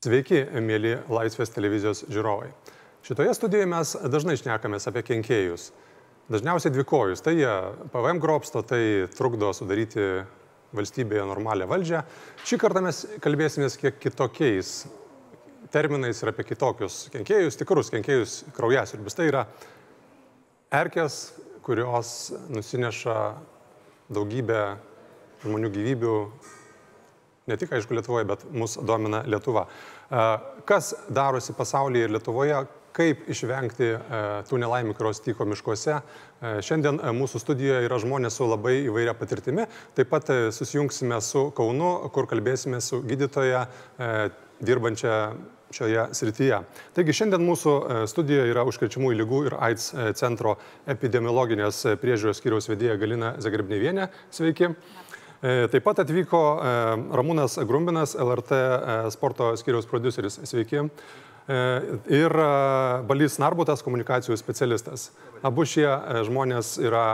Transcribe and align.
Sveiki, 0.00 0.38
mėly 0.64 0.94
Laisvės 1.12 1.50
televizijos 1.52 2.06
žiūrovai. 2.08 2.46
Šitoje 3.10 3.32
studijoje 3.34 3.66
mes 3.66 3.92
dažnai 4.06 4.36
šnekamės 4.38 4.84
apie 4.86 5.00
kenkėjus. 5.02 5.64
Dažniausiai 6.30 6.70
dvikojus. 6.70 7.18
Tai 7.26 7.32
jie 7.34 7.54
PVM 7.90 8.20
grobsto, 8.22 8.62
tai 8.62 9.08
trukdo 9.18 9.48
sudaryti 9.50 10.04
valstybėje 10.78 11.24
normalią 11.26 11.66
valdžią. 11.72 12.04
Šį 12.46 12.60
kartą 12.62 12.84
mes 12.86 13.02
kalbėsimės 13.18 13.74
kiek 13.82 13.98
kitokiais 13.98 14.84
terminais 15.74 16.22
ir 16.22 16.30
apie 16.30 16.46
kitokius 16.52 17.00
kenkėjus, 17.10 17.58
tikrus 17.58 17.90
kenkėjus 17.90 18.38
kraujasiurbis. 18.54 19.18
Tai 19.18 19.26
yra 19.32 19.44
erkės, 20.70 21.20
kurios 21.66 22.14
nusineša 22.46 23.18
daugybę 24.06 24.62
žmonių 25.42 25.74
gyvybių 25.80 26.16
ne 27.50 27.58
tik, 27.58 27.74
aišku, 27.74 27.98
Lietuvoje, 27.98 28.30
bet 28.30 28.46
mus 28.54 28.78
domina 28.86 29.24
Lietuva. 29.26 29.66
Kas 30.68 30.94
darosi 31.10 31.58
pasaulyje 31.58 32.06
ir 32.06 32.14
Lietuvoje, 32.14 32.68
kaip 32.96 33.28
išvengti 33.30 33.92
tų 34.48 34.58
nelaimių, 34.62 34.96
kurios 34.98 35.22
tyko 35.24 35.46
miškuose. 35.48 36.00
Šiandien 36.64 36.98
mūsų 37.16 37.40
studijoje 37.42 37.86
yra 37.86 38.00
žmonės 38.02 38.40
su 38.40 38.48
labai 38.48 38.80
įvairia 38.86 39.14
patirtimi. 39.18 39.68
Taip 39.94 40.10
pat 40.12 40.30
susijungsime 40.56 41.20
su 41.24 41.48
Kaunu, 41.56 42.10
kur 42.14 42.28
kalbėsime 42.30 42.80
su 42.84 43.02
gydytoja 43.06 43.66
dirbančia 44.60 45.16
šioje 45.70 46.08
srityje. 46.18 46.56
Taigi 46.96 47.14
šiandien 47.14 47.44
mūsų 47.46 47.74
studijoje 48.10 48.50
yra 48.50 48.64
užkrečiamųjų 48.66 49.20
lygų 49.20 49.42
ir 49.46 49.54
AIDS 49.62 49.92
centro 50.18 50.56
epidemiologinės 50.90 51.84
priežiūros 52.02 52.42
skyriaus 52.42 52.66
vedėja 52.72 52.98
Galina 52.98 53.36
Zagrebnevienė. 53.38 54.08
Sveiki. 54.34 54.72
Taip 55.40 55.84
pat 55.86 56.02
atvyko 56.02 56.40
Ramūnas 57.16 57.54
Grumbinas, 57.64 58.12
LRT 58.18 58.58
sporto 59.14 59.54
skiriaus 59.56 59.86
produceris. 59.88 60.40
Sveiki. 60.50 60.88
Ir 61.50 62.34
Balys 63.08 63.38
Narbutas, 63.42 63.82
komunikacijų 63.82 64.36
specialistas. 64.38 65.08
Abu 65.42 65.64
šie 65.66 65.88
žmonės 66.28 66.76
yra 66.78 67.06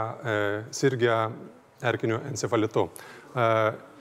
sirgę 0.74 1.14
erkiniu 1.80 2.18
encefalitu. 2.28 2.88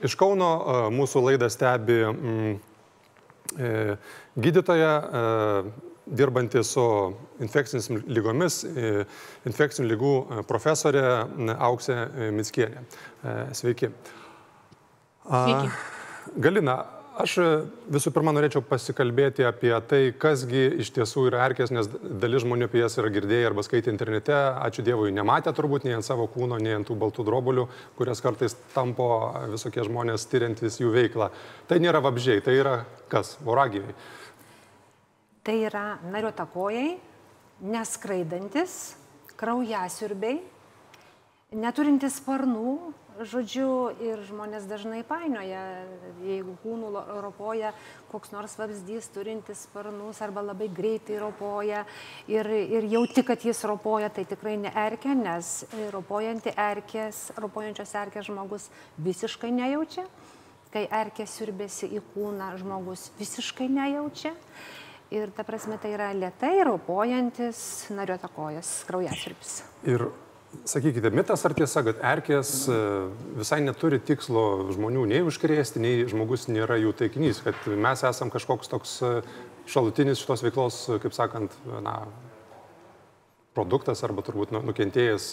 Iš 0.04 0.16
Kauno 0.20 0.50
mūsų 0.92 1.22
laidą 1.24 1.48
stebi 1.52 2.02
gydytoja 4.36 4.92
dirbanti 6.06 6.62
su 6.66 6.84
infekcinėmis 7.42 8.04
lygomis, 8.06 8.60
infekcinių 9.48 9.88
lygų 9.94 10.12
profesorė 10.50 11.06
Auksė 11.56 11.96
Mitskienė. 12.36 12.84
Sveiki. 13.56 13.90
Sveiki. 15.26 15.72
Galina, 16.42 16.76
aš 17.16 17.36
visų 17.92 18.12
pirma 18.14 18.32
norėčiau 18.36 18.62
pasikalbėti 18.66 19.46
apie 19.48 19.72
tai, 19.88 20.00
kasgi 20.20 20.62
iš 20.82 20.90
tiesų 20.96 21.26
yra 21.30 21.46
erkės, 21.48 21.72
nes 21.74 21.88
dalis 21.88 22.44
žmonių 22.44 22.68
apie 22.68 22.82
jas 22.82 22.98
yra 23.00 23.10
girdėję 23.14 23.48
arba 23.50 23.64
skaitę 23.66 23.92
internete, 23.92 24.34
ačiū 24.66 24.84
Dievui, 24.86 25.14
nematė 25.16 25.54
turbūt 25.56 25.86
nei 25.86 25.96
ant 25.96 26.06
savo 26.06 26.28
kūno, 26.32 26.58
nei 26.62 26.76
ant 26.76 26.88
tų 26.88 26.98
baltų 27.00 27.24
drobulių, 27.26 27.66
kurias 27.98 28.22
kartais 28.24 28.56
tampo 28.74 29.08
visokie 29.54 29.84
žmonės 29.86 30.28
tyriantis 30.30 30.80
jų 30.82 30.92
veiklą. 30.94 31.30
Tai 31.70 31.80
nėra 31.82 32.02
vabžiai, 32.04 32.44
tai 32.44 32.58
yra 32.60 32.76
kas? 33.12 33.36
Voragyviai. 33.46 33.96
Tai 35.46 35.56
yra 35.68 35.86
nariotakojai, 36.10 36.96
neskraidantis, 37.70 38.96
kraujasiurbiai, 39.38 40.40
neturintis 41.56 42.18
sparnų, 42.20 42.76
žodžiu, 43.24 43.68
ir 44.02 44.20
žmonės 44.28 44.66
dažnai 44.68 45.02
painioja, 45.06 45.62
jeigu 46.24 46.56
kūnų 46.62 46.90
ropoja 47.24 47.72
koks 48.10 48.32
nors 48.32 48.54
vabzdys 48.58 49.08
turintis 49.12 49.64
sparnus 49.66 50.20
arba 50.24 50.44
labai 50.44 50.68
greitai 50.72 51.18
ropoja 51.20 51.84
ir, 52.30 52.48
ir 52.48 52.86
jauti, 52.88 53.24
kad 53.26 53.44
jis 53.44 53.60
ropoja, 53.68 54.08
tai 54.08 54.24
tikrai 54.28 54.56
ne 54.60 54.72
erkė, 54.72 55.14
nes 55.18 55.52
ropojanti 55.92 56.54
erkės, 56.56 57.30
ropojančios 57.40 57.94
erkės 58.00 58.30
žmogus 58.30 58.70
visiškai 58.96 59.52
nejaučia. 59.54 60.06
Kai 60.72 60.84
erkė 60.92 61.24
siurbėsi 61.30 61.88
į 61.96 62.02
kūną, 62.12 62.50
žmogus 62.60 63.08
visiškai 63.20 63.68
nejaučia. 63.72 64.34
Ir 65.14 65.30
ta 65.32 65.44
prasme 65.46 65.78
tai 65.78 65.92
yra 65.94 66.10
lietai 66.12 66.58
ropojantis 66.66 67.86
nariotakojas, 67.94 68.80
kraujasirbis. 68.88 69.60
Ir 69.86 70.08
sakykite, 70.64 71.10
mitas 71.14 71.44
ar 71.46 71.54
tiesa, 71.56 71.82
kad 71.86 72.00
erkės 72.14 72.52
visai 73.36 73.60
neturi 73.64 73.98
tikslo 74.02 74.70
žmonių 74.74 75.06
nei 75.10 75.24
užkrėsti, 75.26 75.82
nei 75.82 76.06
žmogus 76.08 76.48
nėra 76.48 76.78
jų 76.80 76.94
taikinys, 76.96 77.42
kad 77.44 77.68
mes 77.68 78.04
esam 78.06 78.32
kažkoks 78.32 78.72
toks 78.72 78.96
šalutinis 79.66 80.22
šitos 80.22 80.44
veiklos, 80.46 80.80
kaip 81.02 81.16
sakant, 81.16 81.54
na, 81.84 81.98
produktas 83.56 84.04
arba 84.06 84.24
turbūt 84.24 84.52
nu, 84.54 84.62
nukentėjęs 84.68 85.30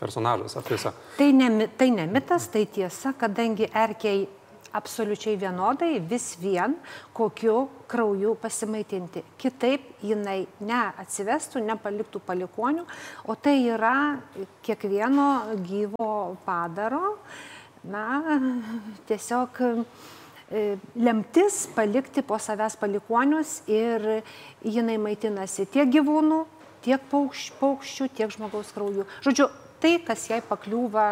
personažas, 0.00 0.56
ar 0.58 0.66
tiesa? 0.66 0.92
Tai 1.18 1.28
ne, 1.34 1.68
tai 1.78 1.90
ne 1.94 2.06
mitas, 2.10 2.48
tai 2.52 2.66
tiesa, 2.70 3.14
kadangi 3.18 3.68
erkiai 3.72 4.26
absoliučiai 4.76 5.36
vienodai 5.40 5.96
vis 6.00 6.34
vien 6.40 6.76
kokiu 7.16 7.66
krauju 7.88 8.34
pasimaitinti. 8.40 9.22
Kitaip 9.40 10.02
jinai 10.04 10.44
neatsivestų, 10.60 11.62
nepaliktų 11.66 12.20
palikonių, 12.26 12.84
o 13.26 13.36
tai 13.40 13.58
yra 13.72 13.96
kiekvieno 14.66 15.56
gyvo 15.66 16.36
padaro, 16.44 17.16
na, 17.86 18.22
tiesiog 19.08 19.62
lemtis 20.94 21.64
palikti 21.74 22.22
po 22.22 22.38
savęs 22.38 22.76
palikonius 22.78 23.60
ir 23.70 24.22
jinai 24.62 24.98
maitinasi 25.02 25.66
tiek 25.70 25.90
gyvūnų, 25.90 26.44
tiek 26.86 27.02
paukščių, 27.10 28.10
tiek 28.14 28.30
žmogaus 28.30 28.70
krauju. 28.74 29.06
Žodžiu, 29.26 29.48
tai, 29.82 29.92
kas 30.04 30.26
jai 30.30 30.38
pakliūva 30.44 31.04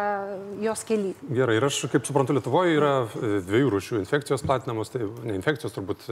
jos 0.63 0.83
keli. 0.87 1.13
Gerai, 1.29 1.57
ir 1.59 1.67
aš, 1.67 1.81
kaip 1.91 2.07
suprantu, 2.07 2.35
Lietuvoje 2.37 2.75
yra 2.77 2.93
dviejų 3.15 3.71
rūšių 3.75 3.99
infekcijos 4.01 4.45
platinamos, 4.45 4.91
tai 4.93 5.05
ne 5.27 5.37
infekcijos, 5.39 5.75
turbūt 5.75 6.07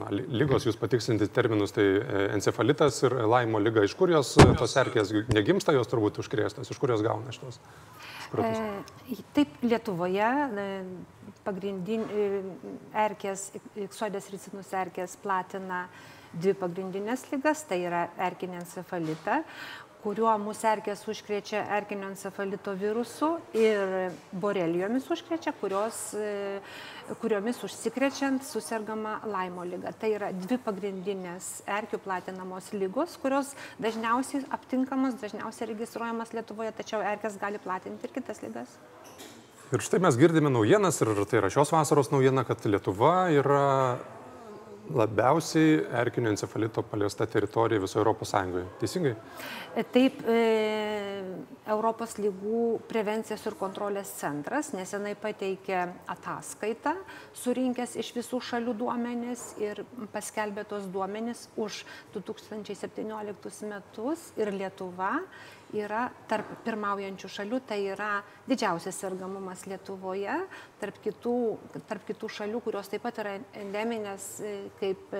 na, 0.00 0.10
lygos, 0.12 0.66
jūs 0.68 0.78
patikslinti 0.80 1.28
terminus, 1.32 1.74
tai 1.76 1.86
encefalitas 2.32 3.02
ir 3.06 3.16
laimo 3.28 3.62
lyga. 3.62 3.84
Iš 3.86 3.96
kur 3.98 4.12
jos, 4.12 4.34
tos 4.60 4.76
erkės 4.82 5.12
negimsta, 5.32 5.74
jos 5.76 5.90
turbūt 5.90 6.22
užkrėstas, 6.22 6.72
iš 6.72 6.80
kur 6.82 6.94
jos 6.94 7.04
gauna 7.04 7.34
šitos? 7.34 7.60
E, 8.32 9.18
taip, 9.36 9.58
Lietuvoje 9.66 10.30
pagrindinė 11.44 12.42
erkės, 13.04 13.50
iksodės 13.76 14.30
ricinus 14.32 14.72
erkės 14.78 15.18
platina 15.20 15.86
dvi 16.32 16.54
pagrindinės 16.56 17.26
lygas, 17.32 17.64
tai 17.68 17.82
yra 17.84 18.06
erkinė 18.28 18.62
encefalita, 18.62 19.42
kuriuo 20.02 20.32
mūsų 20.42 20.68
erkės 20.72 21.04
užkrečia 21.08 21.62
erkinio 21.76 22.08
encefalito 22.10 22.74
virusu 22.78 23.36
ir 23.56 24.12
borelijomis 24.42 25.06
užkrečia, 25.14 25.54
kurios, 25.60 25.98
kuriomis 27.22 27.62
užsikrečiant 27.66 28.44
susirgama 28.46 29.18
laimo 29.30 29.66
lyga. 29.68 29.94
Tai 29.98 30.10
yra 30.16 30.32
dvi 30.34 30.58
pagrindinės 30.64 31.50
erkių 31.70 32.02
platinamos 32.02 32.72
lygos, 32.74 33.14
kurios 33.22 33.52
dažniausiai 33.82 34.46
aptinkamos, 34.54 35.18
dažniausiai 35.22 35.70
registruojamas 35.72 36.34
Lietuvoje, 36.34 36.72
tačiau 36.78 37.02
erkės 37.12 37.38
gali 37.40 37.62
platinti 37.62 38.08
ir 38.08 38.16
kitas 38.16 38.42
lygas. 38.42 38.74
Ir 39.72 39.80
štai 39.80 40.02
mes 40.04 40.18
girdime 40.20 40.50
naujienas, 40.52 40.98
ir 41.00 41.14
tai 41.24 41.38
yra 41.40 41.48
šios 41.52 41.70
vasaros 41.72 42.10
naujiena, 42.12 42.42
kad 42.44 42.60
Lietuva 42.68 43.30
yra 43.32 43.62
labiausiai 44.90 45.84
erkinio 46.00 46.30
encefalito 46.32 46.82
paliesta 46.82 47.26
teritorija 47.26 47.80
visoje 47.80 48.04
Sąjungoje. 48.24 48.66
Teisingai? 48.80 49.14
Taip, 49.92 50.20
e, 50.28 51.22
Europos 51.66 52.16
lygų 52.18 52.80
prevencijos 52.90 53.46
ir 53.46 53.56
kontrolės 53.60 54.10
centras 54.18 54.72
nesenai 54.74 55.14
pateikė 55.14 55.86
ataskaitą, 56.12 56.96
surinkęs 57.32 57.96
iš 58.02 58.12
visų 58.16 58.42
šalių 58.50 58.74
duomenis 58.82 59.54
ir 59.62 59.84
paskelbė 60.12 60.66
tos 60.68 60.90
duomenis 60.92 61.48
už 61.56 61.84
2017 62.14 63.70
metus 63.70 64.32
ir 64.36 64.52
Lietuva 64.52 65.14
yra 65.76 66.06
tarp 66.30 66.48
pirmaujančių 66.66 67.30
šalių, 67.32 67.60
tai 67.68 67.80
yra 67.94 68.10
didžiausias 68.48 68.98
sergamumas 69.02 69.64
Lietuvoje, 69.70 70.36
tarp 70.80 71.00
kitų, 71.04 71.36
tarp 71.88 72.06
kitų 72.08 72.30
šalių, 72.38 72.62
kurios 72.64 72.90
taip 72.92 73.04
pat 73.06 73.22
yra 73.22 73.38
endeminės, 73.64 74.34
kaip 74.80 75.14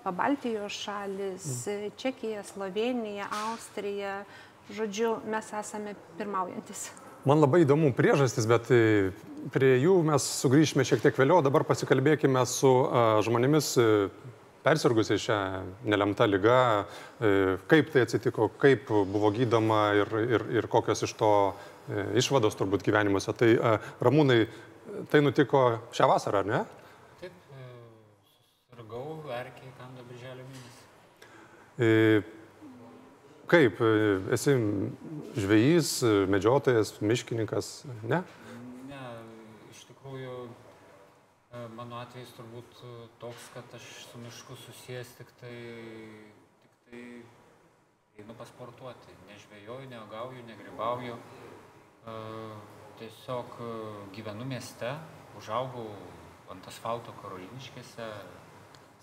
Pabaltijos 0.00 0.72
šalis, 0.72 1.46
mm. 1.66 1.90
Čekija, 2.00 2.44
Slovenija, 2.48 3.26
Austrija. 3.50 4.22
Žodžiu, 4.70 5.16
mes 5.28 5.48
esame 5.58 5.96
pirmaujantis. 6.16 6.88
Man 7.26 7.42
labai 7.42 7.64
įdomu 7.66 7.90
priežastis, 7.92 8.46
bet 8.48 8.70
e, 8.72 9.10
prie 9.52 9.74
jų 9.82 9.98
mes 10.08 10.24
sugrįšime 10.40 10.86
šiek 10.88 11.02
tiek 11.02 11.18
vėliau. 11.20 11.42
Dabar 11.44 11.66
pasikalbėkime 11.68 12.46
su 12.48 12.70
žmonėmis 13.26 13.74
persirgusiai 14.64 15.20
šią 15.20 15.38
nelemtą 15.88 16.26
lygą, 16.30 16.58
uh, 16.80 17.54
kaip 17.70 17.92
tai 17.94 18.06
atsitiko, 18.06 18.50
kaip 18.60 18.90
buvo 18.90 19.32
gydoma 19.36 19.84
ir, 20.00 20.12
ir, 20.38 20.48
ir 20.60 20.68
kokios 20.72 21.06
iš 21.06 21.14
to 21.20 21.32
uh, 21.50 22.02
išvados 22.20 22.58
turbūt 22.58 22.84
gyvenimuose. 22.86 23.36
Tai 23.36 23.54
uh, 23.56 23.88
Ramūnai, 24.04 24.42
tai 25.12 25.22
nutiko 25.24 25.64
šią 25.96 26.10
vasarą, 26.10 26.44
ar 26.44 26.52
ne? 26.52 26.66
Sirgau 28.90 29.22
erkiai 29.30 29.70
kando 29.78 30.02
birželio 30.08 30.42
mėnesį. 30.42 30.80
E, 31.78 31.88
kaip, 33.50 33.78
e, 33.78 34.16
esi 34.34 34.54
žvėjys, 35.38 35.90
medžiotojas, 36.32 36.96
miškininkas, 36.98 37.68
ne? 38.02 38.18
Ne, 38.90 39.04
iš 39.70 39.84
tikrųjų, 39.92 40.34
e, 40.34 40.39
mano 41.50 41.98
atvejs 41.98 42.30
turbūt 42.36 42.80
toks, 43.22 43.50
kad 43.54 43.74
aš 43.74 43.86
su 44.06 44.18
mišku 44.22 44.56
susijęs 44.64 45.14
tik 45.18 45.32
tai, 45.40 45.56
tik 46.62 46.76
tai 46.86 47.02
einu 48.20 48.36
pasportuoti. 48.38 49.16
Nežvėjoju, 49.30 49.88
neagauju, 49.90 50.44
negribauju. 50.46 51.16
Tiesiog 53.00 53.58
gyvenu 54.14 54.46
mieste, 54.46 54.92
užaugau 55.40 55.88
ant 56.52 56.66
asfalto 56.68 57.14
karoliniškėse, 57.22 58.06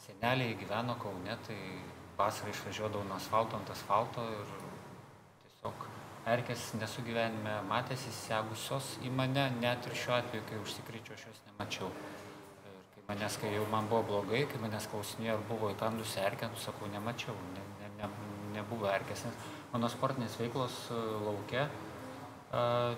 seneliai 0.06 0.56
gyveno 0.60 0.98
Kaune, 1.02 1.38
tai 1.48 1.60
vasarą 2.18 2.52
išvažiuodavau 2.54 3.08
nuo 3.08 3.18
asfalto 3.18 3.58
ant 3.58 3.72
asfalto 3.74 4.24
ir 4.36 4.52
tiesiog 5.46 5.88
erkės 6.28 6.70
nesu 6.80 7.04
gyvenime 7.08 7.56
matęs 7.70 8.04
įsisegusios 8.10 8.98
į 9.08 9.12
mane, 9.16 9.48
net 9.62 9.88
ir 9.88 9.96
šiuo 9.96 10.18
atveju, 10.18 10.46
kai 10.50 10.62
užsikryčiau, 10.64 11.16
aš 11.16 11.28
jos 11.30 11.44
nemačiau. 11.48 11.92
Manęs, 13.08 13.38
kai 13.40 13.54
jau 13.54 13.66
man 13.72 13.88
buvo 13.88 14.04
blogai, 14.04 14.46
kai 14.52 14.60
manęs 14.60 14.90
klausinėjo, 14.92 15.38
ar 15.38 15.44
buvo 15.48 15.72
įkandusi 15.72 16.20
erkė, 16.20 16.50
nu 16.52 16.60
sakau, 16.60 16.90
nemačiau, 16.92 17.36
ne, 17.56 17.68
ne, 17.82 17.92
ne, 18.02 18.10
nebuvo 18.58 18.90
erkės, 18.92 19.24
nes 19.28 19.46
mano 19.72 19.88
sportinės 19.92 20.36
veiklos 20.42 20.80
e, 20.92 21.04
laukia 21.24 21.70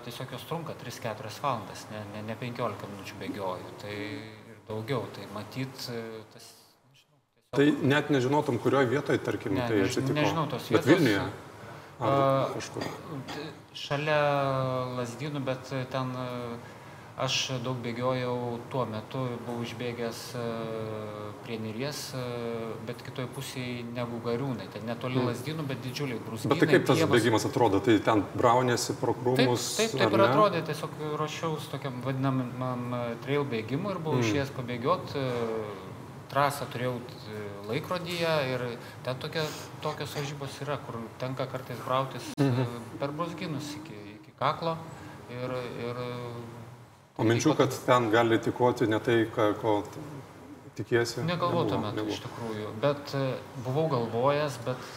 tiesiog 0.04 0.30
jos 0.30 0.44
trunka 0.46 0.76
3-4 0.78 1.30
valandas, 1.42 1.84
ne, 1.90 2.04
ne, 2.14 2.22
ne 2.22 2.36
15 2.38 2.90
minučių 2.92 3.16
bėgioju, 3.18 3.72
tai 3.82 3.94
ir 3.98 4.58
daugiau, 4.68 5.08
tai 5.14 5.26
matyt 5.34 5.86
e, 5.90 6.02
tas 6.34 6.50
Tai 7.50 7.64
net 7.82 8.12
nežinotum, 8.14 8.60
kurioje 8.62 8.86
vietoje, 8.92 9.18
tarkim, 9.26 9.56
ne, 9.58 9.64
tai 9.66 9.80
atsitiko. 9.82 10.14
Nežinau 10.14 10.44
tos 10.46 10.68
vietos. 10.70 10.86
Bet 10.86 10.86
Vilniuje? 10.86 11.24
Ar 12.06 12.52
kažkur? 12.54 12.84
Šalia 13.74 14.18
Lasdynų, 14.94 15.42
bet 15.48 15.72
ten 15.90 16.12
aš 17.20 17.36
daug 17.64 17.78
bėgiojau 17.84 18.36
tuo 18.72 18.86
metu, 18.88 19.22
buvau 19.46 19.64
išbėgęs 19.66 20.20
prie 21.44 21.58
Neries, 21.60 22.00
bet 22.88 23.02
kitoj 23.04 23.28
pusėje 23.36 23.84
negu 23.96 24.20
Gariūnai. 24.24 24.70
Ten 24.72 24.86
netoli 24.88 25.18
hmm. 25.18 25.28
Lasdynų, 25.30 25.66
bet 25.68 25.82
didžiuliai 25.84 26.22
brūzgynai. 26.24 26.54
Bet 26.54 26.64
tai 26.64 26.70
kaip 26.72 26.88
tas 26.88 27.00
pievas. 27.00 27.12
bėgimas 27.16 27.46
atrodo? 27.48 27.82
Tai 27.84 27.98
ten 28.08 28.24
braunėsi 28.34 28.96
pro 29.00 29.14
krūmus? 29.18 29.68
Taip, 29.80 29.94
taip, 29.94 30.02
taip 30.04 30.18
ir 30.18 30.24
atrodė. 30.26 30.64
Tiesiog 30.70 30.98
ruošiausi 31.20 31.70
tokiam 31.74 32.00
vadinamam 32.06 32.98
trail 33.26 33.46
bėgimui 33.52 33.94
ir 33.94 34.02
buvau 34.02 34.20
hmm. 34.20 34.28
išėjęs 34.28 34.56
pabėgioti 34.56 35.28
trasą 36.30 36.66
turėjau 36.70 36.94
e, 37.00 37.42
laikrodyje 37.68 38.34
ir 38.52 38.64
ten 39.06 39.18
tokia, 39.22 39.42
tokios 39.84 40.14
varžybos 40.16 40.60
yra, 40.64 40.78
kur 40.86 41.00
tenka 41.22 41.46
kartais 41.50 41.80
brautis 41.86 42.30
e, 42.36 42.46
mhm. 42.46 42.96
per 43.02 43.14
brusginus 43.16 43.74
iki, 43.80 43.98
iki 44.18 44.34
kaklo. 44.38 44.76
Ir, 45.30 45.52
ir, 45.86 45.98
o 47.20 47.28
minčių, 47.28 47.54
kad 47.58 47.76
ten 47.86 48.08
gali 48.14 48.40
tikoti 48.42 48.88
ne 48.90 48.98
tai, 49.04 49.22
ko 49.30 49.80
tikiesi? 50.78 51.24
Negalvojau 51.28 51.68
tuo 51.74 51.82
metu 51.84 52.06
iš 52.08 52.22
tikrųjų, 52.24 52.72
bet 52.82 53.14
e, 53.18 53.24
buvau 53.66 53.86
galvojęs, 53.92 54.58
bet 54.66 54.90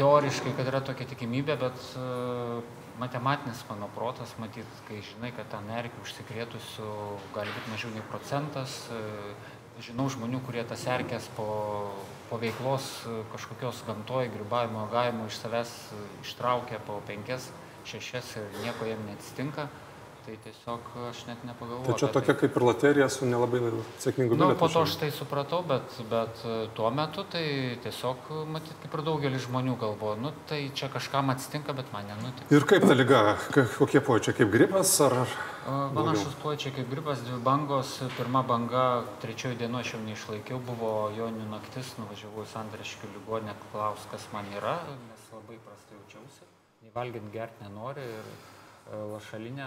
teoriškai, 0.00 0.54
kad 0.58 0.68
yra 0.70 0.82
tokia 0.84 1.06
tikimybė, 1.10 1.56
bet 1.60 1.88
matematinis 3.00 3.62
mano 3.68 3.88
protas, 3.94 4.32
matyt, 4.40 4.68
kai 4.88 5.00
žinai, 5.04 5.32
kad 5.36 5.48
ten 5.52 5.68
erkių 5.72 6.04
užsikrėtusių 6.04 6.90
gali 7.34 7.52
būti 7.56 7.72
mažiau 7.72 7.92
nei 7.94 8.04
procentas, 8.10 8.76
žinau 9.80 10.08
žmonių, 10.12 10.42
kurie 10.44 10.64
tas 10.68 10.84
erkės 10.90 11.28
po, 11.36 11.48
po 12.28 12.38
veiklos 12.40 12.90
kažkokios 13.32 13.84
gamtoj, 13.88 14.28
grybavimo, 14.34 14.84
gavimo 14.92 15.28
iš 15.30 15.40
savęs 15.40 15.72
ištraukia 16.24 16.80
po 16.88 17.00
penkias, 17.08 17.48
šešias 17.88 18.34
ir 18.40 18.58
nieko 18.66 18.88
jiem 18.88 19.06
neatsitinka. 19.08 19.70
Tai 20.20 20.34
tiesiog 20.44 20.88
aš 21.08 21.20
net 21.30 21.44
nepagalvojau. 21.48 21.86
Tai 21.86 21.94
čia 21.96 22.08
tokia 22.12 22.34
kaip 22.36 22.56
ir 22.58 22.64
loterija 22.66 23.06
su 23.08 23.24
nelabai 23.24 23.60
sėkmingu 24.02 24.36
bilietu. 24.36 24.52
Na, 24.52 24.58
po 24.60 24.68
to 24.68 24.82
aš 24.84 24.98
tai 25.00 25.08
supratau, 25.16 25.62
bet, 25.66 25.94
bet 26.10 26.42
tuo 26.76 26.90
metu 26.92 27.24
tai 27.32 27.44
tiesiog, 27.80 28.28
matyt, 28.52 28.74
kaip 28.82 28.98
ir 28.98 29.02
daugelis 29.06 29.46
žmonių 29.46 29.78
galvoja, 29.80 30.18
nu 30.20 30.34
tai 30.50 30.60
čia 30.76 30.90
kažkam 30.92 31.32
atsitinka, 31.32 31.72
bet 31.78 31.88
man 31.94 32.04
nenutiko. 32.10 32.50
Ir 32.52 32.68
kaip 32.68 32.84
ta 32.84 32.98
lyga, 32.98 33.22
kokie 33.78 34.04
pojūčiai, 34.04 34.36
kaip 34.42 34.52
gripas 34.52 34.92
ar... 35.06 35.16
Panašus 35.96 36.36
pojūčiai 36.44 36.76
kaip 36.76 36.92
gripas, 36.92 37.24
dvi 37.24 37.40
bangos, 37.44 37.96
pirma 38.18 38.44
banga, 38.46 38.84
trečioji 39.24 39.58
diena 39.60 39.80
aš 39.80 39.94
jau 39.94 40.04
neišlaikiau, 40.04 40.60
buvo 40.68 40.92
joninių 41.16 41.48
naktis, 41.52 41.94
nuvažiavau 42.00 42.44
į 42.44 42.52
Sandraškių 42.52 43.12
ligonę, 43.16 43.56
klaus, 43.70 44.04
kas 44.12 44.24
man 44.34 44.48
yra, 44.56 44.78
nes 45.08 45.28
labai 45.32 45.60
prastai 45.64 46.00
jaučiausi, 46.00 46.48
valgyti 46.94 47.34
gerti 47.34 47.68
nenori. 47.68 48.08
Ir 48.20 48.32
lašalinę 48.90 49.66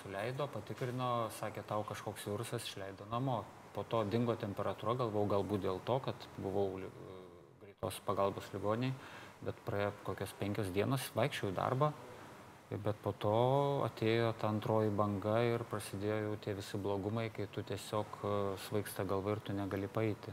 suleido, 0.00 0.46
patikrino, 0.52 1.28
sakė, 1.38 1.64
tau 1.66 1.82
kažkoks 1.88 2.26
virusas 2.30 2.66
išleido 2.68 3.06
namo. 3.10 3.42
Po 3.74 3.82
to 3.88 4.02
dingo 4.04 4.36
temperatūra, 4.36 4.94
galvau 5.00 5.24
galbūt 5.26 5.64
dėl 5.64 5.80
to, 5.86 5.98
kad 6.04 6.26
buvau 6.38 6.68
greitos 7.62 7.98
pagalbos 8.06 8.46
ligoniai, 8.52 8.92
bet 9.42 9.58
praėjo 9.66 9.92
kokios 10.06 10.34
penkios 10.38 10.70
dienos, 10.74 11.08
vaikščiau 11.16 11.50
į 11.50 11.56
darbą, 11.56 11.90
bet 12.72 13.00
po 13.04 13.14
to 13.18 13.34
atėjo 13.88 14.30
ta 14.40 14.52
antroji 14.52 14.92
banga 14.94 15.40
ir 15.44 15.64
prasidėjo 15.70 16.20
jau 16.26 16.38
tie 16.44 16.54
visi 16.60 16.78
blogumai, 16.78 17.30
kai 17.34 17.48
tu 17.52 17.64
tiesiog 17.66 18.22
svaigsta 18.68 19.04
galva 19.08 19.34
ir 19.34 19.42
tu 19.44 19.56
negali 19.56 19.90
paeiti. 19.90 20.32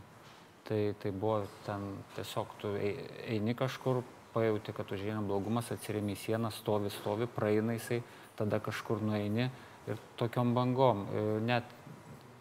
Tai, 0.69 0.79
tai 1.01 1.11
buvo 1.11 1.41
ten 1.65 1.95
tiesiog 2.15 2.55
tu 2.61 2.75
eini 2.77 3.55
kažkur, 3.57 4.03
pajauti, 4.33 4.73
kad 4.75 4.91
užėjai 4.93 5.21
blogumas, 5.25 5.71
atsiremi 5.73 6.13
į 6.13 6.21
sieną, 6.23 6.51
stovi, 6.53 6.91
stovi, 6.93 7.27
praeina 7.33 7.75
jisai, 7.77 8.01
tada 8.39 8.61
kažkur 8.63 9.03
nueini 9.03 9.49
ir 9.89 9.99
tokiom 10.19 10.55
bangom. 10.55 11.05
E, 11.05 11.27
net 11.45 11.67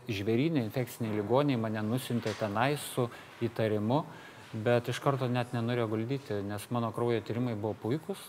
žvėrynė, 0.09 0.64
infekciniai 0.64 1.19
ligoniai 1.19 1.61
mane 1.61 1.83
nusintė 1.85 2.33
tenai 2.38 2.76
su 2.81 3.09
įtarimu, 3.45 4.02
bet 4.64 4.88
iš 4.88 5.00
karto 5.05 5.28
net 5.28 5.52
nenorėjo 5.52 5.88
guldyti, 5.93 6.40
nes 6.49 6.64
mano 6.73 6.90
kraujo 6.97 7.21
tyrimai 7.25 7.52
buvo 7.59 7.75
puikus, 7.83 8.23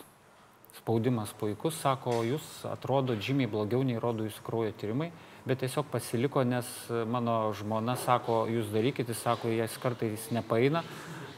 spaudimas 0.75 1.31
puikus, 1.39 1.79
sako, 1.79 2.19
jūs 2.27 2.45
atrodo 2.69 3.15
žymiai 3.15 3.49
blogiau 3.49 3.85
nei 3.87 3.99
rodo 4.01 4.27
jūsų 4.27 4.43
kraujo 4.45 4.73
tyrimai, 4.79 5.09
bet 5.47 5.63
tiesiog 5.63 5.87
pasiliko, 5.91 6.43
nes 6.43 6.67
mano 7.09 7.39
žmona 7.57 7.95
sako, 7.99 8.43
jūs 8.51 8.69
darykit, 8.75 9.09
jis 9.09 9.23
sako, 9.23 9.53
jas 9.55 9.79
kartais 9.81 10.27
nepaina, 10.35 10.83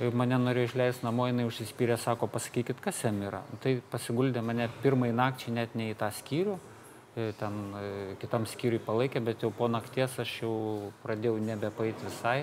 mane 0.09 0.37
norėjo 0.41 0.71
išleisti 0.71 1.05
namo, 1.05 1.27
jinai 1.29 1.45
užsispyrė, 1.45 1.97
sako, 2.01 2.25
pasakykit, 2.31 2.79
kas 2.81 3.03
jam 3.05 3.19
yra. 3.21 3.43
Tai 3.61 3.75
pasiguldė 3.91 4.41
mane 4.41 4.65
pirmai 4.81 5.11
nakčiai 5.13 5.53
net 5.53 5.75
ne 5.77 5.91
į 5.91 5.97
tą 5.99 6.09
skyrių, 6.17 6.55
e, 6.57 7.27
ten 7.37 7.59
e, 7.77 7.83
kitam 8.21 8.47
skyriui 8.49 8.81
palaikė, 8.81 9.21
bet 9.21 9.45
jau 9.45 9.51
po 9.53 9.67
nakties 9.69 10.17
aš 10.23 10.33
jau 10.41 10.55
pradėjau 11.03 11.37
nebepaiti 11.45 12.07
visai. 12.07 12.39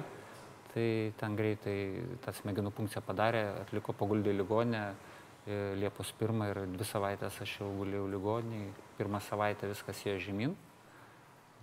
Tai 0.68 0.86
ten 1.18 1.34
greitai 1.34 1.76
tą 2.22 2.34
smegenų 2.36 2.70
punkciją 2.76 3.02
padarė, 3.02 3.42
atliko 3.64 3.94
paguldė 3.96 4.36
ligonę 4.36 4.84
e, 4.92 5.74
Liepos 5.80 6.12
1 6.20 6.44
ir 6.50 6.62
dvi 6.76 6.86
savaitės 6.86 7.40
aš 7.42 7.56
jau 7.62 7.72
guliau 7.80 8.06
ligoniai. 8.12 8.68
Pirmą 9.00 9.18
savaitę 9.24 9.72
viskas 9.72 10.04
ėjo 10.06 10.20
žemyn. 10.28 10.54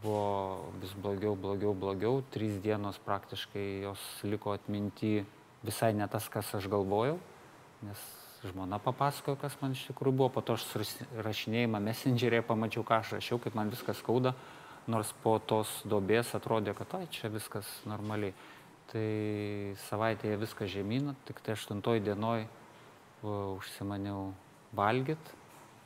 Buvo 0.03 0.73
vis 0.81 0.91
blogiau, 0.99 1.37
blogiau, 1.39 1.71
blogiau. 1.71 2.19
Trys 2.33 2.59
dienos 2.59 2.99
praktiškai 3.05 3.85
jos 3.85 4.03
liko 4.27 4.51
atminti 4.57 5.21
visai 5.65 5.93
ne 5.98 6.07
tas, 6.12 6.27
kas 6.31 6.53
aš 6.57 6.69
galvojau, 6.72 7.17
nes 7.86 8.03
žmona 8.45 8.79
papasakojo, 8.79 9.38
kas 9.41 9.55
man 9.62 9.74
iš 9.74 9.86
tikrųjų 9.89 10.17
buvo, 10.19 10.29
po 10.38 10.43
to 10.45 10.57
aš 10.57 10.67
rašinėjimą 11.25 11.81
messengerėje 11.88 12.45
pamačiau, 12.45 12.86
ką 12.86 13.00
aš 13.01 13.15
rašiau, 13.17 13.39
kaip 13.41 13.57
man 13.57 13.72
viskas 13.74 14.00
skauda, 14.01 14.36
nors 14.91 15.13
po 15.24 15.38
tos 15.39 15.72
dobės 15.89 16.36
atrodė, 16.38 16.75
kad 16.77 16.91
tai 16.93 17.05
čia 17.12 17.31
viskas 17.34 17.69
normaliai. 17.89 18.36
Tai 18.91 19.07
savaitėje 19.88 20.38
viskas 20.43 20.69
žemyn, 20.69 21.15
tik 21.25 21.41
tai 21.41 21.55
aštuntoj 21.55 22.03
dienoj 22.05 22.45
užsimaniau 23.25 24.29
valgyt 24.77 25.34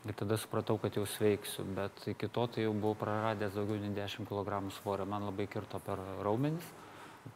ir 0.07 0.15
tada 0.19 0.35
supratau, 0.39 0.75
kad 0.81 0.95
jau 0.95 1.05
sveiksiu, 1.07 1.63
bet 1.75 1.95
iki 2.11 2.27
to 2.27 2.45
tai 2.51 2.65
jau 2.65 2.73
buvau 2.75 2.97
praradęs 2.99 3.55
daugiau 3.55 3.79
nei 3.79 3.95
10 3.95 4.27
kg 4.27 4.59
svorio, 4.79 5.07
man 5.07 5.27
labai 5.29 5.47
kirto 5.47 5.79
per 5.83 5.99
raumenis 6.23 6.67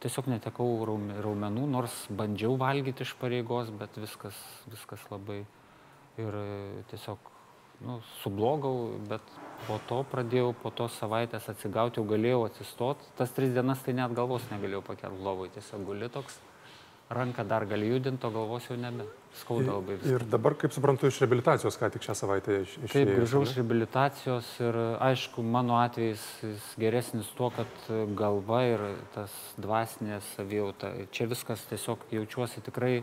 tiesiog 0.02 0.30
netekau 0.32 0.68
raume- 0.88 1.20
raumenų, 1.24 1.66
nors 1.70 1.94
bandžiau 2.10 2.56
valgyti 2.60 3.04
iš 3.06 3.14
pareigos, 3.20 3.70
bet 3.70 3.96
viskas, 4.00 4.38
viskas 4.70 5.04
labai 5.10 5.44
ir 6.18 6.38
tiesiog 6.90 7.18
nu, 7.80 8.00
sublogau, 8.22 9.00
bet 9.08 9.22
po 9.66 9.78
to 9.88 10.02
pradėjau, 10.10 10.54
po 10.62 10.70
tos 10.70 10.94
savaitės 11.00 11.48
atsigauti, 11.50 12.00
jau 12.00 12.06
galėjau 12.08 12.44
atsistoti. 12.46 13.10
Tas 13.18 13.34
tris 13.34 13.52
dienas 13.54 13.82
tai 13.82 13.96
net 13.98 14.14
galvos 14.14 14.46
negalėjau 14.52 14.84
pakelti 14.86 15.26
lovai, 15.26 15.50
tiesiog 15.54 15.84
guli 15.88 16.08
toks, 16.08 16.38
ranką 17.10 17.46
dar 17.48 17.66
gali 17.66 17.90
judinti, 17.90 18.26
o 18.26 18.30
galvos 18.34 18.70
jau 18.70 18.78
nebe. 18.78 19.08
Skauda 19.40 19.74
labai 19.74 19.96
viskas. 19.98 20.12
Ir 20.14 20.24
dabar, 20.30 20.54
kaip 20.58 20.74
suprantu, 20.76 21.08
iš 21.10 21.18
reabilitacijos 21.24 21.78
ką 21.80 21.90
tik 21.94 22.06
šią 22.06 22.14
savaitę 22.20 22.60
iš, 22.62 22.76
Taip, 22.76 22.86
išėjai, 22.90 23.16
grįžau 23.18 23.42
iš 23.42 23.50
ne? 23.50 23.56
rehabilitacijos 23.58 24.52
ir 24.62 24.78
aišku, 25.08 25.42
mano 25.56 25.80
atvejis 25.80 26.22
jis 26.44 26.70
geresnis 26.78 27.32
tuo, 27.38 27.50
kad 27.56 27.90
galva 28.14 28.62
ir 28.68 28.86
tas 29.16 29.34
dvasinė 29.58 30.20
savijauta, 30.34 30.94
čia 31.10 31.26
viskas 31.30 31.66
tiesiog 31.72 32.06
jaučiuosi 32.14 32.62
tikrai 32.68 32.94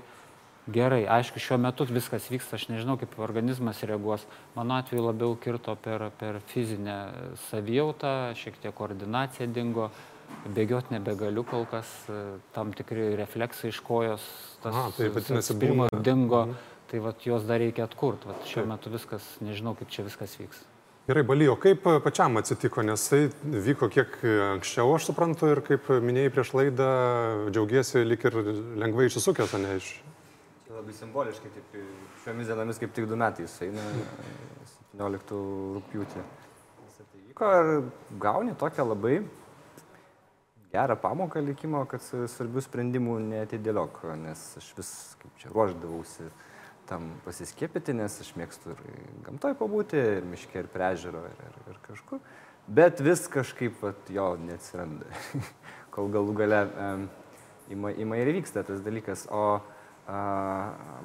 gerai. 0.71 1.05
Aišku, 1.09 1.41
šiuo 1.41 1.57
metu 1.61 1.85
viskas 1.89 2.29
vyksta, 2.31 2.57
aš 2.59 2.67
nežinau, 2.69 2.97
kaip 3.01 3.17
organizmas 3.21 3.81
reaguos. 3.87 4.25
Mano 4.55 4.77
atveju 4.77 5.03
labiau 5.07 5.35
kirto 5.41 5.75
per, 5.75 6.09
per 6.19 6.39
fizinę 6.51 6.97
savijautą, 7.49 8.33
šiek 8.37 8.59
tiek 8.61 8.75
koordinacija 8.77 9.49
dingo, 9.49 9.89
bėgioti 10.55 10.95
nebegaliu 10.95 11.43
kol 11.47 11.65
kas, 11.69 11.89
tam 12.55 12.73
tikri 12.77 13.11
refleksai 13.19 13.71
iš 13.71 13.79
kojos, 13.85 14.25
tas 14.63 14.75
Aha, 14.75 14.91
tai 14.97 15.55
pirmo 15.59 15.89
dingo. 16.01 16.45
Mhm. 16.47 16.67
Tai 16.91 16.99
vat 16.99 17.23
jos 17.23 17.45
dar 17.47 17.61
reikia 17.63 17.85
atkurti. 17.87 18.27
Vat 18.27 18.41
šiuo 18.43 18.65
Taip. 18.65 18.67
metu 18.67 18.89
viskas, 18.91 19.23
nežinau, 19.39 19.71
kaip 19.79 19.87
čia 19.87 20.03
viskas 20.03 20.33
vyks. 20.35 20.65
Gerai, 21.07 21.23
Balijo, 21.23 21.55
kaip 21.55 21.87
e, 21.87 21.93
pačiam 22.03 22.35
atsitiko, 22.37 22.83
nes 22.83 23.05
tai 23.07 23.21
vyko 23.41 23.87
kiek 23.89 24.17
e, 24.21 24.33
anksčiau, 24.57 24.91
aš 24.97 25.07
suprantu, 25.07 25.47
ir 25.49 25.63
kaip 25.65 25.87
minėjai 26.03 26.33
prieš 26.35 26.51
laidą, 26.53 26.89
džiaugiesi 27.47 28.03
lik 28.03 28.27
ir 28.27 28.37
lengvai 28.83 29.07
išsisukęs, 29.07 29.55
o 29.55 29.61
ne 29.63 29.71
iš... 29.79 29.87
Čia 30.65 30.75
labai 30.75 30.97
simboliškai, 30.99 31.53
taip, 31.55 31.79
šiomis 32.25 32.51
dienomis 32.51 32.83
kaip 32.83 32.93
tik 32.99 33.07
du 33.09 33.17
metai 33.23 33.47
sueina, 33.49 33.87
17 34.91 35.41
rūpjūtį. 35.79 36.25
Visą 36.83 37.07
tai 37.07 37.23
vyko 37.29 37.53
ir 37.61 37.71
gauni 38.27 38.59
tokią 38.59 38.85
labai 38.91 39.21
gerą 40.71 40.95
pamoką 40.95 41.41
likimo, 41.43 41.83
kad 41.89 42.03
svarbių 42.03 42.63
sprendimų 42.63 43.17
netidėliok, 43.25 44.03
nes 44.21 44.43
aš 44.59 44.69
vis 44.77 44.91
kaip 45.19 45.41
čia 45.41 45.51
ruoždavausi 45.51 46.29
tam 46.87 47.09
pasiskiepyti, 47.25 47.95
nes 47.95 48.17
aš 48.23 48.31
mėgstu 48.39 48.73
ir 48.73 48.79
gamtoj 49.27 49.55
pabūti, 49.59 49.99
ir 50.19 50.27
miške, 50.27 50.63
ir 50.63 50.69
priežiūro, 50.71 51.25
ir, 51.27 51.43
ir, 51.49 51.59
ir 51.73 51.81
kažkur. 51.85 52.23
Bet 52.71 53.01
vis 53.03 53.25
kažkaip 53.31 53.79
vat, 53.83 54.09
jo 54.11 54.33
neatsiranda, 54.39 55.07
kol 55.93 56.11
galų 56.13 56.35
gale 56.39 56.61
um, 56.69 57.05
ima, 57.71 57.91
ima 57.91 58.19
ir 58.21 58.31
vyksta 58.37 58.63
tas 58.67 58.83
dalykas. 58.83 59.25
O 59.31 59.45
a, 59.57 60.19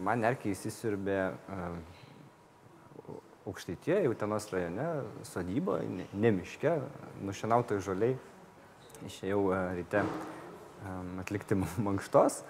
man 0.03 0.27
erkiai 0.27 0.55
įsisiurbė 0.55 1.21
um, 1.55 1.81
aukštaitie, 3.47 3.99
jau 4.05 4.15
tenos 4.19 4.47
rajone, 4.51 4.87
sodyba, 5.27 5.81
ne, 5.87 6.07
ne 6.15 6.33
miške, 6.41 6.79
nušinautai 7.27 7.79
žaliai. 7.83 8.19
Išėjau 9.07 9.41
a, 9.53 9.59
ryte 9.77 10.01
um, 10.03 11.19
atlikti 11.21 11.59
mankštos, 11.59 12.41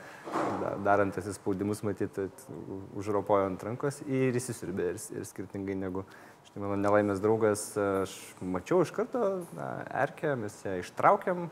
da- 0.62 0.76
darant 0.87 1.17
atsispaudimus, 1.19 1.83
matyt, 1.87 2.19
at- 2.29 2.47
u- 2.53 2.81
užropojo 3.00 3.49
ant 3.50 3.62
rankos 3.67 4.03
ir 4.07 4.37
įsisiurbė. 4.38 4.93
Ir, 4.95 5.00
ir 5.19 5.26
skirtingai 5.29 5.76
negu 5.79 6.05
štai 6.47 6.62
mano 6.62 6.79
nelaimės 6.81 7.21
draugas, 7.25 7.69
aš 7.76 8.15
mačiau 8.41 8.83
iš 8.87 8.93
karto 8.95 9.23
na, 9.59 9.71
erkę, 10.07 10.37
mes 10.38 10.57
ją 10.65 10.76
ištraukėm 10.85 11.49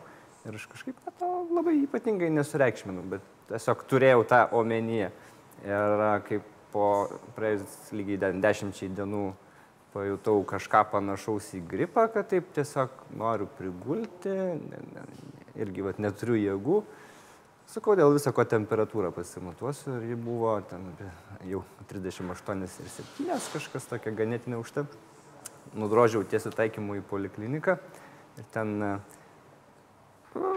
ir 0.47 0.59
aš 0.61 0.67
kažkaip 0.71 0.99
na, 1.05 1.13
to 1.19 1.31
labai 1.57 1.79
ypatingai 1.83 2.31
nesureikšminau, 2.39 3.05
bet 3.17 3.25
tiesiog 3.51 3.87
turėjau 3.91 4.25
tą 4.31 4.45
omenyje. 4.57 5.11
Ir 5.65 6.03
kaip 6.29 6.47
po 6.75 6.87
praėjus 7.37 7.93
lygiai 7.95 8.19
de- 8.21 8.33
dešimčiai 8.43 8.91
dienų 8.97 9.25
pajutau 9.95 10.43
kažką 10.49 10.83
panašaus 10.91 11.53
į 11.55 11.63
gripą, 11.71 12.09
kad 12.13 12.29
taip 12.33 12.51
tiesiog 12.57 13.07
noriu 13.15 13.47
prigulti, 13.59 14.35
ne, 14.35 14.83
ne, 14.95 15.05
irgi 15.63 15.87
vat, 15.87 16.01
neturiu 16.03 16.37
jėgų. 16.41 16.83
Sakau, 17.71 17.95
dėl 17.97 18.13
viso 18.13 18.33
ko 18.35 18.45
temperatūrą 18.45 19.13
pasimatuosiu 19.15 19.95
ir 19.97 20.11
ji 20.11 20.19
buvo 20.21 20.59
ten 20.69 20.91
jau 21.49 21.63
38 21.89 22.67
ir 22.67 22.91
7, 22.99 23.49
kažkas 23.55 23.89
tokia 23.89 24.13
ganėtinai 24.15 24.59
aukšta. 24.59 24.85
Nudrožiau 25.79 26.27
tiesiu 26.29 26.53
taikymu 26.55 26.99
į 27.01 27.07
polikliniką 27.09 27.79
ir 28.39 28.51
ten 28.55 28.77
nu, 30.35 30.51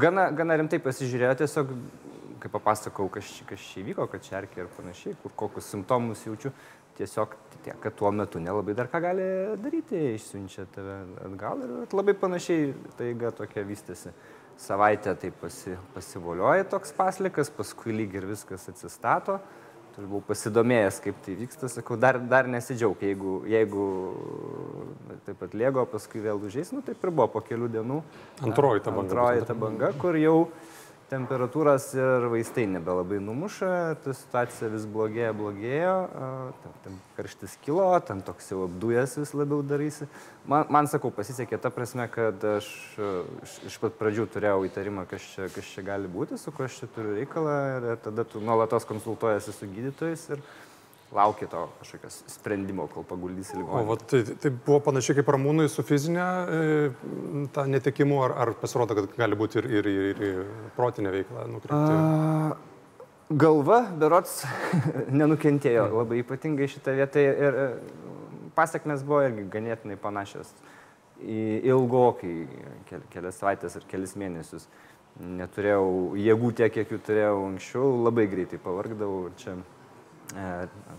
gana, 0.00 0.28
gana 0.36 0.56
rimtai 0.60 0.78
pasižiūrėjo, 0.84 1.34
tiesiog, 1.42 1.72
kaip 2.44 2.54
papasakau, 2.54 3.08
kas, 3.12 3.28
kas 3.48 3.66
čia 3.72 3.82
įvyko, 3.82 4.06
kad 4.12 4.24
čia 4.24 4.38
erkė 4.42 4.64
ir 4.64 4.70
panašiai, 4.76 5.16
kur 5.22 5.34
kokius 5.44 5.68
simptomus 5.72 6.24
jaučiu, 6.28 6.52
tiesiog 6.98 7.34
tiek, 7.64 7.76
kad 7.80 7.96
tuo 7.96 8.12
metu 8.12 8.40
nelabai 8.42 8.76
dar 8.76 8.88
ką 8.92 9.00
gali 9.02 9.26
daryti, 9.62 9.98
išsiunčia 10.14 10.66
tave 10.74 11.00
atgal 11.24 11.64
ir 11.64 11.96
labai 11.96 12.14
panašiai 12.20 12.72
taiga 12.98 13.32
tokia 13.34 13.64
vystėsi. 13.66 14.14
Savaitę 14.60 15.16
tai 15.18 15.32
pasi, 15.34 15.74
pasivolioja 15.96 16.66
toks 16.70 16.92
paslikas, 16.94 17.50
paskui 17.50 17.94
lyg 17.96 18.12
ir 18.14 18.28
viskas 18.28 18.68
atsistato. 18.70 19.40
Tai 19.94 20.02
aš 20.02 20.06
buvau 20.10 20.24
pasidomėjęs, 20.26 20.96
kaip 21.02 21.18
tai 21.22 21.34
vyksta, 21.38 21.68
sakau, 21.70 21.94
dar, 21.98 22.16
dar 22.18 22.48
nesidžiaug, 22.50 22.98
jeigu, 22.98 23.34
jeigu 23.46 23.84
taip 25.26 25.38
pat 25.38 25.52
lėgo, 25.54 25.84
paskui 25.90 26.22
vėl 26.22 26.42
užės, 26.42 26.72
nu 26.74 26.82
taip 26.86 26.98
ir 26.98 27.12
buvo 27.14 27.28
po 27.36 27.42
kelių 27.46 27.68
dienų. 27.76 28.00
Antroji 28.42 28.82
ta 28.82 28.90
banga. 28.90 29.04
Antroji 29.06 29.46
ta 29.46 29.54
banga, 29.58 29.92
kur 30.02 30.18
jau 30.18 30.34
temperatūros 31.10 31.86
ir 31.96 32.26
vaistai 32.32 32.64
nebelabai 32.70 33.20
numuša, 33.22 33.70
ta 34.04 34.14
situacija 34.16 34.70
vis 34.72 34.86
blogėjo, 34.90 35.94
a, 36.04 36.28
ten, 36.62 36.74
ten 36.84 36.98
karštis 37.18 37.56
kilo, 37.64 37.86
ten 38.06 38.22
toks 38.24 38.50
jau 38.52 38.64
apdujęs 38.66 39.16
vis 39.20 39.34
labiau 39.36 39.62
darysi. 39.66 40.08
Man, 40.48 40.66
man 40.72 40.90
sakau, 40.90 41.12
pasisekė 41.14 41.60
ta 41.62 41.72
prasme, 41.74 42.06
kad 42.12 42.42
aš 42.56 42.68
iš, 43.44 43.56
iš 43.70 43.78
pat 43.82 43.96
pradžių 44.00 44.28
turėjau 44.34 44.66
įtarimą, 44.68 45.06
kas 45.10 45.24
čia, 45.34 45.48
kas 45.54 45.72
čia 45.72 45.86
gali 45.86 46.10
būti, 46.10 46.40
su 46.40 46.52
kuo 46.54 46.68
aš 46.68 46.82
čia 46.82 46.90
turiu 46.96 47.16
reikalą 47.20 47.56
ir 47.78 47.90
tada 48.04 48.26
tu 48.28 48.42
nuolatos 48.44 48.88
konsultuojasi 48.88 49.56
su 49.56 49.70
gydytojais 49.70 50.28
ir 50.34 50.44
lauki 51.14 51.46
to 51.50 51.64
kažkokios 51.80 52.16
sprendimo, 52.32 52.86
kol 52.90 53.04
paguldysi 53.06 53.54
O 53.56 53.60
ligoninę. 53.60 53.88
va, 53.88 53.96
tai, 54.10 54.22
tai 54.42 54.50
buvo 54.66 54.80
panašiai 54.88 55.16
kaip 55.20 55.30
ramūnai 55.34 55.68
su 55.70 55.84
fizinė 55.86 56.24
e, 56.26 57.48
tą 57.54 57.64
netekimu, 57.70 58.18
ar, 58.26 58.34
ar 58.44 58.52
pasirodo, 58.60 58.96
kad 58.98 59.14
gali 59.18 59.38
būti 59.38 59.60
ir, 59.62 59.68
ir, 59.80 59.88
ir, 59.92 60.06
ir 60.10 60.22
į 60.44 60.70
protinę 60.76 61.12
veiklą 61.14 61.46
nukreipti? 61.52 61.98
A, 61.98 62.56
Galva, 63.34 63.78
berots, 63.98 64.42
nenukentėjo 65.20 65.86
labai 65.94 66.18
ypatingai 66.22 66.66
šitą 66.68 66.92
vietą 66.98 67.22
ir 67.24 67.60
e, 67.62 67.68
pasiekmes 68.58 69.02
buvo 69.06 69.22
irgi 69.28 69.46
ganėtinai 69.54 69.96
panašios. 70.02 70.50
Į- 71.24 71.62
Ilgokai, 71.70 72.34
kel, 72.90 73.00
kelias 73.14 73.38
savaitės 73.40 73.78
ar 73.78 73.86
kelias 73.90 74.12
mėnesius. 74.18 74.66
Neturėjau 75.22 76.16
jėgų 76.18 76.48
tiek, 76.58 76.72
kiek 76.74 76.90
jų 76.90 76.98
turėjau 77.06 77.36
anksčiau, 77.46 77.86
labai 78.02 78.24
greitai 78.26 78.58
pavargdavau. 78.58 79.28
ir 79.30 79.36
Čia 79.38 79.54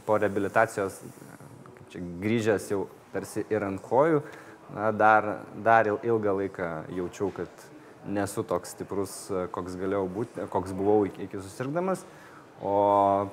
po 0.05 0.17
rehabilitacijos, 0.17 0.99
e, 1.01 1.85
čia 1.91 2.01
grįžęs 2.21 2.67
jau 2.71 2.85
tarsi 3.13 3.45
ir 3.49 3.63
ant 3.63 3.81
kojų, 3.81 4.21
na, 4.75 4.91
dar, 4.91 5.39
dar 5.63 5.87
il- 5.87 5.99
ilgą 6.03 6.35
laiką 6.41 6.69
jaučiau, 6.95 7.31
kad 7.33 7.49
nesu 8.05 8.43
toks 8.43 8.75
stiprus, 8.75 9.15
e, 9.31 9.47
koks 9.51 9.75
galėjau 9.75 10.05
būti, 10.09 10.47
koks 10.49 10.71
buvau 10.77 11.05
iki, 11.05 11.23
iki 11.25 11.37
susirgdamas, 11.41 12.03
o 12.61 13.29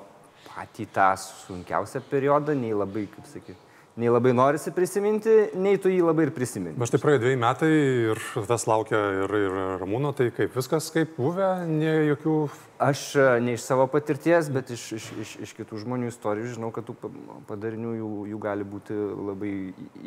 patį 0.49 0.87
tą 0.93 1.11
sunkiausią 1.17 2.01
periodą 2.09 2.55
nei 2.57 2.73
labai, 2.73 3.07
kaip 3.07 3.25
sakyti, 3.25 3.59
nei 3.95 4.09
labai 4.09 4.33
norisi 4.33 4.71
prisiminti, 4.73 5.29
nei 5.53 5.77
tu 5.77 5.91
jį 5.91 6.01
labai 6.07 6.25
ir 6.27 6.31
prisimeni. 6.33 6.73
Bet 6.79 6.89
štai 6.89 6.99
praėjo 7.03 7.21
dviejai 7.21 7.39
metai 7.41 7.69
ir 8.09 8.21
tas 8.49 8.65
laukia 8.69 8.99
ir, 9.23 9.33
ir 9.37 9.57
Ramūno, 9.83 10.13
tai 10.17 10.31
kaip 10.33 10.55
viskas 10.57 10.89
kaip 10.93 11.13
buvę, 11.19 11.49
ne 11.69 11.93
jokių... 12.09 12.37
Aš 12.83 13.03
e, 13.15 13.25
ne 13.39 13.53
iš 13.55 13.63
savo 13.63 13.85
patirties, 13.87 14.49
bet 14.51 14.73
iš, 14.73 14.87
iš, 14.97 15.05
iš, 15.23 15.35
iš 15.45 15.53
kitų 15.59 15.77
žmonių 15.85 16.09
istorijų 16.09 16.55
žinau, 16.55 16.71
kad 16.75 16.87
tų 16.89 16.97
pa- 16.99 17.11
padarinių 17.47 17.93
jų, 17.99 18.09
jų 18.33 18.39
gali 18.43 18.65
būti 18.67 18.97
labai 19.29 19.53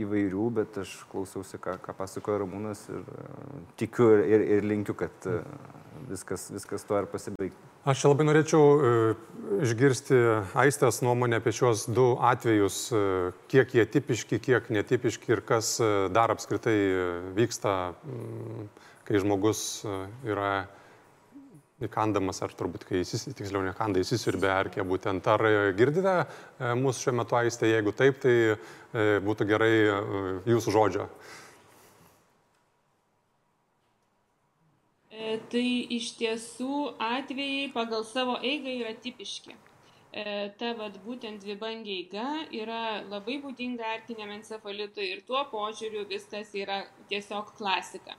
įvairių, 0.02 0.48
bet 0.58 0.82
aš 0.82 0.98
klausiausi, 1.12 1.62
ką, 1.62 1.78
ką 1.86 1.94
pasakojo 1.96 2.42
Ramūnas 2.42 2.82
ir 2.90 3.06
e, 3.06 3.30
tikiu 3.80 4.10
ir, 4.16 4.26
ir, 4.26 4.46
ir 4.58 4.68
linkiu, 4.74 4.98
kad 4.98 5.30
e, 5.30 5.38
viskas, 6.10 6.50
viskas 6.52 6.84
tuo 6.84 6.98
ir 7.00 7.08
pasibaigtų. 7.14 7.75
Aš 7.86 8.00
labai 8.08 8.24
norėčiau 8.26 8.62
e, 8.66 8.88
išgirsti 9.62 10.16
Aistės 10.58 10.96
nuomonę 11.06 11.38
apie 11.38 11.52
šios 11.54 11.84
du 11.86 12.16
atvejus, 12.18 12.78
e, 12.90 13.02
kiek 13.46 13.76
jie 13.78 13.84
tipiški, 13.86 14.40
kiek 14.42 14.66
netipiški 14.74 15.30
ir 15.36 15.42
kas 15.46 15.68
e, 15.78 15.90
dar 16.10 16.34
apskritai 16.34 16.74
vyksta, 17.36 17.76
mm, 17.94 18.66
kai 19.06 19.22
žmogus 19.22 19.62
yra 20.26 20.66
įkandamas, 21.86 22.42
ar 22.42 22.58
turbūt, 22.58 22.88
kai 22.88 23.04
jis, 23.04 23.28
tiksliau, 23.28 23.62
nekanda, 23.62 24.02
įsisirbė 24.02 24.50
erkė 24.56 24.82
būtent. 24.82 25.30
Ar 25.30 25.46
girdite 25.78 26.18
mūsų 26.58 27.06
šiuo 27.06 27.18
metu 27.20 27.38
Aistė, 27.38 27.70
jeigu 27.70 27.94
taip, 27.94 28.18
tai 28.24 28.56
būtų 29.22 29.46
gerai 29.46 29.74
jūsų 30.48 30.74
žodžio. 30.74 31.06
Tai 35.52 35.68
iš 35.96 36.10
tiesų 36.20 36.96
atvejai 37.00 37.70
pagal 37.74 38.04
savo 38.04 38.36
eigą 38.42 38.74
yra 38.82 38.92
tipiški. 39.00 39.54
E, 40.16 40.24
ta 40.56 40.72
vat, 40.78 40.94
būtent 41.04 41.42
dvibangė 41.44 41.96
eiga 42.00 42.28
yra 42.56 43.02
labai 43.04 43.36
būdinga 43.42 43.88
erkiniam 43.98 44.30
encefalitui 44.32 45.10
ir 45.12 45.24
tuo 45.28 45.42
požiūriu 45.50 46.06
viskas 46.08 46.54
yra 46.56 46.84
tiesiog 47.10 47.50
klasika. 47.58 48.16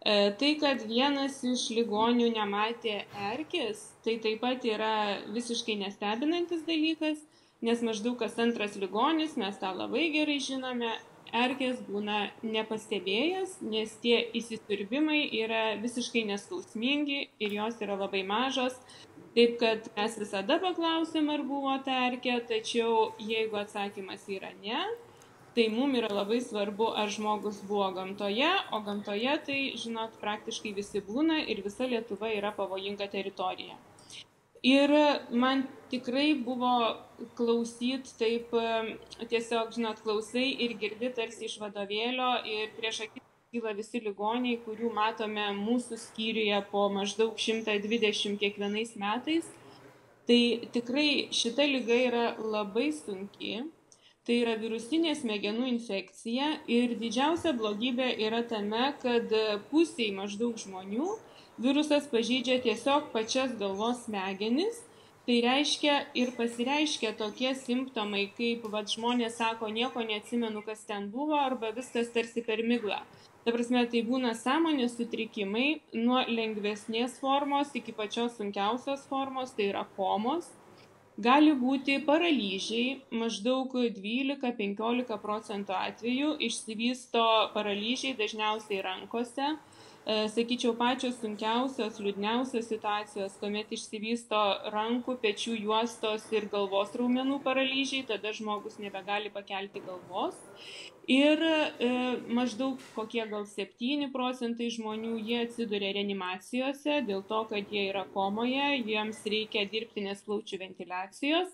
E, 0.00 0.30
tai, 0.40 0.54
kad 0.62 0.84
vienas 0.88 1.42
iš 1.44 1.66
ligonių 1.76 2.30
nematė 2.36 3.02
erkės, 3.32 3.82
tai 4.04 4.16
taip 4.24 4.40
pat 4.44 4.64
yra 4.64 4.94
visiškai 5.34 5.76
nestebinantis 5.82 6.64
dalykas, 6.68 7.20
nes 7.64 7.84
maždaug 7.84 8.16
kas 8.20 8.38
antras 8.40 8.76
ligonis, 8.80 9.36
mes 9.40 9.60
tą 9.60 9.74
labai 9.76 10.06
gerai 10.14 10.38
žinome, 10.40 10.94
erkės 11.34 11.80
būna 11.88 12.30
nepastebėjęs, 12.42 13.58
nes 13.62 13.94
tie 14.02 14.18
įsisirbimai 14.40 15.22
yra 15.42 15.64
visiškai 15.82 16.24
neskausmingi 16.30 17.26
ir 17.40 17.56
jos 17.58 17.80
yra 17.82 17.98
labai 17.98 18.22
mažos. 18.26 18.78
Taip 19.36 19.58
kad 19.60 19.88
mes 19.96 20.14
visada 20.16 20.56
paklausėm, 20.62 21.26
ar 21.28 21.42
buvo 21.44 21.74
ta 21.84 22.06
erkė, 22.06 22.38
tačiau 22.48 23.10
jeigu 23.20 23.58
atsakymas 23.60 24.24
yra 24.32 24.54
ne, 24.62 24.84
tai 25.56 25.66
mums 25.72 25.98
yra 25.98 26.08
labai 26.12 26.38
svarbu, 26.44 26.88
ar 27.02 27.12
žmogus 27.12 27.58
buvo 27.68 27.90
gamtoje, 27.96 28.48
o 28.72 28.80
gamtoje 28.86 29.36
tai, 29.48 29.60
žinot, 29.82 30.16
praktiškai 30.22 30.72
visi 30.76 31.04
būna 31.04 31.42
ir 31.52 31.60
visa 31.64 31.88
Lietuva 31.88 32.32
yra 32.32 32.54
pavojinga 32.56 33.08
teritorija. 33.12 33.76
Ir 34.66 34.90
man 35.30 35.62
tikrai 35.90 36.32
buvo 36.46 36.72
klausyt 37.38 38.10
taip, 38.18 38.50
tiesiog, 39.30 39.70
žinot, 39.76 40.00
klausai 40.02 40.48
ir 40.64 40.74
girdi 40.80 41.12
tarsi 41.14 41.46
iš 41.46 41.60
vadovėlio 41.62 42.32
ir 42.50 42.72
prieš 42.78 43.04
akis 43.06 43.22
kyla 43.54 43.76
visi 43.78 44.00
ligoniai, 44.02 44.58
kurių 44.64 44.90
matome 44.96 45.44
mūsų 45.60 46.00
skyriuje 46.02 46.58
po 46.72 46.88
maždaug 46.92 47.38
120 47.38 48.40
kiekvienais 48.42 48.96
metais. 48.98 49.46
Tai 50.26 50.40
tikrai 50.74 51.28
šita 51.30 51.64
lyga 51.70 51.96
yra 52.08 52.26
labai 52.42 52.90
sunki. 52.90 53.60
Tai 54.26 54.40
yra 54.42 54.56
virusinė 54.58 55.12
smegenų 55.14 55.68
infekcija 55.70 56.48
ir 56.66 56.96
didžiausia 56.98 57.52
blogybė 57.54 58.08
yra 58.26 58.42
tame, 58.50 58.88
kad 58.98 59.30
pusiai 59.70 60.10
maždaug 60.16 60.58
žmonių 60.58 61.12
virusas 61.58 62.08
pažydžia 62.10 62.60
tiesiog 62.64 63.12
pačias 63.14 63.54
galvos 63.60 64.04
smegenis. 64.04 64.82
Tai 65.26 65.36
reiškia 65.42 65.94
ir 66.14 66.28
pasireiškia 66.36 67.10
tokie 67.18 67.50
simptomai, 67.58 68.28
kaip 68.36 68.68
vad 68.70 68.86
žmonės 68.92 69.40
sako, 69.40 69.72
nieko 69.74 70.04
neatsimenu, 70.06 70.60
kas 70.62 70.84
ten 70.86 71.08
buvo, 71.10 71.34
arba 71.34 71.72
viskas 71.74 72.12
tarsi 72.14 72.44
per 72.46 72.62
miglą. 72.62 73.00
Ta 73.42 73.54
prasme, 73.54 73.82
tai 73.90 74.04
būna 74.06 74.36
sąmonės 74.38 74.94
sutrikimai 74.98 75.80
nuo 75.98 76.22
lengvesnės 76.30 77.18
formos 77.22 77.74
iki 77.78 77.92
pačios 77.94 78.38
sunkiausios 78.38 79.02
formos, 79.10 79.50
tai 79.58 79.68
yra 79.72 79.82
komos. 79.98 80.46
Gali 81.18 81.56
būti 81.58 81.96
paralyžiai, 82.06 83.00
maždaug 83.10 83.74
12-15 83.98 85.18
procentų 85.22 85.74
atvejų 85.78 86.36
išsivysto 86.48 87.22
paralyžiai 87.54 88.14
dažniausiai 88.18 88.82
rankose, 88.84 89.54
sakyčiau, 90.06 90.76
pačios 90.78 91.16
sunkiausios, 91.18 91.96
liūdniausios 91.98 92.68
situacijos, 92.70 93.34
kuomet 93.40 93.72
išsivysto 93.74 94.42
rankų, 94.70 95.16
pečių 95.22 95.56
juostos 95.64 96.28
ir 96.30 96.46
galvos 96.52 96.94
raumenų 96.94 97.40
paralyžiai, 97.42 98.04
tada 98.06 98.30
žmogus 98.36 98.78
nebegali 98.78 99.32
pakelti 99.34 99.82
galvos. 99.82 100.38
Ir 101.10 101.42
e, 101.42 101.88
maždaug 102.34 102.78
kokie 102.94 103.22
gal 103.30 103.44
7 103.46 104.08
procentai 104.14 104.70
žmonių 104.74 105.16
jie 105.22 105.42
atsiduria 105.44 105.92
reanimacijose 105.94 107.02
dėl 107.06 107.22
to, 107.26 107.44
kad 107.50 107.70
jie 107.70 107.88
yra 107.90 108.02
komoje, 108.14 108.72
jiems 108.86 109.20
reikia 109.26 109.66
dirbtinės 109.70 110.22
plaučių 110.26 110.62
ventiliacijos. 110.62 111.50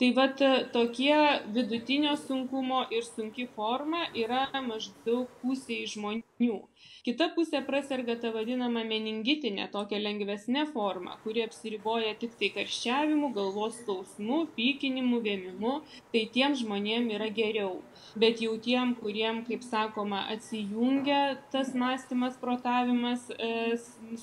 Tai 0.00 0.10
vat 0.16 0.40
tokie 0.72 1.16
vidutinio 1.54 2.12
sunkumo 2.20 2.82
ir 2.92 3.04
sunki 3.06 3.48
forma 3.56 4.06
yra 4.12 4.44
maždaug 4.64 5.28
pusiai 5.40 5.88
žmonių. 5.88 6.24
Kita 7.02 7.32
pusė 7.34 7.58
praserga 7.66 8.14
tą 8.22 8.30
vadinamą 8.34 8.84
meningitinę, 8.86 9.64
tokią 9.72 9.98
lengvesnę 9.98 10.68
formą, 10.70 11.16
kuri 11.24 11.42
apsiriboja 11.42 12.12
tik 12.20 12.36
tai 12.38 12.50
karščiavimu, 12.54 13.32
galvos 13.34 13.80
skausmu, 13.80 14.38
pykinimu, 14.54 15.18
vėmimu, 15.24 15.72
tai 16.14 16.22
tiem 16.36 16.54
žmonėm 16.60 17.08
yra 17.16 17.26
geriau. 17.34 17.80
Bet 18.22 18.42
jau 18.44 18.54
tiem, 18.66 18.94
kuriem, 19.00 19.40
kaip 19.48 19.66
sakoma, 19.66 20.20
atsijungia 20.34 21.20
tas 21.50 21.72
mąstymas, 21.74 22.38
protavimas, 22.38 23.26
e, 23.34 23.78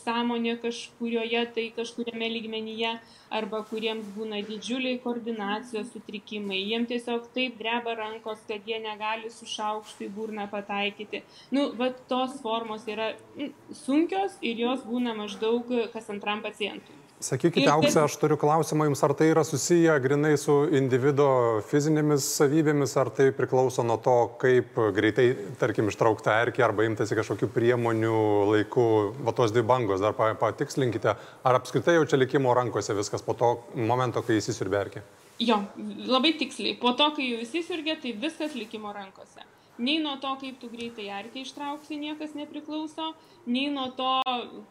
sąmonė 0.06 0.56
kažkurioje, 0.64 1.44
tai 1.56 1.68
kažkuriame 1.76 2.32
lygmenyje, 2.38 2.96
arba 3.30 3.62
kuriems 3.70 4.08
būna 4.16 4.40
didžiuliai 4.48 5.00
koordinacijos 5.04 5.92
sutrikimai, 5.94 6.62
jiem 6.64 6.88
tiesiog 6.90 7.28
taip 7.36 7.60
dreba 7.60 7.96
rankos, 8.00 8.42
kad 8.48 8.66
jie 8.66 8.80
negali 8.82 9.30
su 9.34 9.50
šaukštu 9.50 10.08
į 10.08 10.12
burną 10.16 10.48
pataikyti. 10.52 11.24
Nu, 11.52 11.70
va 11.80 11.92
tos 12.10 12.40
formos 12.44 12.88
yra 12.90 13.14
sunkios 13.86 14.40
ir 14.42 14.60
jos 14.66 14.82
būna 14.88 15.14
maždaug 15.18 15.70
kas 15.94 16.10
antram 16.10 16.42
pacientui. 16.46 16.96
Sakykite, 17.20 17.68
Auksė, 17.68 18.06
aš 18.06 18.14
turiu 18.16 18.38
klausimą 18.40 18.86
jums, 18.88 19.02
ar 19.04 19.12
tai 19.20 19.26
yra 19.34 19.42
susiję 19.44 19.92
grinai 20.00 20.38
su 20.40 20.54
individo 20.80 21.28
fizinėmis 21.68 22.24
savybėmis, 22.38 22.94
ar 23.02 23.12
tai 23.12 23.26
priklauso 23.36 23.84
nuo 23.84 23.98
to, 24.00 24.16
kaip 24.40 24.80
greitai, 24.96 25.26
tarkim, 25.60 25.92
ištraukta 25.92 26.38
erkė 26.46 26.64
arba 26.70 26.88
imtasi 26.88 27.20
kažkokių 27.20 27.52
priemonių 27.58 28.16
laiku, 28.54 28.88
va 29.28 29.36
tos 29.36 29.52
dvi 29.52 29.66
bangos, 29.68 30.00
dar 30.00 30.16
patikslinkite, 30.16 31.18
ar 31.20 31.60
apskritai 31.60 32.00
jau 32.00 32.08
čia 32.08 32.22
likimo 32.24 32.56
rankose 32.56 32.96
viskas 32.96 33.26
po 33.28 33.36
to 33.36 33.52
momento, 33.76 34.24
kai 34.24 34.40
įsisiurbė 34.40 34.82
erkė? 34.86 35.04
Jo, 35.44 35.60
labai 36.08 36.38
tiksliai. 36.40 36.80
Po 36.80 36.96
to, 36.96 37.12
kai 37.20 37.34
jau 37.34 37.44
įsisiurbė, 37.44 38.00
tai 38.00 38.16
viskas 38.16 38.56
likimo 38.56 38.96
rankose 38.96 39.44
nei 39.80 39.98
nuo 40.04 40.18
to, 40.20 40.36
kaip 40.42 40.60
tu 40.62 40.70
greitai 40.72 41.08
erkį 41.20 41.44
ištrauksi, 41.46 41.98
niekas 42.00 42.36
nepriklauso, 42.38 43.14
nei 43.50 43.70
nuo 43.72 43.88
to, 43.98 44.10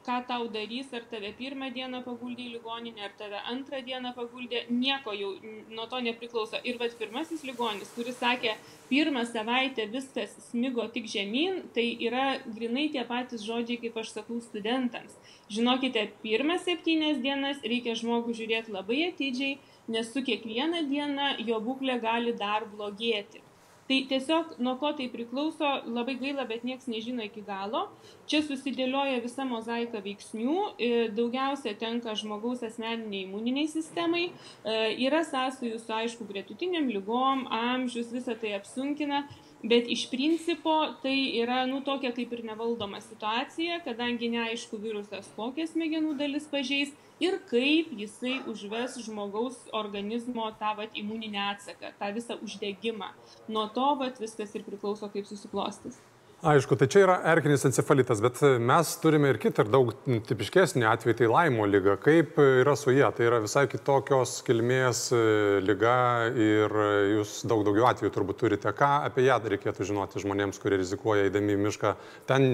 ką 0.07 0.19
tau 0.29 0.49
darys, 0.53 0.93
ar 0.95 1.07
tave 1.11 1.33
pirmą 1.39 1.71
dieną 1.75 2.03
paguldė 2.05 2.45
į 2.45 2.53
ligoninę, 2.59 3.07
ar 3.09 3.15
tave 3.19 3.41
antrą 3.53 3.81
dieną 3.87 4.13
paguldė, 4.17 4.67
nieko 4.71 5.15
jau 5.17 5.33
nuo 5.73 5.89
to 5.91 6.03
nepriklauso. 6.05 6.61
Ir 6.69 6.79
vad 6.83 6.95
pirmasis 7.01 7.43
ligonis, 7.49 7.91
kuris 7.97 8.21
sakė, 8.21 8.55
pirmą 8.93 9.25
savaitę 9.33 9.89
viskas 9.93 10.37
smigo 10.51 10.85
tik 10.93 11.09
žemyn, 11.11 11.65
tai 11.75 11.89
yra 12.09 12.29
grinai 12.45 12.89
tie 12.93 13.05
patys 13.09 13.47
žodžiai, 13.49 13.81
kaip 13.87 13.99
aš 14.05 14.13
sakau 14.21 14.39
studentams. 14.45 15.17
Žinokite, 15.49 16.05
pirmas 16.23 16.69
septynias 16.69 17.21
dienas 17.25 17.65
reikia 17.65 17.97
žmogų 17.97 18.37
žiūrėti 18.37 18.77
labai 18.77 19.07
atidžiai, 19.09 19.59
nes 19.89 20.13
su 20.13 20.21
kiekviena 20.25 20.85
diena 20.89 21.35
jo 21.41 21.57
būklė 21.65 21.97
gali 22.05 22.37
dar 22.37 22.69
blogėti. 22.69 23.48
Tai 23.89 23.99
tiesiog 24.05 24.59
nuo 24.61 24.75
ko 24.77 24.91
tai 24.93 25.07
priklauso, 25.09 25.69
labai 25.89 26.19
gaila, 26.21 26.45
bet 26.49 26.65
niekas 26.69 26.91
nežino 26.93 27.25
iki 27.25 27.41
galo. 27.47 27.87
Čia 28.29 28.43
susidėlioja 28.45 29.23
visa 29.25 29.47
mozaika 29.49 30.03
veiksnių, 30.05 30.57
e, 30.77 30.91
daugiausia 31.17 31.73
tenka 31.81 32.13
žmogaus 32.13 32.61
asmeniniai 32.69 33.25
imuniniai 33.25 33.71
sistemai, 33.73 34.27
e, 34.29 34.77
yra 35.07 35.23
sąsajų 35.25 35.81
su 35.81 35.95
aišku 36.03 36.29
gretutiniam 36.29 36.91
lygom, 36.93 37.47
amžius, 37.49 38.13
visą 38.13 38.37
tai 38.37 38.53
apsunkina. 38.61 39.25
Bet 39.63 39.89
iš 39.91 40.05
principo 40.11 40.75
tai 41.03 41.17
yra, 41.41 41.65
nu, 41.67 41.81
tokia 41.83 42.13
kaip 42.15 42.31
ir 42.37 42.45
nevaldoma 42.47 43.01
situacija, 43.03 43.81
kadangi 43.83 44.29
neaišku 44.31 44.79
virusas 44.79 45.33
kokią 45.35 45.67
smegenų 45.67 46.15
dalis 46.21 46.47
pažeis 46.53 46.93
ir 47.19 47.41
kaip 47.51 47.91
jisai 47.99 48.37
užves 48.47 49.01
žmogaus 49.03 49.59
organizmo 49.75 50.47
tą 50.61 50.77
vat, 50.79 50.95
imuninį 50.95 51.43
atsaką, 51.49 51.91
tą 51.99 52.13
visą 52.15 52.39
uždegimą. 52.47 53.11
Nuo 53.51 53.67
to 53.75 53.89
vat, 53.99 54.23
viskas 54.23 54.55
ir 54.55 54.63
priklauso, 54.69 55.11
kaip 55.11 55.27
susiklostys. 55.27 55.99
Aišku, 56.39 56.77
tai 56.79 56.87
čia 56.87 57.01
yra 57.03 57.15
erkinis 57.33 57.65
encefalitas, 57.67 58.21
bet 58.23 58.39
mes 58.63 58.91
turime 59.03 59.33
ir 59.33 59.41
kitą 59.43 59.65
ir 59.65 59.71
daug 59.75 59.89
tipiškesnį 60.07 60.87
atvejį, 60.87 61.17
tai 61.19 61.31
laimo 61.33 61.65
lyga. 61.67 61.97
Kaip 61.99 62.39
yra 62.39 62.77
su 62.79 62.95
jie? 62.95 63.03
Tai 63.17 63.25
yra 63.27 63.41
visai 63.43 63.65
kitokios 63.67 64.37
kilmės 64.47 65.01
e, 65.11 65.23
lyga 65.67 65.97
ir 66.39 66.77
jūs 67.17 67.41
daug 67.43 67.65
daugiau 67.67 67.89
atvejų 67.91 68.13
turbūt 68.15 68.39
turite. 68.45 68.71
Ką 68.71 68.93
apie 69.09 69.27
ją 69.27 69.41
reikėtų 69.43 69.89
žinoti 69.91 70.23
žmonėms, 70.23 70.63
kurie 70.63 70.79
rizikuoja 70.79 71.27
įdami 71.27 71.57
į 71.57 71.65
mišką? 71.65 71.97
Ten 72.31 72.47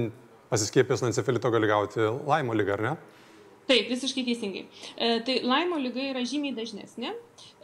pasiskiepęs 0.49 1.05
nuo 1.05 1.13
encefalito 1.13 1.53
gali 1.53 1.69
gauti 1.69 2.09
laimo 2.25 2.57
lygą, 2.57 2.79
ar 2.79 2.87
ne? 2.89 2.95
Taip, 3.65 3.89
visiškai 3.89 4.25
teisingai. 4.27 4.67
E, 4.97 5.07
tai 5.25 5.39
laimo 5.41 5.79
lyga 5.81 6.03
yra 6.11 6.21
žymiai 6.29 6.53
dažnesnė, 6.57 7.13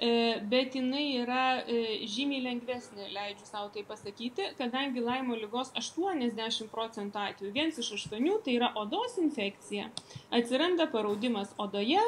e, 0.01 0.13
bet 0.49 0.77
jinai 0.79 1.03
yra 1.21 1.43
e, 1.61 2.07
žymiai 2.09 2.41
lengvesnė, 2.47 3.11
leidžiu 3.13 3.45
savo 3.45 3.69
tai 3.75 3.85
pasakyti, 3.89 4.47
kadangi 4.57 5.05
laimo 5.05 5.37
lygos 5.37 5.75
80 5.77 6.71
procentų 6.73 7.21
atveju, 7.27 7.53
vienas 7.53 7.83
iš 7.85 7.93
aštuonių, 7.99 8.39
tai 8.47 8.57
yra 8.57 8.73
odos 8.81 9.19
infekcija, 9.21 9.91
atsiranda 10.41 10.89
paraudimas 10.95 11.53
odoje, 11.61 12.01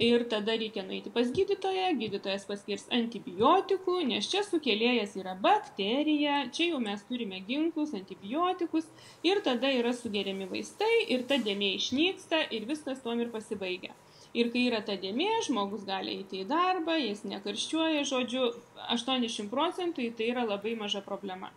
ir 0.00 0.24
tada 0.28 0.56
reikia 0.58 0.82
nueiti 0.86 1.10
pas 1.14 1.30
gydytoją, 1.34 1.90
gydytojas 2.00 2.46
paskirs 2.48 2.86
antibiotikų, 2.98 4.00
nes 4.10 4.28
čia 4.30 4.42
sukėlėjas 4.46 5.14
yra 5.20 5.34
bakterija, 5.40 6.44
čia 6.54 6.70
jau 6.72 6.80
mes 6.82 7.04
turime 7.08 7.40
ginklus, 7.48 7.94
antibiotikus 7.94 8.88
ir 9.26 9.42
tada 9.46 9.70
yra 9.70 9.94
sugeriami 9.94 10.48
vaistai 10.50 11.04
ir 11.14 11.26
ta 11.30 11.38
dėmė 11.38 11.74
išnyksta 11.78 12.46
ir 12.50 12.66
viskas 12.70 13.04
tuom 13.04 13.22
ir 13.22 13.30
pasibaigia. 13.34 13.94
Ir 14.34 14.48
kai 14.50 14.64
yra 14.66 14.80
ta 14.82 14.96
dėmė, 14.98 15.28
žmogus 15.46 15.84
gali 15.86 16.16
eiti 16.18 16.40
į 16.42 16.48
darbą, 16.50 16.96
jis 16.98 17.22
nekarščiuoja, 17.30 18.02
žodžiu, 18.10 18.48
80 18.90 19.46
procentų 19.52 20.08
tai 20.18 20.32
yra 20.32 20.42
labai 20.48 20.74
maža 20.80 21.04
problema. 21.06 21.52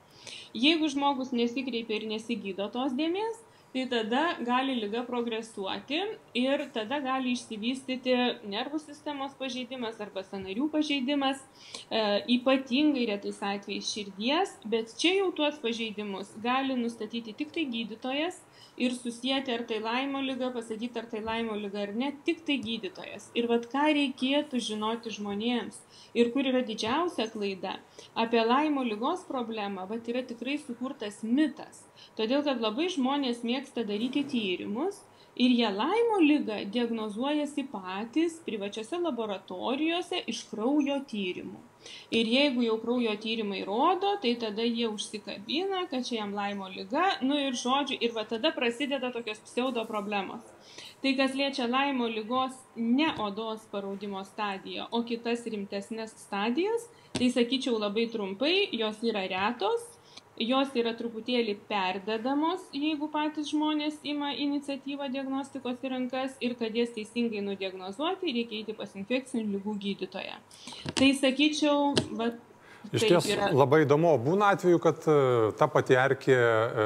Jeigu 0.54 0.90
žmogus 0.94 1.34
nesikreipia 1.34 1.98
ir 1.98 2.06
nesigydo 2.12 2.70
tos 2.76 2.94
dėmės, 2.94 3.42
tai 3.74 3.86
tada 3.92 4.22
gali 4.46 4.76
lyga 4.80 5.04
progresuoti 5.08 6.00
ir 6.38 6.64
tada 6.74 7.00
gali 7.04 7.34
išsivystyti 7.36 8.16
nervų 8.54 8.80
sistemos 8.82 9.36
pažeidimas 9.40 10.00
arba 10.04 10.24
sanarių 10.26 10.70
pažeidimas, 10.74 11.42
e, 11.90 12.04
ypatingai 12.38 13.08
retais 13.12 13.42
atvejais 13.44 13.92
širdies, 13.94 14.56
bet 14.66 14.96
čia 15.02 15.18
jau 15.20 15.32
tuos 15.36 15.60
pažeidimus 15.64 16.32
gali 16.44 16.78
nustatyti 16.80 17.36
tik 17.38 17.52
tai 17.56 17.68
gydytojas 17.74 18.40
ir 18.78 18.96
susijęti 18.98 19.54
ar 19.54 19.66
tai 19.70 19.80
laimo 19.84 20.22
lyga, 20.26 20.52
pasakyti 20.56 21.02
ar 21.02 21.10
tai 21.12 21.24
laimo 21.26 21.58
lyga 21.58 21.84
ar 21.88 21.94
ne, 22.04 22.12
tik 22.26 22.44
tai 22.48 22.60
gydytojas. 22.64 23.32
Ir 23.38 23.50
vad 23.52 23.68
ką 23.72 23.88
reikėtų 23.98 24.62
žinoti 24.70 25.14
žmonėms 25.18 25.82
ir 26.18 26.32
kur 26.36 26.48
yra 26.54 26.64
didžiausia 26.68 27.30
klaida. 27.34 27.78
Apie 28.26 28.44
laimo 28.46 28.86
lygos 28.86 29.26
problemą, 29.30 29.88
vad 29.90 30.08
yra 30.14 30.24
tikrai 30.32 30.60
sukurtas 30.62 31.24
mitas 31.26 31.84
Todėl, 32.18 32.42
kad 32.46 32.62
labai 32.64 32.88
žmonės 32.90 33.44
mėgsta 33.46 33.84
daryti 33.86 34.24
tyrimus 34.32 35.04
ir 35.46 35.54
jie 35.54 35.70
laimo 35.74 36.18
lygą 36.24 36.64
diagnozuojasi 36.74 37.68
patys 37.74 38.40
privačiose 38.48 38.98
laboratorijose 39.04 40.24
iš 40.34 40.40
kraujo 40.52 40.98
tyrimų. 41.12 41.62
Ir 42.12 42.30
jeigu 42.32 42.64
jau 42.64 42.78
kraujo 42.80 43.16
tyrimai 43.24 43.64
rodo, 43.68 44.14
tai 44.22 44.36
tada 44.40 44.64
jie 44.64 44.88
užsikabina, 44.88 45.86
kad 45.92 46.06
čia 46.08 46.22
jam 46.22 46.34
laimo 46.36 46.70
lyga, 46.72 47.18
nu 47.22 47.40
ir 47.40 47.58
žodžiu, 47.58 47.98
ir 48.00 48.14
va 48.16 48.24
tada 48.30 48.54
prasideda 48.56 49.12
tokios 49.12 49.42
pseudo 49.44 49.84
problemos. 49.90 50.46
Tai 51.02 51.14
kas 51.20 51.36
liečia 51.38 51.68
laimo 51.68 52.08
lygos 52.10 52.56
ne 52.76 53.12
odos 53.20 53.68
paraudimo 53.72 54.24
stadiją, 54.26 54.88
o 54.92 55.04
kitas 55.04 55.46
rimtesnės 55.46 56.16
stadijas, 56.24 56.88
tai 57.18 57.30
sakyčiau 57.34 57.78
labai 57.80 58.08
trumpai, 58.14 58.56
jos 58.72 59.04
yra 59.04 59.28
retos, 59.30 59.97
jos 60.40 60.74
yra 60.78 60.94
truputėlį 60.98 61.58
perdedamos, 61.70 62.64
jeigu 62.76 63.10
patys 63.14 63.52
žmonės 63.52 64.00
ima 64.08 64.34
iniciatyvą 64.38 65.10
diagnostikos 65.14 65.82
į 65.84 65.94
rankas 65.94 66.36
ir 66.44 66.58
kad 66.60 66.76
jas 66.78 66.94
teisingai 66.96 67.42
nudiagnozuoti, 67.46 68.34
reikia 68.36 68.62
eiti 68.62 68.76
pas 68.78 68.94
infekcinių 68.98 69.58
lygų 69.58 69.78
gydytoją. 69.86 70.38
Tai 70.98 71.10
sakyčiau, 71.22 71.94
va, 72.20 72.32
Iš 72.94 73.04
ties 73.04 73.30
yra... 73.34 73.50
labai 73.52 73.82
įdomu, 73.84 74.14
būna 74.24 74.54
atveju, 74.56 74.80
kad 74.80 75.08
e, 75.12 75.18
ta 75.60 75.68
pati 75.72 75.98
erkė 76.00 76.38
e, 76.38 76.86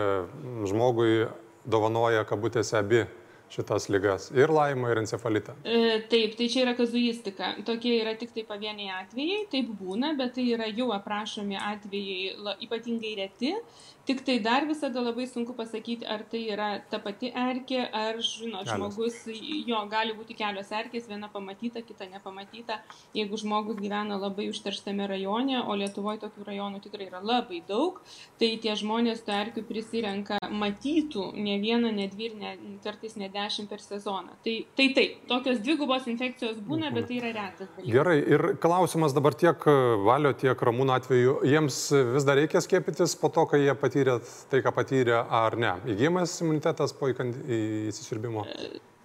žmogui 0.71 1.27
dovanoja 1.69 2.23
kabutėse 2.25 2.79
abi 2.79 3.03
šitas 3.51 3.89
lygas- 3.91 4.29
ir 4.41 4.51
laimą, 4.53 4.91
ir 4.91 5.01
encefalitą. 5.03 5.55
E, 5.63 6.01
taip, 6.11 6.35
tai 6.39 6.47
čia 6.47 6.65
yra 6.65 6.75
kazuistika. 6.77 7.53
Tokie 7.67 7.97
yra 8.01 8.15
tik 8.17 8.33
tai 8.35 8.43
pavieniai 8.47 8.91
atvejai, 9.01 9.45
taip 9.51 9.71
būna, 9.81 10.15
bet 10.17 10.35
tai 10.35 10.47
yra 10.55 10.69
jau 10.71 10.91
aprašomi 10.95 11.57
atvejai 11.59 12.55
ypatingai 12.67 13.15
reti. 13.17 13.55
Tik 14.01 14.23
tai 14.25 14.39
dar 14.41 14.65
visada 14.65 15.01
labai 15.01 15.27
sunku 15.29 15.53
pasakyti, 15.53 16.07
ar 16.09 16.23
tai 16.25 16.39
yra 16.49 16.69
ta 16.89 16.97
pati 16.97 17.29
erkė, 17.37 17.83
ar, 17.93 18.17
žinot, 18.17 18.65
žmogus, 18.65 19.19
jo, 19.29 19.77
gali 19.91 20.15
būti 20.17 20.33
kelios 20.39 20.71
erkės, 20.73 21.05
viena 21.05 21.29
pamatyta, 21.29 21.83
kita 21.85 22.07
nepamatyta. 22.09 22.79
Jeigu 23.13 23.37
žmogus 23.37 23.77
gyvena 23.77 24.17
labai 24.17 24.47
užterštame 24.49 25.05
rajone, 25.11 25.59
o 25.61 25.75
Lietuvoje 25.77 26.17
tokių 26.23 26.47
rajonų 26.47 26.81
tikrai 26.81 27.11
yra 27.11 27.21
labai 27.21 27.61
daug, 27.67 27.99
tai 28.41 28.49
tie 28.63 28.73
žmonės 28.79 29.21
tų 29.27 29.35
erkių 29.37 29.65
prisirenka 29.69 30.39
matytų 30.49 31.27
ne 31.37 31.59
vieną, 31.61 31.93
ne 31.93 32.09
dvi 32.09 32.31
ir 32.31 32.35
ne, 32.41 32.55
kartais 32.81 33.13
ne 33.21 33.29
dešimt 33.29 33.69
per 33.69 33.85
sezoną. 33.85 34.33
Tai, 34.41 34.55
tai 34.81 34.89
taip, 34.97 35.21
tokios 35.29 35.61
dvigubos 35.61 36.09
infekcijos 36.09 36.57
būna, 36.65 36.89
bet 36.97 37.05
tai 37.11 37.21
yra 37.21 37.35
retas 37.37 37.69
dalykas. 37.77 37.93
Gerai, 37.93 38.17
ir 38.25 38.47
klausimas 38.65 39.13
dabar 39.13 39.37
tiek 39.37 39.69
valio, 40.09 40.33
tiek 40.33 40.57
ramūno 40.57 40.97
atveju, 40.97 41.37
jiems 41.53 41.81
vis 42.17 42.25
dar 42.25 42.41
reikia 42.41 42.65
skiepytis 42.65 43.13
po 43.21 43.29
to, 43.29 43.45
kai 43.53 43.61
jie 43.61 43.77
patys 43.77 43.90
patyrėt 43.91 44.29
tai, 44.51 44.61
ką 44.63 44.71
patyrė, 44.75 45.19
ar 45.27 45.57
ne? 45.59 45.75
Įgymas 45.91 46.39
imunitetas 46.43 46.95
po 46.95 47.11
įsisirbimo? 47.11 48.45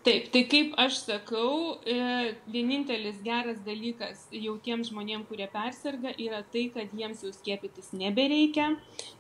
Taip, 0.07 0.29
tai 0.31 0.45
kaip 0.47 0.77
aš 0.79 1.01
sakau, 1.03 1.81
e, 1.83 2.35
vienintelis 2.47 3.17
geras 3.25 3.59
dalykas 3.67 4.21
jau 4.31 4.55
tiems 4.63 4.93
žmonėms, 4.93 5.27
kurie 5.27 5.49
persirga, 5.51 6.13
yra 6.23 6.45
tai, 6.47 6.69
kad 6.71 6.95
jiems 6.95 7.25
jau 7.27 7.33
skiepytis 7.35 7.91
nebereikia 7.91 8.69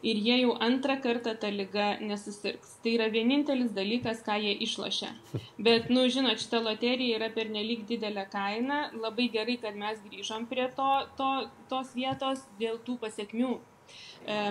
ir 0.07 0.23
jie 0.23 0.39
jau 0.45 0.55
antrą 0.63 1.01
kartą 1.03 1.35
tą 1.43 1.51
lygą 1.51 1.89
nesusirgs. 2.07 2.79
Tai 2.85 2.95
yra 3.01 3.11
vienintelis 3.11 3.75
dalykas, 3.75 4.23
ką 4.23 4.39
jie 4.45 4.55
išlošia. 4.63 5.11
Bet, 5.59 5.91
nu, 5.91 6.07
žinot, 6.07 6.39
šita 6.39 6.63
loterija 6.63 7.19
yra 7.19 7.35
pernelyg 7.35 7.83
didelė 7.91 8.29
kaina. 8.31 8.85
Labai 8.95 9.27
gerai, 9.35 9.59
kad 9.59 9.75
mes 9.75 9.99
grįžom 10.07 10.47
prie 10.47 10.71
to, 10.79 10.93
to, 11.19 11.33
tos 11.67 11.97
vietos 11.99 12.47
dėl 12.63 12.79
tų 12.87 13.01
pasiekmių 13.03 13.57
E, 13.59 13.76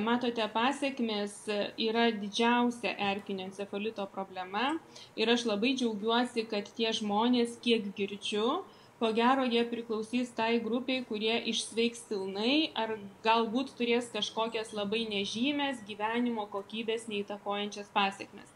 matote, 0.06 0.46
pasiekmes 0.54 1.36
yra 1.78 2.08
didžiausia 2.16 2.96
erkinio 3.12 3.50
encefalito 3.50 4.06
problema 4.14 4.78
ir 5.20 5.30
aš 5.34 5.46
labai 5.50 5.74
džiaugiuosi, 5.76 6.48
kad 6.52 6.70
tie 6.78 6.94
žmonės, 6.96 7.60
kiek 7.64 7.92
girdžiu, 7.98 8.64
ko 9.00 9.12
gero 9.12 9.44
jie 9.44 9.66
priklausys 9.68 10.32
tai 10.38 10.56
grupiai, 10.64 11.04
kurie 11.10 11.36
išsveiks 11.52 12.06
pilnai 12.10 12.72
ar 12.80 12.96
galbūt 13.26 13.74
turės 13.80 14.08
kažkokias 14.14 14.72
labai 14.78 15.04
nežymės 15.12 15.84
gyvenimo 15.90 16.48
kokybės 16.54 17.10
neįtakojančias 17.12 17.92
pasiekmes. 17.96 18.54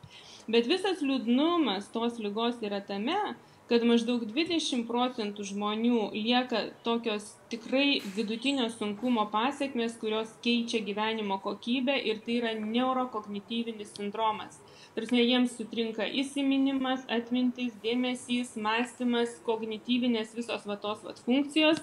Bet 0.49 0.65
visas 0.71 1.03
liūdnumas 1.05 1.91
tos 1.93 2.17
lygos 2.23 2.63
yra 2.65 2.79
tame, 2.81 3.19
kad 3.69 3.83
maždaug 3.85 4.23
20 4.25 4.87
procentų 4.89 5.45
žmonių 5.51 6.09
lieka 6.15 6.63
tokios 6.85 7.35
tikrai 7.51 7.99
vidutinio 8.15 8.65
sunkumo 8.73 9.27
pasiekmes, 9.29 9.97
kurios 10.01 10.31
keičia 10.45 10.81
gyvenimo 10.87 11.37
kokybę 11.43 11.99
ir 12.11 12.23
tai 12.25 12.39
yra 12.41 12.55
neurokognityvinis 12.57 13.93
sindromas. 13.93 14.57
Tarsi 14.99 15.21
jiems 15.23 15.53
sutrinka 15.55 16.03
įsiminimas, 16.19 17.05
atmintis, 17.15 17.71
dėmesys, 17.79 18.49
mąstymas, 18.59 19.37
kognityvinės 19.45 20.33
visos 20.35 20.65
vatos 20.67 21.05
vat 21.07 21.21
funkcijos 21.23 21.79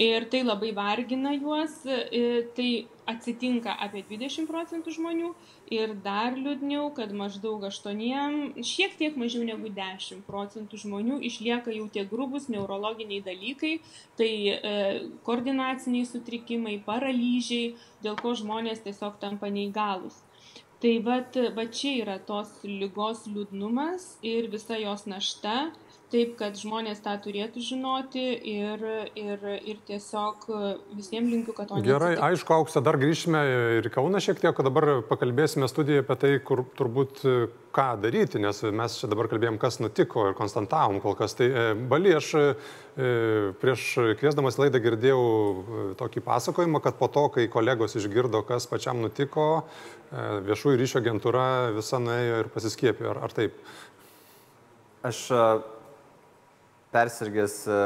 ir 0.00 0.24
tai 0.32 0.40
labai 0.46 0.70
vargina 0.72 1.34
juos. 1.36 1.74
Tai 2.56 2.68
atsitinka 3.08 3.74
apie 3.84 4.00
20 4.08 4.48
procentų 4.48 4.94
žmonių 4.96 5.32
ir 5.76 5.92
dar 6.04 6.36
liūdniau, 6.40 6.88
kad 6.96 7.12
maždaug 7.16 7.66
8, 7.68 8.64
šiek 8.64 8.96
tiek 9.00 9.20
mažiau 9.20 9.44
negu 9.44 9.68
10 9.76 10.24
procentų 10.28 10.80
žmonių 10.84 11.20
išlieka 11.28 11.74
jau 11.76 11.84
tie 11.92 12.06
grubus 12.08 12.48
neurologiniai 12.52 13.20
dalykai, 13.24 13.74
tai 14.16 14.30
e, 14.54 14.74
koordinaciniai 15.28 16.08
sutrikimai, 16.08 16.78
paralyžiai, 16.88 17.74
dėl 18.04 18.16
ko 18.20 18.32
žmonės 18.40 18.84
tiesiog 18.88 19.20
tampa 19.20 19.52
neįgalus. 19.52 20.22
Tai 20.78 20.92
va, 21.02 21.16
va 21.56 21.64
čia 21.74 21.96
yra 22.04 22.16
tos 22.22 22.50
lygos 22.62 23.24
liūdnumas 23.26 24.04
ir 24.32 24.46
visa 24.52 24.76
jos 24.78 25.08
našta, 25.10 25.54
taip 26.12 26.34
kad 26.40 26.56
žmonės 26.58 27.02
tą 27.04 27.14
turėtų 27.24 27.62
žinoti 27.64 28.24
ir, 28.52 28.84
ir, 29.18 29.46
ir 29.60 29.80
tiesiog 29.88 30.46
visiems 30.96 31.32
linkiu, 31.32 31.54
kad 31.56 31.70
to 31.70 31.80
Gerai, 31.82 32.14
neatsitiktų. 32.14 32.26
aišku, 32.30 32.56
auksą 32.56 32.82
dar 32.84 32.98
grįžime 33.00 33.44
ir 33.78 33.90
Kauna 33.92 34.22
šiek 34.24 34.40
tiek, 34.42 34.52
o 34.52 34.66
dabar 34.66 35.02
pakalbėsime 35.08 35.68
studijoje 35.70 36.04
apie 36.06 36.18
tai, 36.22 36.34
kur 36.44 36.64
turbūt 36.78 37.24
ką 37.78 37.86
daryti, 38.02 38.40
nes 38.42 38.60
mes 38.74 38.96
čia 38.98 39.08
dabar 39.10 39.28
kalbėjom, 39.30 39.58
kas 39.60 39.78
nutiko 39.82 40.28
ir 40.30 40.36
konstantavom 40.38 40.98
kol 41.04 41.14
kas. 41.18 41.36
Tai 41.38 41.46
e, 41.46 41.64
Bali, 41.90 42.14
aš 42.16 42.30
e, 42.38 42.44
prieš 43.60 43.84
kviesdamas 44.20 44.58
laidą 44.60 44.80
girdėjau 44.82 45.20
e, 45.20 45.84
tokį 46.00 46.24
pasakojimą, 46.26 46.82
kad 46.84 46.98
po 47.00 47.10
to, 47.12 47.28
kai 47.36 47.46
kolegos 47.52 47.94
išgirdo, 48.00 48.42
kas 48.48 48.66
pačiam 48.70 49.02
nutiko, 49.04 49.48
viešųjų 50.48 50.78
ryšio 50.80 51.02
agentūra 51.02 51.48
visa 51.76 52.00
nuėjo 52.00 52.42
ir 52.42 52.52
pasiskėpė. 52.54 53.10
Ar, 53.12 53.20
ar 53.28 53.34
taip? 53.36 53.58
Aš 55.06 55.26
persirgęs 56.92 57.66
e, 57.68 57.80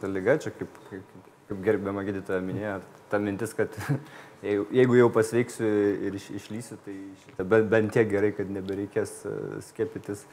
tą 0.00 0.10
lygą, 0.12 0.38
čia 0.44 0.52
kaip, 0.54 0.78
kaip, 0.90 1.16
kaip 1.48 1.64
gerbiama 1.66 2.04
gydytoja 2.06 2.42
minėjo, 2.44 2.76
ta 3.10 3.20
mintis, 3.22 3.54
kad 3.56 3.74
jeigu 4.78 4.98
jau 4.98 5.10
pasveiksiu 5.14 5.66
ir 6.08 6.16
iš, 6.18 6.30
išlysiu, 6.38 6.78
tai 6.84 6.96
šitą, 7.24 7.44
bent, 7.44 7.68
bent 7.72 7.92
tiek 7.94 8.08
gerai, 8.10 8.32
kad 8.36 8.50
nebereikės 8.50 9.20
e, 9.26 9.36
skiepytis. 9.70 10.26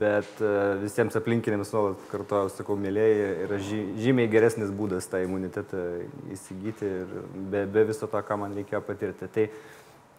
bet 0.00 0.40
e, 0.42 0.48
visiems 0.82 1.14
aplinkiniams 1.14 1.70
nuolat 1.70 2.00
kartuoju, 2.10 2.50
sakau, 2.56 2.74
mėlyje, 2.80 3.28
yra 3.44 3.58
žymiai 4.02 4.26
geresnis 4.32 4.72
būdas 4.74 5.06
tą 5.06 5.20
imunitetą 5.22 5.82
įsigyti 6.34 6.88
ir 7.04 7.12
be, 7.52 7.62
be 7.70 7.84
viso 7.92 8.08
to, 8.10 8.18
ką 8.18 8.40
man 8.40 8.56
reikėjo 8.58 8.80
patirti. 8.82 9.28
Tai 9.30 9.44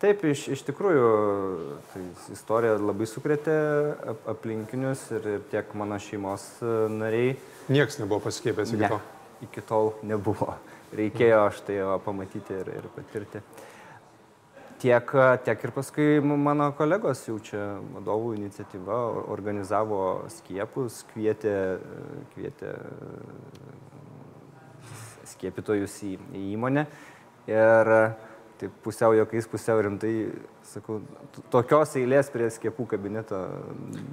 taip, 0.02 0.24
iš, 0.28 0.48
iš 0.56 0.64
tikrųjų, 0.68 1.08
tai 1.92 2.04
istorija 2.36 2.78
labai 2.80 3.08
sukrėtė 3.10 3.58
aplinkinius 4.34 5.08
ir, 5.18 5.30
ir 5.38 5.46
tiek 5.52 5.72
mano 5.78 6.00
šeimos 6.02 6.50
e, 6.62 6.74
nariai. 6.94 7.38
Niekas 7.72 8.00
nebuvo 8.02 8.22
pasikėpęs 8.28 8.76
iki 8.76 8.84
ne, 8.84 8.92
to? 8.94 9.00
Iki 9.48 9.66
tol 9.70 9.96
nebuvo. 10.08 10.56
Reikėjo 10.98 11.42
aš 11.50 11.64
tai 11.68 11.82
pamatyti 12.06 12.62
ir, 12.62 12.76
ir 12.80 12.92
patirti 12.96 13.44
tiek, 14.82 15.12
tiek 15.44 15.64
ir 15.64 15.74
paskui 15.74 16.20
mano 16.22 16.70
kolegos 16.78 17.24
jau 17.28 17.38
čia 17.44 17.64
vadovų 17.96 18.36
iniciatyva 18.38 18.98
organizavo 19.34 20.02
skiepus, 20.38 21.02
kvietė, 21.12 21.56
kvietė 22.36 22.74
skiepytojus 25.34 25.98
į, 26.08 26.14
į 26.38 26.44
įmonę. 26.54 26.86
Ir 27.48 27.94
taip 28.62 28.74
pusiau 28.86 29.14
jokiais, 29.18 29.48
pusiau 29.50 29.82
rimtai, 29.86 30.12
sakau, 30.68 31.00
tokios 31.54 31.96
eilės 32.00 32.32
prie 32.34 32.50
skiepų 32.54 32.88
kabineto 32.94 33.40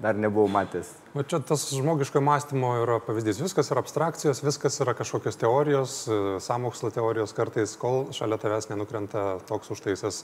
dar 0.03 0.19
nebuvau 0.21 0.51
matęs. 0.53 0.91
O 1.17 1.25
čia 1.27 1.41
tas 1.45 1.67
žmogiško 1.73 2.23
mąstymo 2.25 2.75
yra 2.83 2.99
pavyzdys. 3.05 3.43
Viskas 3.45 3.73
yra 3.73 3.85
abstrakcijos, 3.85 4.43
viskas 4.45 4.81
yra 4.85 4.97
kažkokios 4.99 5.41
teorijos, 5.41 5.97
samokslo 6.45 6.93
teorijos 6.95 7.35
kartais, 7.37 7.77
kol 7.81 8.09
šalia 8.17 8.41
tavęs 8.43 8.71
nenukrenta 8.73 9.27
toks 9.49 9.73
užtaisas. 9.75 10.23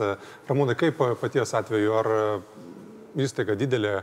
Ramūnai, 0.51 0.77
kaip 0.79 1.01
paties 1.23 1.57
atveju, 1.59 1.97
ar 2.01 2.13
įstaiga 3.19 3.57
didelė, 3.59 3.95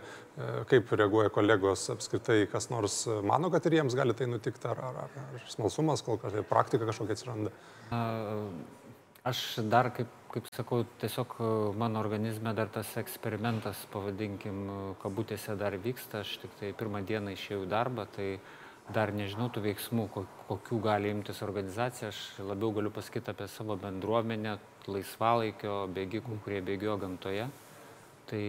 kaip 0.69 0.91
reaguoja 0.99 1.31
kolegos 1.33 1.87
apskritai, 1.93 2.41
kas 2.51 2.69
nors 2.73 3.03
mano, 3.25 3.51
kad 3.53 3.65
ir 3.67 3.79
jiems 3.79 3.95
gali 3.97 4.15
tai 4.17 4.27
nutikti, 4.29 4.67
ar, 4.69 4.81
ar, 4.89 4.99
ar 5.07 5.47
smalsumas, 5.51 6.03
kol 6.05 6.19
kažkokia 6.21 6.49
praktika 6.49 6.89
kažkokia 6.89 7.17
atsiranda? 7.17 7.55
Aš 9.27 9.39
dar, 9.67 9.89
kaip, 9.91 10.11
kaip 10.31 10.45
sakau, 10.55 10.85
tiesiog 11.01 11.33
e, 11.35 11.47
mano 11.75 11.99
organizme 11.99 12.53
dar 12.55 12.69
tas 12.71 12.93
eksperimentas, 13.01 13.81
pavadinkim, 13.91 14.59
e, 14.71 14.75
kabutėse 15.01 15.55
dar 15.59 15.75
vyksta. 15.83 16.21
Aš 16.23 16.37
tik 16.43 16.53
tai 16.61 16.69
pirmą 16.77 17.01
dieną 17.09 17.33
išėjau 17.35 17.65
į 17.65 17.69
darbą, 17.73 18.05
tai 18.15 18.27
dar 18.93 19.11
nežinau 19.11 19.49
tų 19.51 19.65
veiksmų, 19.65 20.05
kokių 20.47 20.79
gali 20.85 21.11
imtis 21.11 21.43
organizacija. 21.43 22.13
Aš 22.13 22.21
labiau 22.39 22.71
galiu 22.77 22.93
pasakyti 22.95 23.33
apie 23.33 23.49
savo 23.51 23.75
bendruomenę, 23.81 24.55
laisvalaikio 24.87 25.81
bėgikų, 25.97 26.39
kurie 26.45 26.61
bėgiojo 26.69 26.95
gamtoje. 27.03 27.49
Tai 28.31 28.45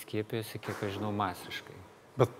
skiepėjosi, 0.00 0.62
kiek 0.64 0.88
aš 0.88 0.96
žinau, 0.96 1.12
masiškai. 1.20 1.76
Bet 2.16 2.32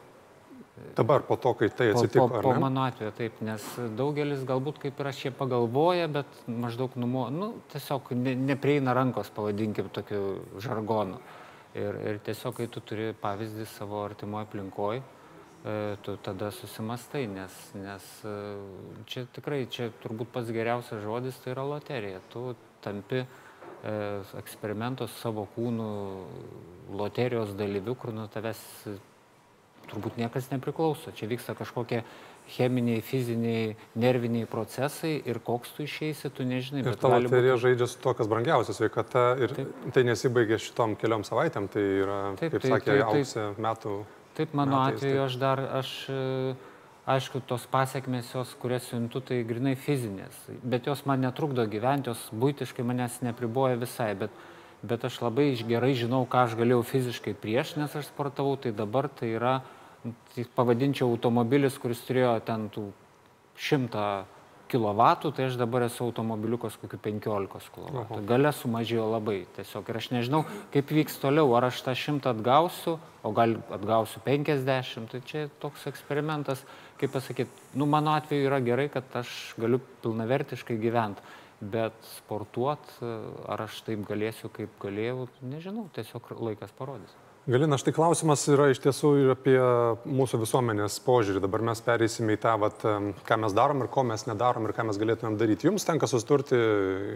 Dabar 0.97 1.23
po 1.23 1.37
to, 1.39 1.53
kai 1.55 1.69
tai 1.71 1.93
atsitiko. 1.93 2.27
Po, 2.29 2.41
po, 2.43 2.51
po 2.51 2.59
mano 2.59 2.83
atveju 2.83 3.13
taip, 3.15 3.39
nes 3.47 3.63
daugelis 3.95 4.43
galbūt 4.47 4.81
kaip 4.83 4.99
ir 4.99 5.09
aš 5.11 5.21
jie 5.27 5.31
pagalvoja, 5.35 6.09
bet 6.11 6.41
maždaug 6.51 6.97
numo, 6.99 7.29
nu, 7.31 7.53
tiesiog 7.71 8.11
ne, 8.19 8.35
neprieina 8.35 8.95
rankos, 8.97 9.31
pavadinkim, 9.35 9.93
tokiu 9.95 10.41
žargonu. 10.63 11.21
Ir, 11.79 11.99
ir 12.11 12.19
tiesiog, 12.27 12.57
kai 12.59 12.67
tu 12.71 12.83
turi 12.83 13.13
pavyzdį 13.23 13.69
savo 13.71 14.03
artimoje 14.07 14.49
aplinkoje, 14.49 15.03
tu 16.03 16.17
tada 16.23 16.51
susimastai, 16.51 17.25
nes, 17.31 17.55
nes 17.79 18.05
e, 18.27 18.35
čia 19.09 19.25
tikrai, 19.33 19.65
čia 19.71 19.89
turbūt 20.03 20.29
pats 20.35 20.53
geriausias 20.53 21.01
žodis 21.01 21.39
tai 21.41 21.55
yra 21.55 21.65
loterija. 21.65 22.21
Tu 22.35 22.43
tampi 22.85 23.23
e, 23.23 23.27
eksperimentos 24.43 25.15
savo 25.23 25.47
kūnų 25.55 25.89
loterijos 27.01 27.55
dalyviu, 27.57 27.97
kur 27.97 28.13
nuo 28.13 28.29
tavęs 28.29 28.61
turbūt 29.91 30.19
niekas 30.21 30.51
nepriklauso. 30.53 31.13
Čia 31.17 31.29
vyksta 31.31 31.55
kažkokie 31.59 32.03
cheminiai, 32.51 33.01
fiziniai, 33.05 33.77
nerviniai 33.97 34.49
procesai 34.51 35.15
ir 35.25 35.41
koks 35.45 35.73
tu 35.77 35.87
išeisi, 35.87 36.31
tu 36.35 36.45
nežinai. 36.49 36.85
Ir 36.85 36.99
tavo 37.01 37.17
loterija 37.17 37.57
būti... 37.57 37.65
žaidžia 37.65 37.89
su 37.89 38.03
to, 38.05 38.13
kas 38.19 38.29
brangiausias 38.31 38.81
sveikata 38.81 39.25
ir 39.41 39.57
taip. 39.57 39.73
tai 39.97 40.05
nesibaigia 40.11 40.61
šitom 40.61 40.99
keliom 41.01 41.25
savaitėm, 41.25 41.71
tai 41.73 41.85
yra, 42.05 42.21
taip, 42.41 42.57
kaip 42.57 42.67
tai, 42.67 42.73
sakė, 42.77 42.99
auksė 43.09 43.49
metų. 43.65 43.97
Taip, 44.37 44.57
mano 44.59 44.81
metais, 44.83 44.99
atveju 44.99 45.17
taip. 45.17 45.27
aš 45.27 45.39
dar, 45.41 45.63
aš, 45.81 45.93
aišku, 47.17 47.45
tos 47.49 47.69
pasiekmes 47.71 48.33
jos, 48.37 48.57
kurias 48.61 48.91
siuntu, 48.91 49.23
tai 49.25 49.41
grinai 49.49 49.77
fizinės, 49.81 50.43
bet 50.61 50.91
jos 50.91 51.07
man 51.09 51.25
netrukdo 51.25 51.65
gyventi, 51.71 52.13
jos 52.13 52.29
būtiškai 52.35 52.85
manęs 52.85 53.23
nepriboja 53.25 53.81
visai, 53.81 54.13
bet 54.19 54.43
bet 54.85 55.05
aš 55.09 55.23
labai 55.23 55.55
gerai 55.65 55.95
žinau, 55.97 56.27
ką 56.29 56.45
aš 56.45 56.59
galėjau 56.59 56.83
fiziškai 56.85 57.33
prieš, 57.41 57.73
nes 57.81 57.95
aš 57.97 58.11
sportavau, 58.11 58.59
tai 58.61 58.75
dabar 58.77 59.09
tai 59.09 59.31
yra 59.39 59.55
tai 59.63 59.74
pavadinčiau 60.57 61.09
automobilis, 61.13 61.79
kuris 61.81 62.03
turėjo 62.07 62.37
ten 62.45 62.69
tų 62.73 62.89
šimtą 63.61 64.07
kilovatų, 64.75 65.31
tai 65.37 65.49
aš 65.49 65.59
dabar 65.61 65.85
esu 65.87 66.07
automobiliukas 66.07 66.77
kokiu 66.81 66.99
15 67.05 67.69
kW. 67.75 68.21
Gale 68.27 68.51
sumažėjo 68.57 69.07
labai 69.13 69.45
tiesiog. 69.57 69.91
Ir 69.91 69.99
aš 70.01 70.09
nežinau, 70.15 70.43
kaip 70.75 70.91
vyks 70.97 71.21
toliau, 71.23 71.53
ar 71.59 71.69
aš 71.69 71.83
tą 71.87 71.95
šimtą 71.99 72.33
atgausiu, 72.35 72.97
o 73.25 73.33
gal 73.37 73.59
atgausiu 73.75 74.23
50, 74.25 75.11
tai 75.13 75.23
čia 75.29 75.47
toks 75.63 75.87
eksperimentas, 75.91 76.65
kaip 77.01 77.13
pasakyti, 77.15 77.53
nu 77.79 77.87
mano 77.91 78.17
atveju 78.17 78.49
yra 78.49 78.61
gerai, 78.65 78.89
kad 78.93 79.07
aš 79.21 79.55
galiu 79.61 79.81
pilnavertiškai 80.03 80.79
gyventi, 80.81 81.25
bet 81.61 81.97
sportuot, 82.19 82.89
ar 83.03 83.67
aš 83.67 83.83
taip 83.87 84.07
galėsiu, 84.09 84.51
kaip 84.55 84.75
galėjau, 84.83 85.29
nežinau, 85.43 85.89
tiesiog 85.95 86.33
laikas 86.41 86.75
parodys. 86.79 87.15
Galina, 87.45 87.77
štai 87.77 87.93
klausimas 87.93 88.41
yra 88.49 88.71
iš 88.73 88.79
tiesų 88.81 89.09
ir 89.21 89.31
apie 89.35 89.59
mūsų 90.09 90.39
visuomenės 90.41 90.95
požiūrį. 91.05 91.43
Dabar 91.45 91.61
mes 91.69 91.83
pereisime 91.85 92.39
į 92.39 92.41
tą, 92.41 92.55
vat, 92.63 92.87
ką 93.29 93.37
mes 93.43 93.53
darom 93.53 93.85
ir 93.85 93.91
ko 93.93 94.01
mes 94.09 94.25
nedarom 94.25 94.65
ir 94.65 94.73
ką 94.73 94.87
mes 94.89 94.97
galėtumėm 95.03 95.37
daryti. 95.37 95.69
Jums 95.69 95.85
tenka 95.85 96.09
susturti 96.09 96.57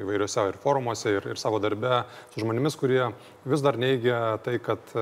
įvairiuose 0.03 0.45
ir 0.51 0.59
forumuose, 0.61 1.15
ir, 1.17 1.31
ir 1.33 1.41
savo 1.41 1.63
darbe 1.65 2.03
su 2.35 2.43
žmonėmis, 2.45 2.77
kurie 2.77 3.07
vis 3.49 3.65
dar 3.65 3.81
neigia 3.81 4.21
tai, 4.45 4.59
kad 4.61 4.93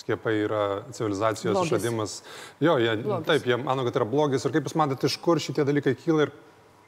skiepai 0.00 0.34
yra 0.46 0.62
civilizacijos 0.96 1.52
blogis. 1.52 1.68
išradimas. 1.68 2.16
Jo, 2.64 2.78
jie, 2.80 2.96
blogis. 3.02 3.26
taip, 3.28 3.44
jie 3.44 3.60
mano, 3.60 3.84
kad 3.84 4.00
yra 4.00 4.08
blogis. 4.08 4.48
Ir 4.48 4.56
kaip 4.56 4.72
jūs 4.72 4.78
matote, 4.80 5.12
iš 5.12 5.18
kur 5.20 5.36
šitie 5.36 5.68
dalykai 5.68 5.92
kyla 6.00 6.30
ir 6.30 6.32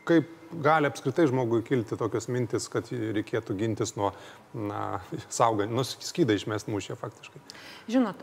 kaip 0.09 0.31
gali 0.65 0.89
apskritai 0.89 1.27
žmogui 1.31 1.63
kilti 1.67 1.99
tokios 1.99 2.29
mintis, 2.31 2.69
kad 2.73 2.91
reikėtų 2.93 3.57
gintis 3.59 3.95
nuo, 3.99 4.13
saugant, 5.29 5.73
nu, 5.75 5.85
skydą 5.85 6.37
išmest 6.39 6.71
mūšį 6.71 6.99
faktiškai? 7.01 7.43
Žinot, 7.91 8.23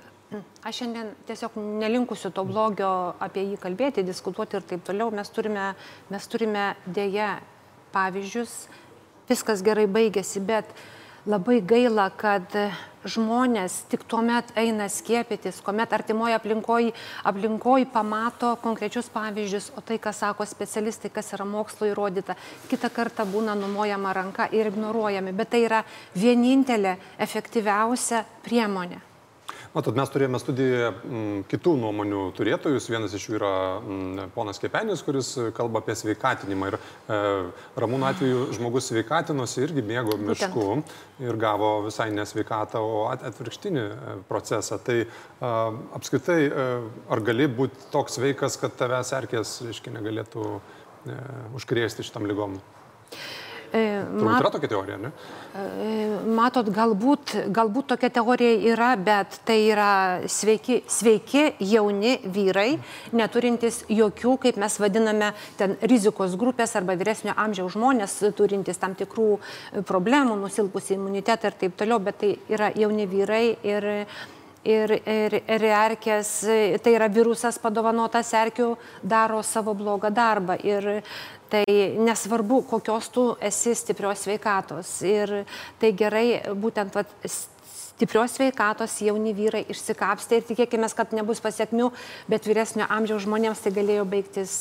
aš 0.63 0.79
šiandien 0.81 1.11
tiesiog 1.27 1.57
nelinkusiu 1.81 2.31
to 2.35 2.45
blogio 2.47 2.91
apie 3.19 3.43
jį 3.49 3.59
kalbėti, 3.65 4.05
diskutuoti 4.07 4.59
ir 4.59 4.69
taip 4.69 4.85
toliau. 4.87 5.11
Mes 5.15 5.33
turime, 5.33 5.73
mes 6.13 6.31
turime 6.31 6.71
dėja 6.87 7.33
pavyzdžius, 7.91 8.55
viskas 9.27 9.63
gerai 9.65 9.89
baigėsi, 9.91 10.39
bet 10.47 10.71
uh, 10.71 11.00
labai 11.25 11.59
gaila, 11.61 12.09
kad 12.17 12.55
žmonės 13.05 13.81
tik 13.89 14.03
tuo 14.09 14.21
met 14.25 14.51
eina 14.57 14.87
skiepytis, 14.89 15.61
kuomet 15.65 15.93
artimoje 15.93 16.35
aplinkoje 16.37 16.93
aplinkoj 17.25 17.87
pamato 17.93 18.53
konkrečius 18.61 19.09
pavyzdžius, 19.13 19.71
o 19.77 19.81
tai, 19.85 19.97
ką 20.01 20.13
sako 20.13 20.45
specialistai, 20.45 21.09
kas 21.13 21.33
yra 21.33 21.45
mokslo 21.45 21.89
įrodyta, 21.89 22.37
kitą 22.69 22.91
kartą 22.93 23.25
būna 23.29 23.57
numojama 23.57 24.13
ranka 24.13 24.49
ir 24.53 24.69
ignoruojami, 24.69 25.33
bet 25.33 25.53
tai 25.53 25.63
yra 25.65 25.85
vienintelė 26.15 26.97
efektyviausia 27.21 28.25
priemonė. 28.45 29.10
Matot, 29.71 29.95
mes 29.95 30.09
turėjome 30.11 30.39
studijoje 30.41 30.87
m, 30.89 30.95
mm, 30.99 31.43
kitų 31.47 31.77
nuomonių 31.79 32.21
turėtojus. 32.35 32.89
Vienas 32.91 33.13
iš 33.15 33.29
jų 33.29 33.37
yra 33.37 33.51
m, 33.79 33.85
mm, 33.93 34.31
ponas 34.35 34.59
Kepenis, 34.59 34.99
kuris 35.07 35.29
kalba 35.55 35.79
apie 35.79 35.95
sveikatinimą. 35.95 36.73
Ir 36.73 36.75
e, 36.75 37.19
ramūno 37.79 38.09
atveju 38.09 38.49
žmogus 38.57 38.89
sveikatinosi 38.91 39.63
irgi 39.63 39.85
mėgo 39.87 40.17
mišku 40.19 40.51
Būtent. 40.57 40.91
ir 41.23 41.39
gavo 41.39 41.71
visai 41.85 42.09
nesveikatą, 42.11 42.83
o 42.83 43.05
at, 43.13 43.23
atvirkštinį 43.31 43.85
e, 43.85 44.17
procesą. 44.27 44.75
Tai 44.83 44.97
e, 45.05 45.07
apskritai, 45.95 46.39
e, 46.49 46.67
ar 47.15 47.23
gali 47.31 47.47
būti 47.47 47.87
toks 47.95 48.19
sveikas, 48.19 48.59
kad 48.59 48.75
tavęs 48.75 49.15
erkės, 49.21 49.55
reiškia, 49.63 49.95
negalėtų 50.01 50.49
e, 50.51 51.17
užkrėsti 51.55 52.03
šitam 52.09 52.27
lygom? 52.27 52.59
E, 54.01 54.07
Turbūt 54.17 54.41
yra 54.41 54.51
tokia 54.53 54.69
teorija, 54.71 54.97
ne? 55.01 55.11
E, 55.55 55.91
matot, 56.37 56.69
galbūt, 56.73 57.35
galbūt 57.53 57.91
tokia 57.93 58.09
teorija 58.17 58.73
yra, 58.73 58.89
bet 58.97 59.39
tai 59.47 59.59
yra 59.69 59.91
sveiki, 60.31 60.81
sveiki 60.91 61.45
jauni 61.71 62.17
vyrai, 62.25 62.75
neturintys 63.17 63.83
jokių, 63.91 64.35
kaip 64.47 64.59
mes 64.61 64.77
vadiname, 64.81 65.31
ten 65.59 65.77
rizikos 65.81 66.35
grupės 66.39 66.75
arba 66.79 66.97
vyresnio 66.99 67.37
amžiaus 67.37 67.77
žmonės, 67.77 68.19
turintys 68.37 68.81
tam 68.81 68.97
tikrų 68.99 69.29
problemų, 69.87 70.37
nusilpusi 70.41 70.97
imunitetą 70.97 71.51
ir 71.51 71.57
taip 71.65 71.79
toliau, 71.79 72.01
bet 72.03 72.21
tai 72.23 72.35
yra 72.51 72.73
jauni 72.75 73.09
vyrai 73.09 73.45
ir 73.63 73.91
ir, 74.67 74.91
ir, 75.09 75.35
ir 75.49 75.63
erkės, 75.65 76.31
tai 76.83 76.95
yra 76.95 77.07
virusas 77.11 77.57
padovanotas 77.61 78.29
erkių, 78.37 78.75
daro 79.01 79.41
savo 79.45 79.73
blogą 79.77 80.11
darbą. 80.13 80.57
Ir 80.61 81.01
Tai 81.51 81.65
nesvarbu, 82.07 82.61
kokios 82.69 83.09
tu 83.11 83.25
esi 83.43 83.73
stiprios 83.75 84.23
sveikatos. 84.23 84.93
Ir 85.03 85.41
tai 85.81 85.91
gerai 85.99 86.27
būtent 86.55 86.95
vat, 86.95 87.11
stiprios 87.27 88.37
sveikatos 88.37 88.95
jauni 89.03 89.35
vyrai 89.35 89.65
išsikapstė 89.69 90.39
ir 90.39 90.47
tikėkime, 90.47 90.87
kad 90.95 91.11
nebus 91.17 91.43
pasiekmių, 91.43 91.91
bet 92.31 92.47
vyresnio 92.47 92.87
amžiaus 92.87 93.27
žmonėms 93.27 93.65
tai 93.65 93.75
galėjo 93.75 94.07
baigtis 94.09 94.55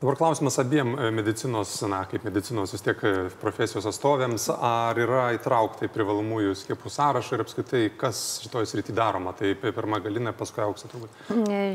Dabar 0.00 0.16
klausimas 0.16 0.58
abiem 0.58 0.94
e, 0.96 1.10
medicinos, 1.12 1.74
na, 1.84 1.98
kaip 2.08 2.22
medicinos 2.24 2.70
vis 2.72 2.80
tiek 2.80 3.02
e, 3.04 3.10
profesijos 3.42 3.84
atstovėms, 3.84 4.46
ar 4.48 4.96
yra 4.96 5.26
įtraukta 5.36 5.84
į 5.84 5.90
privalomųjų 5.92 6.54
skiepų 6.56 6.92
sąrašą 6.94 7.36
ir 7.36 7.42
apskritai, 7.44 7.82
kas 8.00 8.22
šitoje 8.40 8.70
srityje 8.70 8.96
daroma. 8.96 9.34
Tai 9.36 9.52
pirmą 9.60 10.00
galinę, 10.00 10.32
paskui 10.32 10.64
auksą 10.64 10.88
turbūt. 10.88 11.20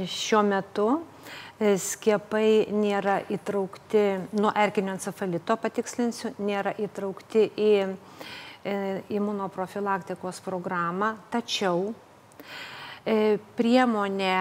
Šiuo 0.10 0.42
metu 0.48 0.88
e, 0.96 1.45
skiepai 1.60 2.68
nėra 2.76 3.22
įtraukti, 3.32 4.06
nuo 4.36 4.52
erkinio 4.56 4.96
encefalito 4.96 5.56
patikslinsiu, 5.62 6.34
nėra 6.44 6.76
įtraukti 6.84 7.48
į 7.56 7.74
imunoprofilaktikos 9.16 10.42
programą, 10.44 11.14
tačiau 11.32 11.94
priemonė 13.56 14.38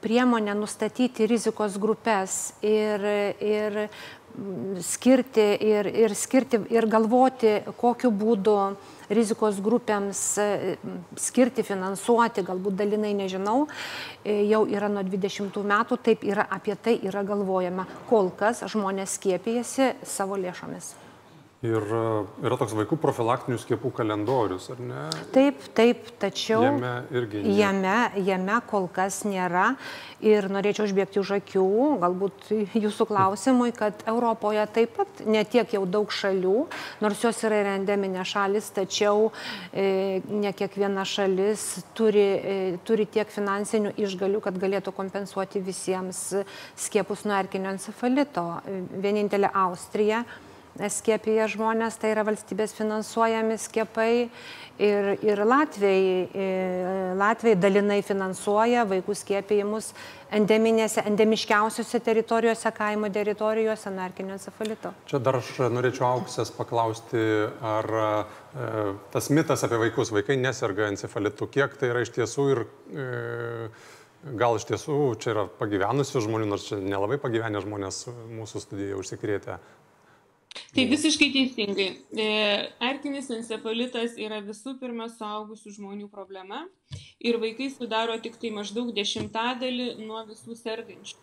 priemonė 0.00 0.54
nustatyti 0.56 1.26
rizikos 1.28 1.76
grupės 1.80 2.54
ir, 2.64 3.04
ir 3.44 3.80
skirti 4.84 5.46
ir, 5.66 5.88
ir 6.04 6.14
skirti 6.16 6.62
ir 6.72 6.86
galvoti, 6.90 7.58
kokiu 7.80 8.12
būdu 8.14 8.56
rizikos 9.10 9.58
grupėms 9.64 10.22
skirti, 11.18 11.64
finansuoti, 11.66 12.44
galbūt 12.46 12.78
dalinai 12.78 13.12
nežinau, 13.18 13.66
jau 14.24 14.62
yra 14.70 14.90
nuo 14.92 15.04
20 15.06 15.60
metų, 15.74 16.00
taip 16.06 16.24
yra 16.30 16.46
apie 16.50 16.78
tai 16.78 16.96
yra 17.02 17.24
galvojama. 17.26 17.86
Kol 18.10 18.32
kas 18.38 18.64
žmonės 18.70 19.18
skiepijasi 19.18 19.94
savo 20.06 20.38
lėšomis. 20.40 20.94
Ir 21.60 21.76
e, 21.92 22.04
yra 22.48 22.56
toks 22.56 22.72
vaikų 22.72 22.96
profilaktinių 23.02 23.58
skiepų 23.60 23.90
kalendorius, 23.98 24.70
ar 24.72 24.78
ne? 24.80 25.02
Taip, 25.34 25.60
taip, 25.76 26.06
tačiau 26.22 26.62
jame 26.64 26.92
irgi. 27.12 27.42
Ne. 27.44 27.52
Jame, 27.58 27.96
jame 28.24 28.56
kol 28.70 28.88
kas 28.88 29.18
nėra. 29.28 29.74
Ir 30.24 30.48
norėčiau 30.52 30.88
užbėgti 30.88 31.20
už 31.20 31.34
akių, 31.36 31.66
galbūt 32.00 32.48
jūsų 32.80 33.08
klausimui, 33.12 33.74
kad 33.76 34.00
Europoje 34.08 34.64
taip 34.72 34.96
pat 35.02 35.22
netiek 35.28 35.76
jau 35.76 35.84
daug 35.84 36.08
šalių, 36.08 36.56
nors 37.04 37.28
jos 37.28 37.44
yra 37.44 37.60
ir 37.60 37.72
endeminė 37.74 38.24
šalis, 38.24 38.72
tačiau 38.80 39.28
e, 39.72 40.20
ne 40.32 40.56
kiekviena 40.56 41.04
šalis 41.04 41.70
turi, 41.96 42.28
e, 42.40 42.60
turi 42.88 43.04
tiek 43.04 43.28
finansinių 43.28 43.98
išgalių, 44.00 44.40
kad 44.48 44.56
galėtų 44.60 44.96
kompensuoti 44.96 45.60
visiems 45.64 46.30
skiepus 46.88 47.28
nuo 47.28 47.36
erkinio 47.36 47.76
encefalito. 47.76 48.48
Vienintelė 48.96 49.52
Austrija 49.68 50.24
skiepija 50.88 51.48
žmonės, 51.50 51.98
tai 52.00 52.14
yra 52.14 52.24
valstybės 52.24 52.72
finansuojami 52.78 53.58
skiepai 53.60 54.12
ir, 54.80 55.10
ir 55.26 55.42
Latvijai, 55.44 56.28
ir 56.32 57.18
Latvijai 57.20 57.58
dalinai 57.60 58.00
finansuoja 58.06 58.86
vaikų 58.88 59.16
skiepijimus 59.18 59.90
endeminėse, 60.34 61.04
endemiškiausiose 61.10 62.00
teritorijose, 62.06 62.72
kaimo 62.76 63.10
teritorijose 63.12 63.92
narkinio 63.92 64.36
encefalito. 64.38 64.94
Čia 65.10 65.20
dar 65.22 65.40
aš 65.40 65.52
norėčiau 65.74 66.06
auksės 66.14 66.52
paklausti, 66.54 67.24
ar 67.74 67.90
e, 68.00 68.10
tas 69.14 69.30
mitas 69.34 69.66
apie 69.66 69.80
vaikus, 69.88 70.12
vaikai 70.14 70.38
neserga 70.40 70.88
encefalitu, 70.90 71.50
kiek 71.50 71.74
tai 71.80 71.92
yra 71.92 72.04
iš 72.06 72.14
tiesų 72.16 72.46
ir 72.54 72.62
e, 72.64 73.08
gal 74.40 74.58
iš 74.58 74.68
tiesų 74.68 74.96
čia 75.20 75.34
yra 75.34 75.44
pagyvenusių 75.60 76.24
žmonių, 76.26 76.48
nors 76.52 76.68
čia 76.68 76.80
nelabai 76.80 77.18
pagyvenę 77.20 77.62
žmonės 77.64 78.04
mūsų 78.38 78.64
studijoje 78.66 78.98
užsikrėtę 79.00 79.58
Tai 80.74 80.84
visiškai 80.90 81.30
teisingai. 81.34 81.88
Erkinis 82.90 83.30
encefalitas 83.34 84.16
yra 84.18 84.40
visų 84.42 84.76
pirma 84.82 85.06
suaugusių 85.10 85.74
žmonių 85.78 86.10
problema 86.10 86.64
ir 87.22 87.38
vaikai 87.42 87.70
sudaro 87.74 88.18
tik 88.22 88.38
tai 88.42 88.52
maždaug 88.54 88.92
dešimtadalį 88.94 89.92
nuo 90.02 90.22
visų 90.28 90.58
sergančių. 90.58 91.18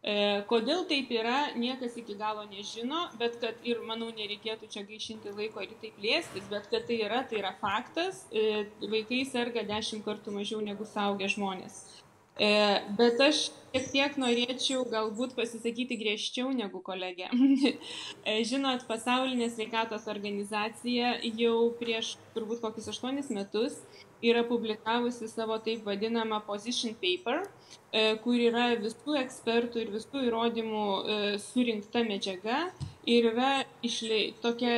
E, 0.00 0.12
kodėl 0.48 0.86
taip 0.88 1.10
yra, 1.12 1.50
niekas 1.60 1.98
iki 2.00 2.14
galo 2.16 2.46
nežino, 2.48 3.02
bet 3.20 3.36
kad 3.42 3.58
ir, 3.68 3.82
manau, 3.84 4.08
nereikėtų 4.16 4.70
čia 4.72 4.86
gaišinti 4.88 5.34
laiko 5.36 5.60
ir 5.60 5.74
taip 5.82 5.98
lėstis, 6.00 6.46
bet 6.48 6.70
kad 6.72 6.86
tai 6.88 7.02
yra, 7.04 7.20
tai 7.28 7.42
yra 7.42 7.52
faktas, 7.60 8.22
e, 8.32 8.64
vaikai 8.80 9.26
serga 9.28 9.66
dešimt 9.68 10.06
kartų 10.06 10.38
mažiau 10.38 10.62
negu 10.64 10.88
saugę 10.88 11.28
žmonės. 11.28 11.82
E, 12.40 12.80
bet 12.96 13.20
aš 13.20 13.38
šiek 13.70 13.88
tiek 13.92 14.14
norėčiau 14.16 14.86
galbūt 14.88 15.34
pasisakyti 15.36 15.98
griežčiau 16.00 16.48
negu 16.56 16.80
kolegė. 16.84 17.28
E, 18.30 18.40
žinot, 18.48 18.86
pasaulinė 18.88 19.50
sveikatos 19.52 20.06
organizacija 20.12 21.12
jau 21.40 21.70
prieš 21.80 22.14
turbūt 22.34 22.60
kokius 22.62 22.88
aštuonis 22.92 23.30
metus 23.32 23.78
yra 24.24 24.42
publikavusi 24.48 25.28
savo 25.28 25.56
taip 25.64 25.84
vadinamą 25.88 26.40
position 26.46 26.96
paper, 27.00 27.44
e, 27.92 28.16
kur 28.24 28.40
yra 28.40 28.70
visų 28.80 29.16
ekspertų 29.20 29.84
ir 29.84 29.92
visų 29.98 30.24
įrodymų 30.30 30.84
surinkta 31.44 32.04
medžiaga 32.08 32.62
ir 33.08 33.30
yra 33.34 33.52
išlei, 33.84 34.34
tokia 34.44 34.76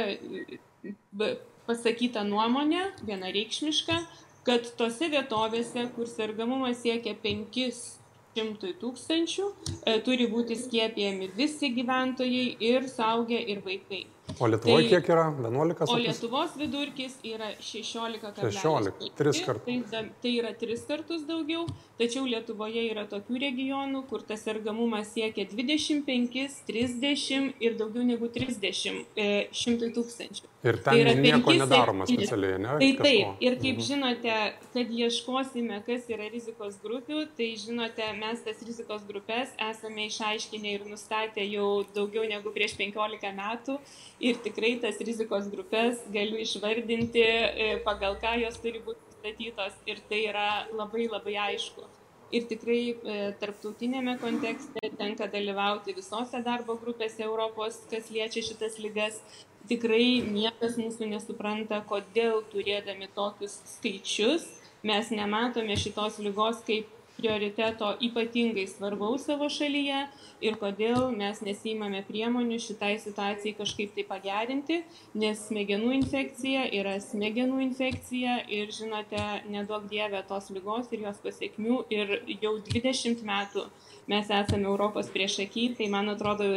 pasakyta 1.67 2.25
nuomonė, 2.27 2.89
vienareikšmiška, 3.07 3.99
kad 4.47 4.71
tose 4.79 5.09
vietovėse, 5.13 5.87
kur 5.97 6.09
sergamumas 6.11 6.81
siekia 6.83 7.15
500 7.25 8.73
tūkstančių, 8.81 9.49
e, 9.85 9.99
turi 10.07 10.27
būti 10.33 10.59
skiepijami 10.59 11.31
visi 11.37 11.71
gyventojai 11.77 12.47
ir 12.73 12.89
saugę 12.91 13.39
ir 13.55 13.63
vaikai. 13.67 14.05
O 14.39 14.47
Lietuvoje 14.47 14.89
tai, 14.89 14.91
kiek 14.91 15.09
yra? 15.13 15.25
11? 15.39 15.89
O 15.89 15.97
Lietuvos 15.99 16.55
vidurkis 16.59 17.17
yra 17.27 17.53
16,5. 17.61 18.51
16, 18.53 19.11
3 19.19 19.43
kartus. 19.47 19.91
Tai, 19.91 20.03
tai 20.23 20.33
yra 20.39 20.53
3 20.59 20.87
kartus 20.89 21.27
daugiau, 21.29 21.67
tačiau 22.01 22.25
Lietuvoje 22.29 22.85
yra 22.91 23.05
tokių 23.11 23.43
regionų, 23.47 24.05
kur 24.11 24.25
tas 24.27 24.45
sergamumas 24.47 25.13
siekia 25.17 25.47
25, 25.51 26.63
30 26.69 27.53
ir 27.63 27.77
daugiau 27.81 28.07
negu 28.07 28.31
30 28.33 29.05
e, 29.17 29.29
šimtai 29.53 29.93
tūkstančių. 29.97 30.49
Ir 30.63 30.79
ten 30.79 30.95
tai 30.95 31.15
nieko 31.19 31.51
5, 31.51 31.59
nedaroma 31.59 32.07
specialiai, 32.07 32.59
ne? 32.63 32.75
Tai 32.79 32.89
kažko. 32.95 33.07
taip, 33.09 33.41
ir 33.43 33.57
kaip 33.59 33.81
mhm. 33.81 33.87
žinote, 33.89 34.37
kad 34.77 34.93
ieškosime, 34.95 35.81
kas 35.89 36.07
yra 36.15 36.29
rizikos 36.31 36.77
grupių, 36.85 37.25
tai 37.39 37.49
žinote, 37.59 38.07
mes 38.21 38.45
tas 38.47 38.63
rizikos 38.63 39.03
grupės 39.09 39.51
esame 39.71 40.07
išaiškinę 40.07 40.77
ir 40.77 40.87
nustatę 40.87 41.43
jau 41.49 41.83
daugiau 41.97 42.29
negu 42.31 42.55
prieš 42.55 42.77
15 42.79 43.35
metų 43.41 43.81
ir 44.23 44.39
tikrai 44.45 44.77
tas 44.83 45.01
rizikos 45.03 45.49
grupės 45.53 46.05
galiu 46.15 46.39
išvardinti, 46.43 47.25
e, 47.25 47.73
pagal 47.87 48.17
ką 48.23 48.37
jos 48.45 48.61
turi 48.63 48.83
būti 48.85 49.03
nustatytos 49.09 49.81
ir 49.91 49.99
tai 50.09 50.23
yra 50.31 50.49
labai 50.71 51.09
labai 51.11 51.37
aišku 51.49 51.89
ir 52.33 52.47
tikrai 52.49 52.81
e, 52.93 53.17
tarptautinėme 53.41 54.17
kontekste 54.23 54.91
tenka 54.97 55.29
dalyvauti 55.31 55.95
visose 55.97 56.41
darbo 56.47 56.79
grupėse 56.81 57.21
Europos, 57.27 57.83
kas 57.91 58.09
liečia 58.15 58.45
šitas 58.47 58.79
lygas. 58.81 59.21
Tikrai 59.69 60.23
niekas 60.27 60.79
mūsų 60.81 61.11
nesupranta, 61.13 61.83
kodėl 61.87 62.41
turėdami 62.51 63.07
tokius 63.15 63.61
skaičius 63.77 64.49
mes 64.83 65.13
nematome 65.15 65.77
šitos 65.79 66.19
lygos 66.19 66.65
kaip 66.67 66.89
prioriteto 67.23 67.93
ypatingai 68.03 68.67
svarbaus 68.67 69.29
savo 69.29 69.47
šalyje 69.53 70.01
ir 70.43 70.59
kodėl 70.59 71.13
mes 71.15 71.39
nesimame 71.47 72.03
priemonių 72.09 72.59
šitai 72.65 72.97
situacijai 73.03 73.55
kažkaip 73.61 73.95
tai 73.95 74.05
pagerinti, 74.09 74.81
nes 75.15 75.47
smegenų 75.47 75.95
infekcija 76.01 76.67
yra 76.81 76.97
smegenų 77.05 77.63
infekcija 77.69 78.41
ir 78.51 78.75
žinote, 78.75 79.23
nedaug 79.55 79.87
dievė 79.93 80.25
tos 80.27 80.51
lygos 80.51 80.91
ir 80.91 81.07
jos 81.07 81.23
pasiekmių 81.23 81.81
ir 81.95 82.19
jau 82.43 82.57
20 82.73 83.23
metų 83.29 83.67
mes 84.11 84.31
esame 84.43 84.67
Europos 84.67 85.11
priešaky, 85.15 85.73
tai 85.79 85.91
man 85.95 86.11
atrodo 86.11 86.49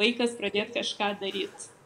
laikas 0.00 0.36
pradėti 0.36 0.80
kažką 0.80 1.14
daryti. 1.24 1.79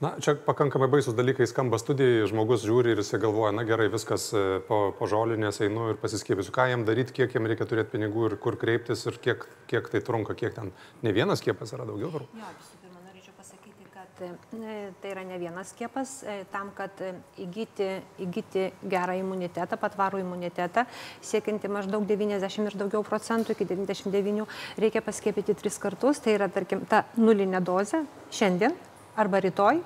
Na, 0.00 0.14
čia 0.16 0.32
pakankamai 0.32 0.86
baisus 0.88 1.12
dalykai 1.12 1.44
skamba 1.44 1.76
studijai, 1.76 2.24
žmogus 2.30 2.62
žiūri 2.64 2.94
ir 2.94 3.02
jisai 3.02 3.18
galvoja, 3.20 3.50
na 3.52 3.66
gerai, 3.68 3.90
viskas 3.92 4.30
e, 4.32 4.44
po, 4.64 4.78
po 4.96 5.08
žolinės 5.10 5.60
einu 5.66 5.90
ir 5.92 5.98
pasiskiepysiu. 6.00 6.54
Ką 6.56 6.70
jam 6.70 6.86
daryti, 6.88 7.12
kiek 7.18 7.36
jam 7.36 7.44
reikia 7.50 7.66
turėti 7.68 7.92
pinigų 7.98 8.30
ir 8.30 8.36
kur 8.40 8.56
kreiptis 8.56 9.04
ir 9.10 9.20
kiek, 9.20 9.44
kiek 9.68 9.92
tai 9.92 10.00
trunka, 10.00 10.38
kiek 10.40 10.56
ten. 10.56 10.72
Ne 11.04 11.12
vienas 11.12 11.44
skiepas 11.44 11.76
yra 11.76 11.84
daugiau 11.84 12.14
turbūt. 12.16 12.32
Jo, 12.32 12.48
visų 12.62 12.80
pirma, 12.80 13.04
norėčiau 13.10 13.36
pasakyti, 13.42 13.92
kad 13.92 14.24
e, 14.24 14.80
tai 15.04 15.12
yra 15.12 15.28
ne 15.28 15.44
vienas 15.44 15.76
skiepas. 15.76 16.16
E, 16.24 16.40
tam, 16.56 16.72
kad 16.80 17.04
įgyti, 17.36 17.92
įgyti 18.24 18.66
gerą 18.88 19.20
imunitetą, 19.20 19.76
patvarų 19.84 20.24
imunitetą, 20.24 20.88
siekinti 21.20 21.68
maždaug 21.68 22.08
90 22.08 22.72
ir 22.72 22.82
daugiau 22.86 23.04
procentų, 23.04 23.52
iki 23.52 23.68
99, 23.76 24.48
reikia 24.80 25.04
paskiepyti 25.04 25.60
tris 25.60 25.76
kartus. 25.76 26.24
Tai 26.24 26.40
yra, 26.40 26.48
tarkim, 26.48 26.88
ta 26.88 27.04
nulinė 27.20 27.60
dozė 27.60 28.06
šiandien 28.32 28.86
arba 29.20 29.40
rytoj, 29.44 29.82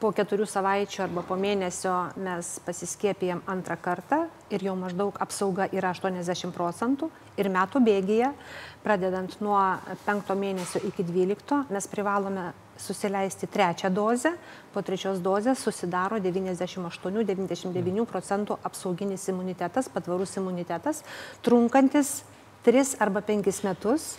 po 0.00 0.10
keturių 0.12 0.44
savaičių 0.48 1.06
arba 1.06 1.22
po 1.24 1.36
mėnesio 1.40 1.94
mes 2.20 2.56
pasiskiepijam 2.66 3.40
antrą 3.48 3.78
kartą 3.80 4.18
ir 4.52 4.64
jau 4.66 4.74
maždaug 4.76 5.16
apsauga 5.22 5.68
yra 5.72 5.94
80 5.96 6.52
procentų 6.52 7.08
ir 7.40 7.48
metų 7.52 7.80
bėgyje, 7.86 8.28
pradedant 8.84 9.38
nuo 9.40 9.58
penkto 10.04 10.36
mėnesio 10.36 10.82
iki 10.88 11.04
dvylikto, 11.06 11.62
mes 11.72 11.88
privalome 11.88 12.50
susileisti 12.76 13.48
trečią 13.48 13.88
dozę, 13.94 14.34
po 14.74 14.82
trečios 14.84 15.22
dozės 15.24 15.64
susidaro 15.64 16.20
98-99 16.20 18.04
procentų 18.10 18.58
apsauginis 18.68 19.24
imunitetas, 19.32 19.88
patvarus 19.88 20.36
imunitetas, 20.36 21.00
trunkantis 21.42 22.18
3 22.68 22.98
arba 23.00 23.24
5 23.24 23.64
metus. 23.64 24.16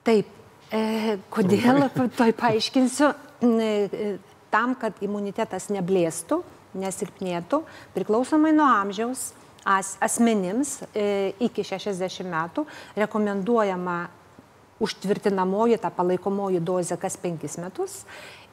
Taip, 0.00 0.39
kodėl, 0.70 1.84
toj 2.16 2.32
paaiškinsiu, 2.38 3.10
e, 3.42 4.16
tam, 4.52 4.76
kad 4.78 4.98
imunitetas 5.02 5.68
neblėstų, 5.74 6.40
nesilpnėtų, 6.78 7.62
priklausomai 7.96 8.52
nuo 8.54 8.68
amžiaus, 8.70 9.32
as, 9.66 9.96
asmenims 10.00 10.78
e, 10.94 11.34
iki 11.42 11.64
60 11.66 12.26
metų 12.30 12.66
rekomenduojama 12.96 13.98
užtvirtinamoji, 14.80 15.80
ta 15.82 15.90
palaikomoji 15.92 16.62
dozė 16.64 16.96
kas 17.00 17.18
5 17.20 17.58
metus 17.60 18.04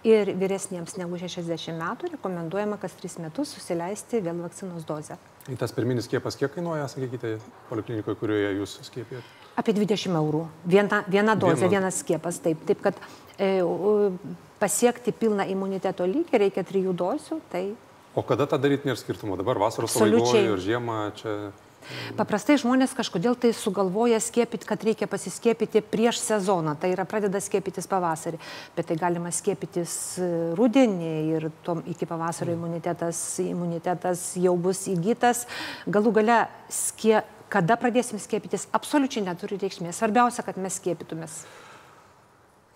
ir 0.08 0.34
vyresniems 0.38 0.98
negu 1.00 1.20
60 1.20 1.78
metų 1.78 2.12
rekomenduojama 2.18 2.80
kas 2.82 2.98
3 3.00 3.24
metus 3.28 3.56
susileisti 3.56 4.22
vėl 4.26 4.44
vakcinos 4.44 4.86
dozę. 4.88 5.18
Į 5.48 5.56
tas 5.62 5.72
pirminis 5.72 6.10
skiepas 6.10 6.36
kiek 6.36 6.52
kainuoja, 6.52 6.90
sakykite, 6.92 7.38
poliklinikoje, 7.70 8.20
kurioje 8.20 8.56
jūs 8.60 8.80
skiepijate? 8.90 9.47
Apie 9.58 9.74
20 9.74 10.14
eurų. 10.20 10.44
Viena, 10.70 11.02
viena 11.10 11.36
dozė, 11.36 11.66
Viena. 11.66 11.80
vienas 11.80 12.02
skiepas. 12.04 12.40
Taip, 12.44 12.62
taip 12.70 12.84
kad 12.86 13.00
e, 13.42 13.58
pasiekti 14.62 15.14
pilną 15.18 15.48
imuniteto 15.50 16.06
lygį 16.06 16.44
reikia 16.46 16.66
trijų 16.68 16.94
dozių. 16.98 17.40
Tai... 17.52 17.64
O 18.18 18.24
kada 18.26 18.48
tą 18.50 18.60
daryti 18.62 18.90
nėra 18.90 19.00
skirtumo? 19.02 19.38
Dabar 19.40 19.60
vasaros 19.62 19.98
pabaigoje 19.98 20.46
ir 20.46 20.62
žiemą 20.62 21.00
čia 21.18 21.38
Paprastai 22.18 22.58
žmonės 22.60 22.92
kažkodėl 22.98 23.38
tai 23.40 23.54
sugalvoja 23.56 24.20
skiepyti, 24.24 24.68
kad 24.68 24.82
reikia 24.84 25.08
pasiskiepyti 25.08 25.82
prieš 25.86 26.20
sezoną, 26.26 26.76
tai 26.80 26.92
yra 26.92 27.06
pradeda 27.08 27.40
skiepytis 27.44 27.88
pavasarį, 27.88 28.40
bet 28.76 28.90
tai 28.90 28.98
galima 29.00 29.32
skiepytis 29.32 29.94
e, 30.20 30.30
rudenį 30.58 31.14
ir 31.38 31.48
tom, 31.64 31.84
iki 31.88 32.10
pavasario 32.10 32.54
mm. 32.54 32.60
imunitetas, 32.60 33.22
imunitetas 33.44 34.26
jau 34.42 34.56
bus 34.60 34.84
įgytas. 34.92 35.46
Galų 35.88 36.16
gale, 36.20 36.42
skie, 36.74 37.22
kada 37.54 37.80
pradėsim 37.80 38.22
skiepytis, 38.22 38.68
absoliučiai 38.76 39.26
neturi 39.26 39.60
reikšmės. 39.62 40.00
Svarbiausia, 40.00 40.46
kad 40.48 40.60
mes 40.62 40.80
skiepytumės. 40.82 41.42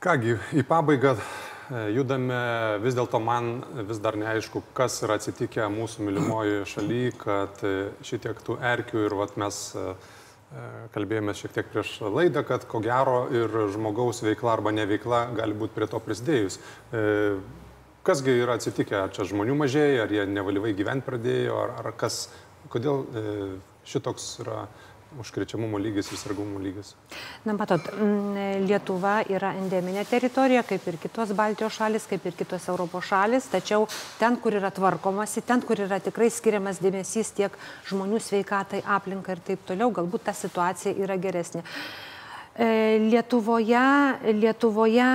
Kągi, 0.02 0.40
į 0.58 0.66
pabaigą 0.66 1.16
E, 1.72 1.82
judame, 1.96 2.38
vis 2.84 2.96
dėlto 2.98 3.20
man 3.24 3.62
vis 3.88 4.00
dar 4.04 4.18
neaišku, 4.20 4.60
kas 4.76 4.98
yra 5.06 5.16
atsitikę 5.20 5.70
mūsų 5.72 6.04
mylimoji 6.04 6.66
šaly, 6.68 7.04
kad 7.22 7.62
e, 7.64 7.92
šitiek 8.04 8.42
tų 8.44 8.58
erkių 8.74 9.06
ir 9.06 9.16
vat, 9.16 9.38
mes 9.40 9.60
e, 9.80 9.86
kalbėjome 10.92 11.36
šiek 11.38 11.56
tiek 11.56 11.72
prieš 11.72 11.94
laidą, 12.04 12.44
kad 12.48 12.68
ko 12.68 12.82
gero 12.84 13.22
ir 13.32 13.56
žmogaus 13.72 14.20
veikla 14.26 14.58
arba 14.58 14.76
neveikla 14.76 15.22
gali 15.38 15.56
būti 15.56 15.78
prie 15.78 15.88
to 15.88 16.02
prisidėjus. 16.04 16.58
Kasgi 18.04 18.34
yra 18.36 18.58
atsitikę, 18.60 18.98
ar 19.06 19.14
čia 19.16 19.24
žmonių 19.30 19.56
mažėja, 19.62 20.04
ar 20.04 20.12
jie 20.12 20.26
nevalyvai 20.28 20.74
gyventi 20.76 21.08
pradėjo, 21.08 21.56
ar, 21.56 21.72
ar 21.80 21.96
kas, 21.96 22.26
kodėl 22.74 23.06
šitoks 23.92 24.32
yra 24.44 24.66
užkrečiamumo 25.20 25.80
lygis 25.82 26.12
ir 26.12 26.20
sargumo 26.20 26.60
lygis? 26.60 26.94
Na, 27.46 27.54
matot, 27.58 27.90
Lietuva 28.64 29.18
yra 29.32 29.52
endeminė 29.60 30.06
teritorija, 30.08 30.64
kaip 30.68 30.86
ir 30.88 30.98
kitos 31.02 31.34
Baltijos 31.36 31.76
šalis, 31.80 32.08
kaip 32.10 32.26
ir 32.30 32.38
kitos 32.40 32.68
Europos 32.72 33.10
šalis, 33.10 33.50
tačiau 33.52 33.88
ten, 34.20 34.38
kur 34.42 34.56
yra 34.60 34.72
tvarkomasi, 34.72 35.44
ten, 35.48 35.64
kur 35.68 35.82
yra 35.84 36.00
tikrai 36.04 36.30
skiriamas 36.32 36.80
dėmesys 36.84 37.34
tiek 37.36 37.58
žmonių 37.90 38.22
sveikatai, 38.24 38.84
aplinkai 38.98 39.36
ir 39.36 39.44
taip 39.52 39.66
toliau, 39.68 39.92
galbūt 40.00 40.30
ta 40.30 40.36
situacija 40.38 40.96
yra 41.04 41.20
geresnė. 41.20 41.66
E, 42.56 43.00
Lietuvoje, 43.10 43.84
Lietuvoje 44.40 45.12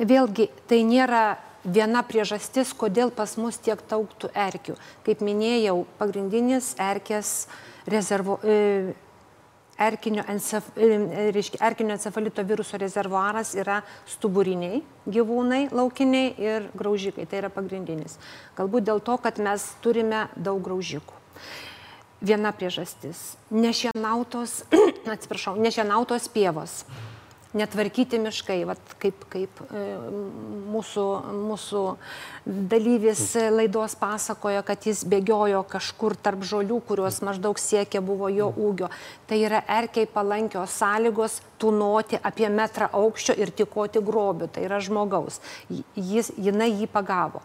vėlgi 0.00 0.50
tai 0.66 0.82
nėra 0.88 1.24
viena 1.64 2.02
priežastis, 2.06 2.72
kodėl 2.76 3.12
pas 3.12 3.36
mus 3.40 3.58
tiek 3.60 3.80
daug 3.90 4.08
erkių. 4.34 4.76
Kaip 5.06 5.22
minėjau, 5.24 5.84
pagrindinis 5.98 6.74
erkės 6.80 7.46
rezervo, 7.90 8.38
e, 8.44 8.94
erkinio, 9.80 10.24
encef, 10.28 10.70
e, 10.76 11.30
reiškia, 11.34 11.60
erkinio 11.66 11.96
encefalito 11.96 12.44
viruso 12.44 12.78
rezervuaras 12.80 13.54
yra 13.54 13.80
stuburiniai 14.08 14.82
gyvūnai 15.08 15.70
laukiniai 15.72 16.34
ir 16.38 16.70
graužikai. 16.74 17.26
Tai 17.26 17.44
yra 17.44 17.52
pagrindinis. 17.52 18.18
Galbūt 18.56 18.88
dėl 18.88 19.00
to, 19.04 19.18
kad 19.18 19.38
mes 19.38 19.72
turime 19.84 20.28
daug 20.36 20.62
graužikų. 20.64 21.18
Viena 22.20 22.52
priežastis. 22.52 23.36
Nešienautos, 23.48 24.64
atsiprašau, 25.14 25.56
nešienautos 25.56 26.28
pievos 26.28 26.84
netvarkyti 27.56 28.18
miškai, 28.22 28.58
vat, 28.68 28.92
kaip, 29.02 29.24
kaip 29.32 29.62
e, 29.66 29.82
mūsų, 30.70 31.04
mūsų 31.48 31.82
dalyvis 32.70 33.24
laidos 33.50 33.96
pasakojo, 33.98 34.62
kad 34.66 34.86
jis 34.86 35.02
bėgiojo 35.10 35.64
kažkur 35.70 36.14
tarp 36.14 36.44
žolių, 36.46 36.80
kurios 36.86 37.20
maždaug 37.26 37.58
siekia 37.58 38.02
buvo 38.04 38.30
jo 38.30 38.50
ūgio. 38.54 38.90
Tai 39.26 39.40
yra 39.42 39.64
erkiai 39.80 40.08
palankios 40.10 40.78
sąlygos 40.78 41.40
tūnoti 41.60 42.20
apie 42.22 42.48
metrą 42.52 42.90
aukščio 43.00 43.36
ir 43.40 43.52
tikoti 43.54 44.02
grobių, 44.04 44.50
tai 44.54 44.66
yra 44.68 44.80
žmogaus. 44.82 45.40
Jis, 45.70 46.32
jinai 46.38 46.70
jį 46.72 46.90
pagavo. 46.92 47.42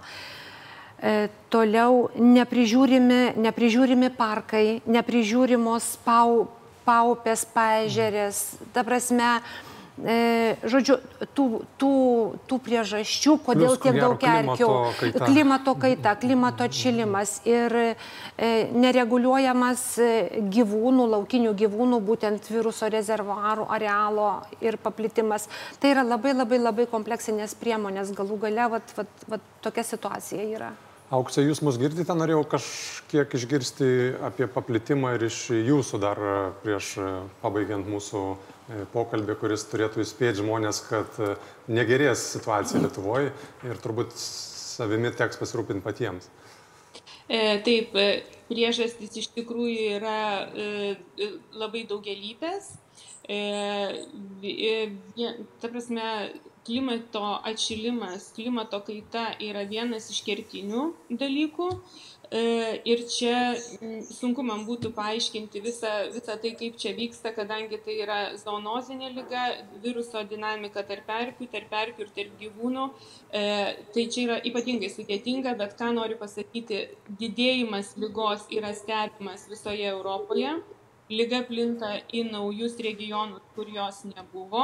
E, 0.95 1.27
toliau 1.51 2.09
neprižiūrimi, 2.15 3.35
neprižiūrimi 3.41 4.13
parkai, 4.15 4.81
neprižiūrimos 4.85 5.95
pau, 6.05 6.45
paupės, 6.85 7.43
paežerės. 7.51 8.55
Ta 8.73 8.85
prasme, 8.87 9.41
E, 9.95 10.57
žodžiu, 10.67 10.97
tų, 11.37 11.43
tų, 11.79 11.89
tų 12.51 12.57
priežasčių, 12.65 13.37
kodėl 13.45 13.69
Plius, 13.69 13.83
tiek 13.85 13.95
daug 13.95 14.25
erkių, 14.27 14.67
klimato, 14.99 15.21
klimato 15.23 15.73
kaita, 15.79 16.15
klimato 16.19 16.65
atšilimas 16.67 17.37
ir 17.47 17.71
e, 17.79 17.85
nereguliuojamas 18.75 19.83
e, 20.03 20.09
gyvūnų, 20.51 21.05
laukinių 21.13 21.53
gyvūnų, 21.61 22.01
būtent 22.09 22.51
viruso 22.51 22.89
rezervuarų, 22.91 23.69
arealo 23.71 24.33
ir 24.59 24.75
paplitimas. 24.83 25.47
Tai 25.79 25.93
yra 25.95 26.03
labai 26.03 26.35
labai 26.35 26.59
labai 26.59 26.89
kompleksinės 26.91 27.55
priemonės, 27.63 28.11
galų 28.19 28.41
gale 28.43 28.67
vat, 28.75 28.91
vat, 28.99 29.25
vat, 29.31 29.47
tokia 29.63 29.87
situacija 29.95 30.49
yra. 30.57 30.73
Auksė, 31.13 31.43
jūs 31.45 31.61
mus 31.61 31.77
girdite, 31.77 32.15
norėjau 32.17 32.41
kažkiek 32.55 33.33
išgirsti 33.37 33.87
apie 34.25 34.47
paplitimą 34.49 35.13
ir 35.15 35.27
iš 35.27 35.51
jūsų 35.53 36.01
dar 36.01 36.21
prieš 36.63 36.95
pabaigiant 37.43 37.85
mūsų 37.85 38.23
E, 38.65 38.81
pokalbį, 38.89 39.35
kuris 39.37 39.61
turėtų 39.69 40.01
įspėti 40.01 40.39
žmonės, 40.41 40.79
kad 40.87 41.19
e, 41.21 41.35
negerės 41.69 42.23
situacija 42.31 42.79
Lietuvoje 42.81 43.29
ir 43.67 43.81
turbūt 43.83 44.15
savimi 44.17 45.11
teks 45.13 45.37
pasirūpinti 45.37 45.85
patiems. 45.85 46.31
E, 47.29 47.61
taip, 47.65 47.93
priežastys 48.49 49.19
iš 49.21 49.29
tikrųjų 49.35 49.99
yra 49.99 50.17
labai 51.53 51.85
daugelypės. 51.89 52.73
Ta 55.61 55.69
prasme, 55.69 56.09
klimato 56.65 57.23
atšilimas, 57.45 58.31
klimato 58.35 58.81
kaita 58.85 59.31
yra 59.43 59.63
vienas 59.69 60.09
iš 60.13 60.23
kertinių 60.25 60.89
dalykų. 61.09 61.69
E, 62.31 62.81
ir 62.89 63.03
čia 63.05 63.53
sunku 64.09 64.43
man 64.45 64.63
būtų 64.65 64.89
paaiškinti 64.97 65.61
visą, 65.61 65.91
visą 66.13 66.37
tai, 66.41 66.55
kaip 66.57 66.77
čia 66.81 66.95
vyksta, 66.97 67.31
kadangi 67.35 67.77
tai 67.85 67.99
yra 68.01 68.19
zoonozinė 68.41 69.11
lyga, 69.13 69.43
viruso 69.83 70.23
dinamika 70.25 70.81
tarp 70.89 71.11
erkių, 71.19 71.47
tarp 71.53 71.75
erkių 71.83 72.05
ir 72.07 72.13
tarp 72.17 72.39
gyvūnų. 72.41 72.87
E, 73.29 73.43
tai 73.93 74.07
čia 74.09 74.23
yra 74.25 74.39
ypatingai 74.49 74.89
sudėtinga, 74.93 75.53
bet 75.59 75.77
ką 75.77 75.91
noriu 75.93 76.17
pasakyti, 76.21 76.81
didėjimas 77.21 77.93
lygos 78.01 78.49
yra 78.57 78.73
stebimas 78.73 79.45
visoje 79.51 79.85
Europoje. 79.93 80.57
Lyga 81.09 81.43
plinta 81.45 81.91
į 82.09 82.23
naujus 82.31 82.79
regionus, 82.81 83.43
kur 83.53 83.69
jos 83.69 84.01
nebuvo 84.09 84.63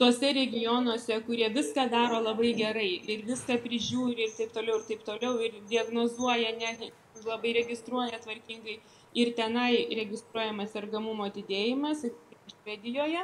tuose 0.00 0.32
regionuose, 0.34 1.20
kurie 1.28 1.48
viską 1.54 1.86
daro 1.92 2.18
labai 2.24 2.52
gerai 2.58 2.90
ir 3.14 3.22
viską 3.28 3.60
prižiūri 3.62 4.26
ir 4.26 4.32
taip 4.34 4.52
toliau, 4.56 4.80
ir 4.80 4.88
taip 4.88 5.04
toliau, 5.06 5.38
ir 5.46 5.60
diagnozuoja, 5.70 6.52
ne, 6.58 6.90
labai 7.24 7.54
registruoja 7.60 8.18
tvarkingai 8.24 8.80
ir 9.16 9.32
tenai 9.38 9.72
registruojamas 10.02 10.74
sergamumo 10.76 11.30
didėjimas 11.32 12.04
Švedijoje. 12.46 13.22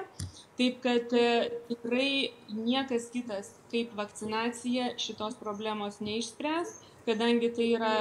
Taip 0.59 0.79
kad 0.83 1.13
e, 1.15 1.51
tikrai 1.69 2.33
niekas 2.55 3.09
kitas 3.13 3.53
kaip 3.71 3.93
vakcinacija 3.99 4.93
šitos 5.03 5.37
problemos 5.41 6.01
neišspręs, 6.03 6.75
kadangi 7.07 7.51
tai 7.57 7.69
yra, 7.77 7.93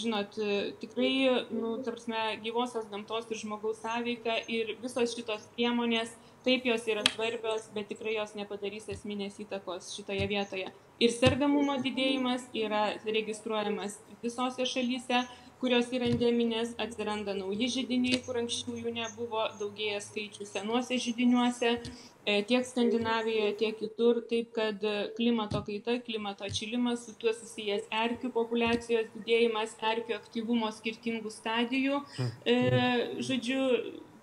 žinot, 0.00 0.38
tikrai, 0.82 1.12
nu, 1.52 1.76
tarpsme, 1.84 2.24
gyvosios 2.44 2.88
gamtos 2.92 3.30
ir 3.30 3.42
žmogaus 3.42 3.82
sąveika 3.84 4.40
ir 4.48 4.76
visos 4.82 5.16
šitos 5.16 5.48
priemonės 5.54 6.16
Taip 6.44 6.64
jos 6.64 6.86
yra 6.88 7.02
svarbios, 7.04 7.66
bet 7.74 7.90
tikrai 7.92 8.14
jos 8.14 8.30
nepadarys 8.32 8.86
esminės 8.88 9.34
įtakos 9.42 9.90
šitoje 9.92 10.24
vietoje. 10.30 10.70
Ir 11.00 11.12
sergamumo 11.12 11.74
didėjimas 11.84 12.46
yra 12.56 12.94
registruojamas 13.04 13.98
visose 14.22 14.64
šalyse, 14.64 15.20
kurios 15.60 15.90
yra 15.94 16.08
endeminės, 16.10 16.72
atsiranda 16.80 17.34
nauji 17.36 17.68
žydiniai, 17.76 18.20
kur 18.24 18.38
anksčiau 18.40 18.78
jų 18.78 18.94
nebuvo, 18.96 19.44
daugėja 19.60 20.00
skaičių 20.04 20.46
senuose 20.48 20.98
žydiniuose, 21.04 21.74
e, 22.24 22.38
tiek 22.48 22.66
Skandinavijoje, 22.66 23.52
tiek 23.60 23.78
kitur, 23.78 24.22
taip 24.30 24.50
kad 24.56 24.82
e, 24.84 24.96
klimato 25.18 25.62
kaita, 25.66 25.98
klimato 26.06 26.48
atšilimas, 26.48 27.06
su 27.06 27.16
tuo 27.20 27.34
susijęs 27.36 27.88
erkių 28.02 28.32
populiacijos 28.36 29.12
didėjimas, 29.14 29.76
erkių 29.92 30.16
aktyvumo 30.16 30.72
skirtingų 30.80 31.32
stadijų, 31.36 32.02
e, 32.48 32.60
žodžiu, 33.20 33.64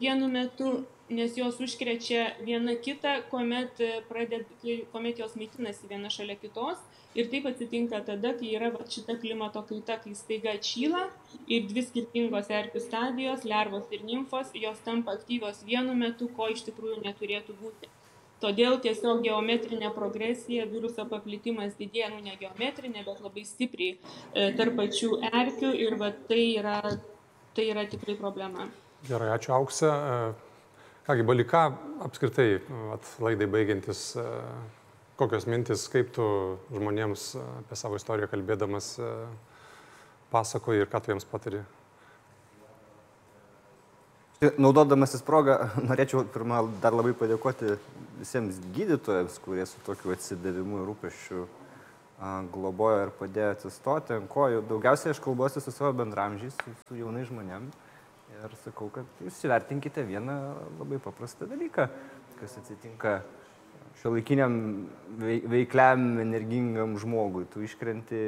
vienu 0.02 0.30
metu 0.30 0.74
nes 1.10 1.38
jos 1.39 1.60
užkrečia 1.64 2.34
viena 2.43 2.76
kitą, 2.76 3.22
kuomet, 3.32 3.80
praded, 4.10 4.47
kuomet 4.91 5.24
jos 5.24 5.38
maitinasi 5.39 5.89
viena 5.91 6.12
šalia 6.14 6.36
kitos 6.39 6.82
Ir 7.18 7.32
taip 7.32 7.47
atsitinka 7.49 8.03
tada, 8.05 8.36
kai 8.38 8.51
yra 8.53 8.68
va, 8.70 8.84
šita 8.93 9.16
klimato 9.18 9.64
kaita, 9.66 9.95
kai 10.03 10.14
staiga 10.14 10.51
atšyla 10.53 11.08
ir 11.49 11.66
dvi 11.66 11.82
skirtingos 11.88 12.51
erkių 12.53 12.82
stadijos, 12.84 13.45
lervos 13.47 13.88
ir 13.95 14.03
nimfos, 14.05 14.51
jos 14.53 14.84
tampa 14.86 15.16
aktyvios 15.18 15.64
vienu 15.66 15.95
metu, 15.97 16.30
ko 16.38 16.51
iš 16.53 16.62
tikrųjų 16.68 16.99
neturėtų 17.08 17.58
būti. 17.62 17.89
Todėl 18.43 18.78
tiesiog 18.84 19.24
geometrinė 19.26 19.89
progresija, 19.95 20.68
viruso 20.70 21.08
paplitimas 21.10 21.74
didėja, 21.80 22.12
nu 22.14 22.22
ne 22.22 22.38
geometrinė, 22.38 23.01
bet 23.08 23.24
labai 23.26 23.47
stipriai 23.49 23.95
e, 23.97 24.51
tarp 24.60 24.78
pačių 24.78 25.16
erkių 25.32 25.72
ir 25.74 25.97
va, 25.97 26.12
tai, 26.30 26.43
yra, 26.60 26.82
tai 27.58 27.72
yra 27.72 27.88
tikrai 27.89 28.14
problema. 28.20 28.70
Gerai, 29.10 29.34
ačiū 29.39 29.58
Auksė. 29.58 29.89
Kągi, 31.08 31.24
Balika, 31.24 31.72
apskritai, 32.03 32.60
at, 32.93 33.05
laidai 33.24 33.45
baigiantis, 33.47 33.99
e, 34.20 34.24
kokios 35.16 35.45
mintis, 35.47 35.86
kaip 35.88 36.10
tu 36.12 36.26
žmonėms 36.68 37.24
e, 37.39 37.43
apie 37.62 37.78
savo 37.80 37.95
istoriją 37.95 38.28
kalbėdamas 38.28 38.89
e, 38.99 39.12
pasakoji 40.34 40.84
ir 40.84 40.91
ką 40.91 40.99
tu 40.99 41.14
jiems 41.14 41.28
patari? 41.32 41.62
Naudodamasis 44.60 45.24
progą, 45.24 45.55
norėčiau 45.88 46.26
pirmą 46.36 46.60
dar 46.84 46.99
labai 46.99 47.16
padėkoti 47.16 47.78
visiems 48.20 48.60
gydytojams, 48.76 49.39
kurie 49.47 49.64
su 49.64 49.80
tokiu 49.88 50.12
atsidavimu 50.12 50.82
ir 50.82 50.91
rūpešiu 50.91 51.47
globojo 52.51 53.05
ir 53.05 53.16
padėjo 53.16 53.55
atsistoti 53.55 54.20
ant 54.20 54.28
kojų. 54.36 54.68
Daugiausiai 54.68 55.16
aš 55.16 55.24
kalbuosi 55.24 55.64
su 55.64 55.72
savo 55.72 55.95
bendramžiais, 56.03 56.60
su, 56.60 56.80
su 56.84 56.99
jaunai 56.99 57.24
žmonėm. 57.32 57.72
Ir 58.38 58.54
sakau, 58.62 58.92
kad 58.94 59.22
jūs 59.24 59.40
įvertinkite 59.48 60.04
vieną 60.06 60.34
labai 60.78 61.00
paprastą 61.02 61.48
dalyką, 61.50 61.88
kas 62.38 62.58
atsitinka 62.60 63.16
šiuolaikiniam 64.02 64.58
veikliam, 65.50 66.04
energingam 66.22 66.94
žmogui. 67.02 67.48
Tu 67.50 67.66
iškrenti 67.66 68.20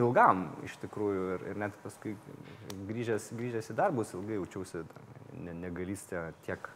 ilgam 0.00 0.46
iš 0.64 0.78
tikrųjų 0.86 1.26
ir, 1.34 1.44
ir 1.52 1.60
net 1.60 1.76
paskui 1.82 2.14
grįžęs, 2.88 3.28
grįžęs 3.36 3.68
į 3.74 3.78
darbus 3.82 4.14
ilgai 4.16 4.38
jaučiausi 4.38 4.80
ne, 5.36 5.52
negalystę 5.66 6.30
tiek, 6.46 6.70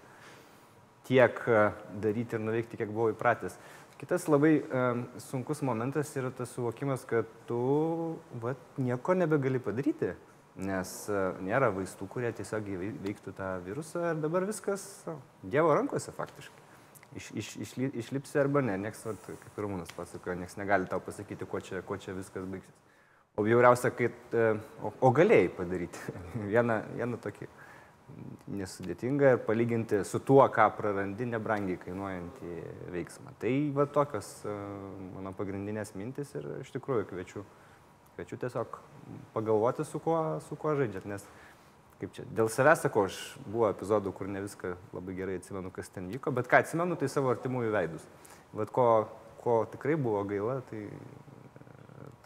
tiek 1.08 1.40
e, 1.48 1.66
daryti 2.04 2.36
ir 2.36 2.44
nuveikti, 2.44 2.80
kiek 2.80 2.92
buvau 2.92 3.14
įpratęs. 3.14 3.56
Kitas 3.98 4.28
labai 4.30 4.60
um, 4.60 5.06
sunkus 5.18 5.64
momentas 5.66 6.12
yra 6.20 6.28
tas 6.30 6.52
suvokimas, 6.54 7.02
kad 7.08 7.26
tu 7.48 7.62
va, 8.38 8.52
nieko 8.78 9.16
nebegali 9.16 9.58
padaryti, 9.58 10.12
nes 10.58 10.94
uh, 11.12 11.36
nėra 11.44 11.72
vaistų, 11.74 12.08
kurie 12.10 12.32
tiesiog 12.34 12.66
veiktų 13.04 13.34
tą 13.38 13.52
virusą 13.66 14.12
ir 14.12 14.24
dabar 14.24 14.46
viskas 14.48 14.88
uh, 15.06 15.20
Dievo 15.42 15.74
rankose 15.78 16.14
faktiškai 16.14 16.68
iš, 17.16 17.30
iš, 17.34 17.56
išli, 17.56 17.90
išlipsi 17.94 18.38
arba 18.38 18.60
ne. 18.60 18.76
Niekas, 18.78 19.04
kaip 19.26 19.58
ir 19.58 19.66
Rūnas 19.66 19.92
pasakojo, 19.96 20.36
niekas 20.38 20.58
negali 20.60 20.88
tau 20.90 21.00
pasakyti, 21.04 21.48
kuo 21.48 21.60
čia, 21.64 21.82
kuo 21.86 21.98
čia 22.00 22.16
viskas 22.16 22.46
baigsis. 22.48 22.74
O 23.38 23.44
bjauriausia, 23.46 23.92
kad, 23.94 24.18
e, 24.34 24.50
o, 24.82 24.92
o 25.06 25.12
galėjai 25.14 25.50
padaryti 25.54 26.16
vieną, 26.52 26.80
vieną 26.98 27.20
tokį 27.22 27.48
nesudėtingą 28.58 29.34
ir 29.34 29.42
palyginti 29.44 30.00
su 30.08 30.18
tuo, 30.24 30.40
ką 30.52 30.70
prarandi, 30.78 31.26
nebrangiai 31.28 31.78
kainuojantį 31.82 32.54
veiksmą. 32.94 33.34
Tai 33.42 33.54
va 33.76 33.86
tokios 33.98 34.30
e, 34.48 34.54
mano 35.14 35.34
pagrindinės 35.38 35.94
mintis 35.98 36.32
ir 36.38 36.48
iš 36.62 36.72
tikrųjų 36.74 37.08
kviečiu, 37.12 37.44
kviečiu 38.18 38.36
tiesiog 38.42 38.80
pagalvoti, 39.32 39.84
su 39.86 40.00
kuo, 40.02 40.40
su 40.48 40.56
kuo 40.58 40.74
žaidžiat, 40.74 41.06
nes 41.06 41.26
kaip 42.00 42.14
čia, 42.14 42.24
dėl 42.34 42.50
savęs 42.50 42.82
sakau, 42.82 43.06
aš 43.06 43.18
buvo 43.46 43.68
epizodų, 43.70 44.10
kur 44.14 44.30
ne 44.30 44.42
viską 44.42 44.74
labai 44.94 45.14
gerai 45.18 45.38
atsimenu, 45.38 45.70
kas 45.74 45.90
ten 45.94 46.10
vyko, 46.10 46.32
bet 46.34 46.50
ką 46.50 46.62
atsimenu, 46.64 46.98
tai 46.98 47.10
savo 47.10 47.30
artimųjų 47.30 47.70
veidus. 47.74 48.04
Vat 48.58 48.74
ko, 48.74 48.88
ko 49.42 49.60
tikrai 49.70 49.94
buvo 49.98 50.24
gaila, 50.26 50.60
tai 50.70 50.84
e, 50.86 51.00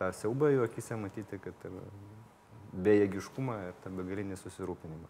tą 0.00 0.10
siaubą 0.16 0.52
jų 0.52 0.66
akise 0.66 0.96
matyti, 1.00 1.40
kad 1.44 1.68
ir 1.68 1.78
bejėgiškumą 2.72 3.58
ir 3.68 3.80
tą 3.84 3.92
begalinį 3.96 4.40
susirūpinimą. 4.40 5.08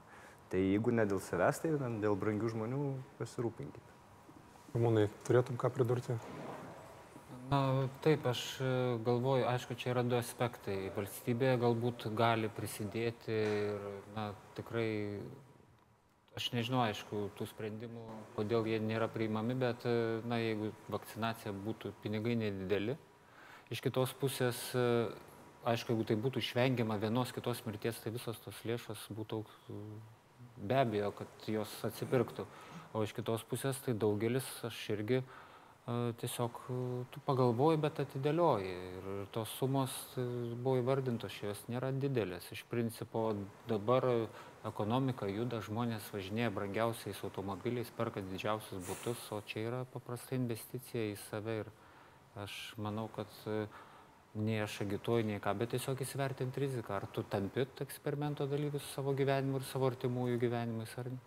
Tai 0.53 0.61
jeigu 0.61 0.95
ne 0.95 1.07
dėl 1.09 1.23
savęs, 1.23 1.63
tai 1.63 1.75
dėl 2.03 2.19
brangių 2.19 2.55
žmonių 2.55 2.87
pasirūpinkite. 3.23 3.99
Ramūnai, 4.75 5.11
turėtum 5.27 5.59
ką 5.61 5.71
pridurti? 5.75 6.19
Taip, 7.53 8.25
aš 8.25 8.43
e, 8.65 8.67
galvoju, 9.05 9.45
aišku, 9.45 9.75
čia 9.77 9.91
yra 9.93 10.03
du 10.07 10.17
aspektai. 10.17 10.87
Valstybė 10.95 11.51
galbūt 11.61 12.07
gali 12.17 12.49
prisidėti 12.49 13.35
ir, 13.35 13.83
na, 14.15 14.31
tikrai, 14.57 14.87
aš 16.39 16.47
nežinau, 16.55 16.81
aišku, 16.87 17.27
tų 17.37 17.51
sprendimų, 17.51 18.07
kodėl 18.39 18.71
jie 18.71 18.79
nėra 18.81 19.11
priimami, 19.13 19.59
bet, 19.67 19.85
e, 19.85 20.23
na, 20.25 20.41
jeigu 20.41 20.71
vakcinacija 20.95 21.53
būtų 21.67 21.93
pinigai 22.01 22.39
nedideli, 22.41 22.97
iš 23.69 23.85
kitos 23.85 24.17
pusės, 24.17 24.65
e, 24.73 24.89
aišku, 25.69 25.93
jeigu 25.93 26.09
tai 26.09 26.17
būtų 26.25 26.41
išvengiama 26.41 26.97
vienos 27.05 27.37
kitos 27.37 27.61
mirties, 27.69 28.01
tai 28.01 28.17
visos 28.17 28.41
tos 28.47 28.65
lėšos 28.65 29.11
būtų 29.13 29.45
be 30.57 30.81
abejo, 30.87 31.13
kad 31.21 31.53
jos 31.53 31.77
atsipirktų. 31.85 32.49
O 32.97 33.05
iš 33.05 33.13
kitos 33.17 33.45
pusės, 33.49 33.77
tai 33.85 33.93
daugelis, 33.93 34.49
aš 34.65 34.81
irgi, 34.97 35.21
tiesiog 35.87 36.59
tu 37.11 37.21
pagalvoji, 37.27 37.81
bet 37.83 38.01
atidėlioji. 38.05 38.73
Ir 38.99 39.07
tos 39.35 39.51
sumos 39.59 39.93
e, 40.15 40.25
buvo 40.55 40.77
įvardintos, 40.79 41.35
jos 41.43 41.63
nėra 41.73 41.91
didelės. 41.91 42.47
Iš 42.55 42.63
principo 42.71 43.33
dabar 43.71 44.07
ekonomika 44.69 45.27
juda, 45.27 45.59
žmonės 45.65 46.07
važinėja 46.15 46.53
brangiausiais 46.55 47.23
automobiliais, 47.27 47.91
perka 47.97 48.23
didžiausius 48.23 48.85
būtus, 48.87 49.25
o 49.35 49.41
čia 49.47 49.67
yra 49.67 49.83
paprasta 49.91 50.39
investicija 50.39 51.09
į 51.11 51.17
save. 51.27 51.59
Ir 51.65 51.73
aš 52.45 52.61
manau, 52.79 53.09
kad 53.17 53.35
e, 53.51 53.67
nei 54.39 54.63
aš 54.63 54.85
agituoju, 54.87 55.27
nei 55.33 55.43
ką, 55.43 55.57
bet 55.59 55.75
tiesiog 55.75 56.07
įsivertinti 56.07 56.63
riziką. 56.63 56.95
Ar 57.01 57.11
tu 57.11 57.27
tampi 57.27 57.67
eksperimento 57.83 58.47
dalyvis 58.47 58.87
savo 58.95 59.19
gyvenimu 59.19 59.59
ir 59.59 59.71
savo 59.75 59.91
artimųjų 59.91 60.39
gyvenimais, 60.47 60.95
ar 61.03 61.11
ne? 61.11 61.23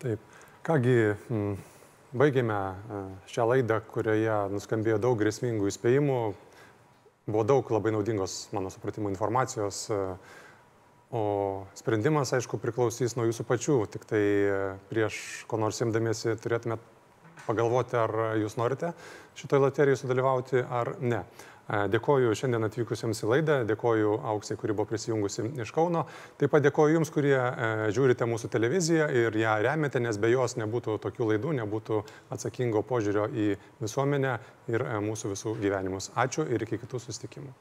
Taip. 0.00 0.32
Kągi, 0.68 0.98
mm, 1.32 1.79
Baigėme 2.10 2.54
e, 2.58 3.00
šią 3.30 3.44
laidą, 3.46 3.76
kurioje 3.92 4.36
nuskambėjo 4.50 4.96
daug 4.98 5.18
grėsmingų 5.20 5.68
įspėjimų, 5.70 6.16
buvo 7.30 7.44
daug 7.46 7.68
labai 7.70 7.92
naudingos, 7.94 8.48
mano 8.50 8.72
supratimo, 8.74 9.12
informacijos, 9.12 9.84
e, 9.94 9.98
o 11.14 11.22
sprendimas, 11.78 12.32
aišku, 12.34 12.58
priklausys 12.58 13.14
nuo 13.14 13.28
jūsų 13.28 13.46
pačių, 13.46 13.76
tik 13.94 14.08
tai 14.10 14.22
e, 14.26 14.58
prieš 14.90 15.20
ko 15.46 15.60
nors 15.62 15.78
imdamiesi 15.86 16.34
turėtumėt 16.42 16.82
pagalvoti, 17.46 17.94
ar 18.02 18.16
jūs 18.42 18.58
norite 18.58 18.90
šitoje 19.38 19.62
loterijoje 19.68 20.02
sudalyvauti 20.02 20.64
ar 20.66 20.96
ne. 20.98 21.22
Dėkoju 21.70 22.34
šiandien 22.34 22.66
atvykusiems 22.66 23.22
į 23.22 23.28
laidą, 23.30 23.58
dėkoju 23.68 24.16
Auksai, 24.32 24.56
kuri 24.58 24.74
buvo 24.74 24.88
prisijungusi 24.90 25.44
iš 25.62 25.70
Kauno. 25.76 26.02
Taip 26.40 26.50
pat 26.50 26.64
dėkoju 26.66 26.96
Jums, 26.98 27.12
kurie 27.14 27.36
žiūrite 27.94 28.26
mūsų 28.26 28.50
televiziją 28.50 29.06
ir 29.14 29.38
ją 29.38 29.56
remiate, 29.62 30.02
nes 30.02 30.18
be 30.18 30.32
jos 30.32 30.58
nebūtų 30.58 30.98
tokių 31.04 31.32
laidų, 31.32 31.54
nebūtų 31.62 32.02
atsakingo 32.34 32.82
požiūrio 32.86 33.28
į 33.30 33.52
visuomenę 33.82 34.38
ir 34.72 34.88
mūsų 35.06 35.36
visų 35.36 35.58
gyvenimus. 35.62 36.10
Ačiū 36.18 36.48
ir 36.50 36.66
iki 36.66 36.82
kitų 36.82 37.06
susitikimų. 37.06 37.54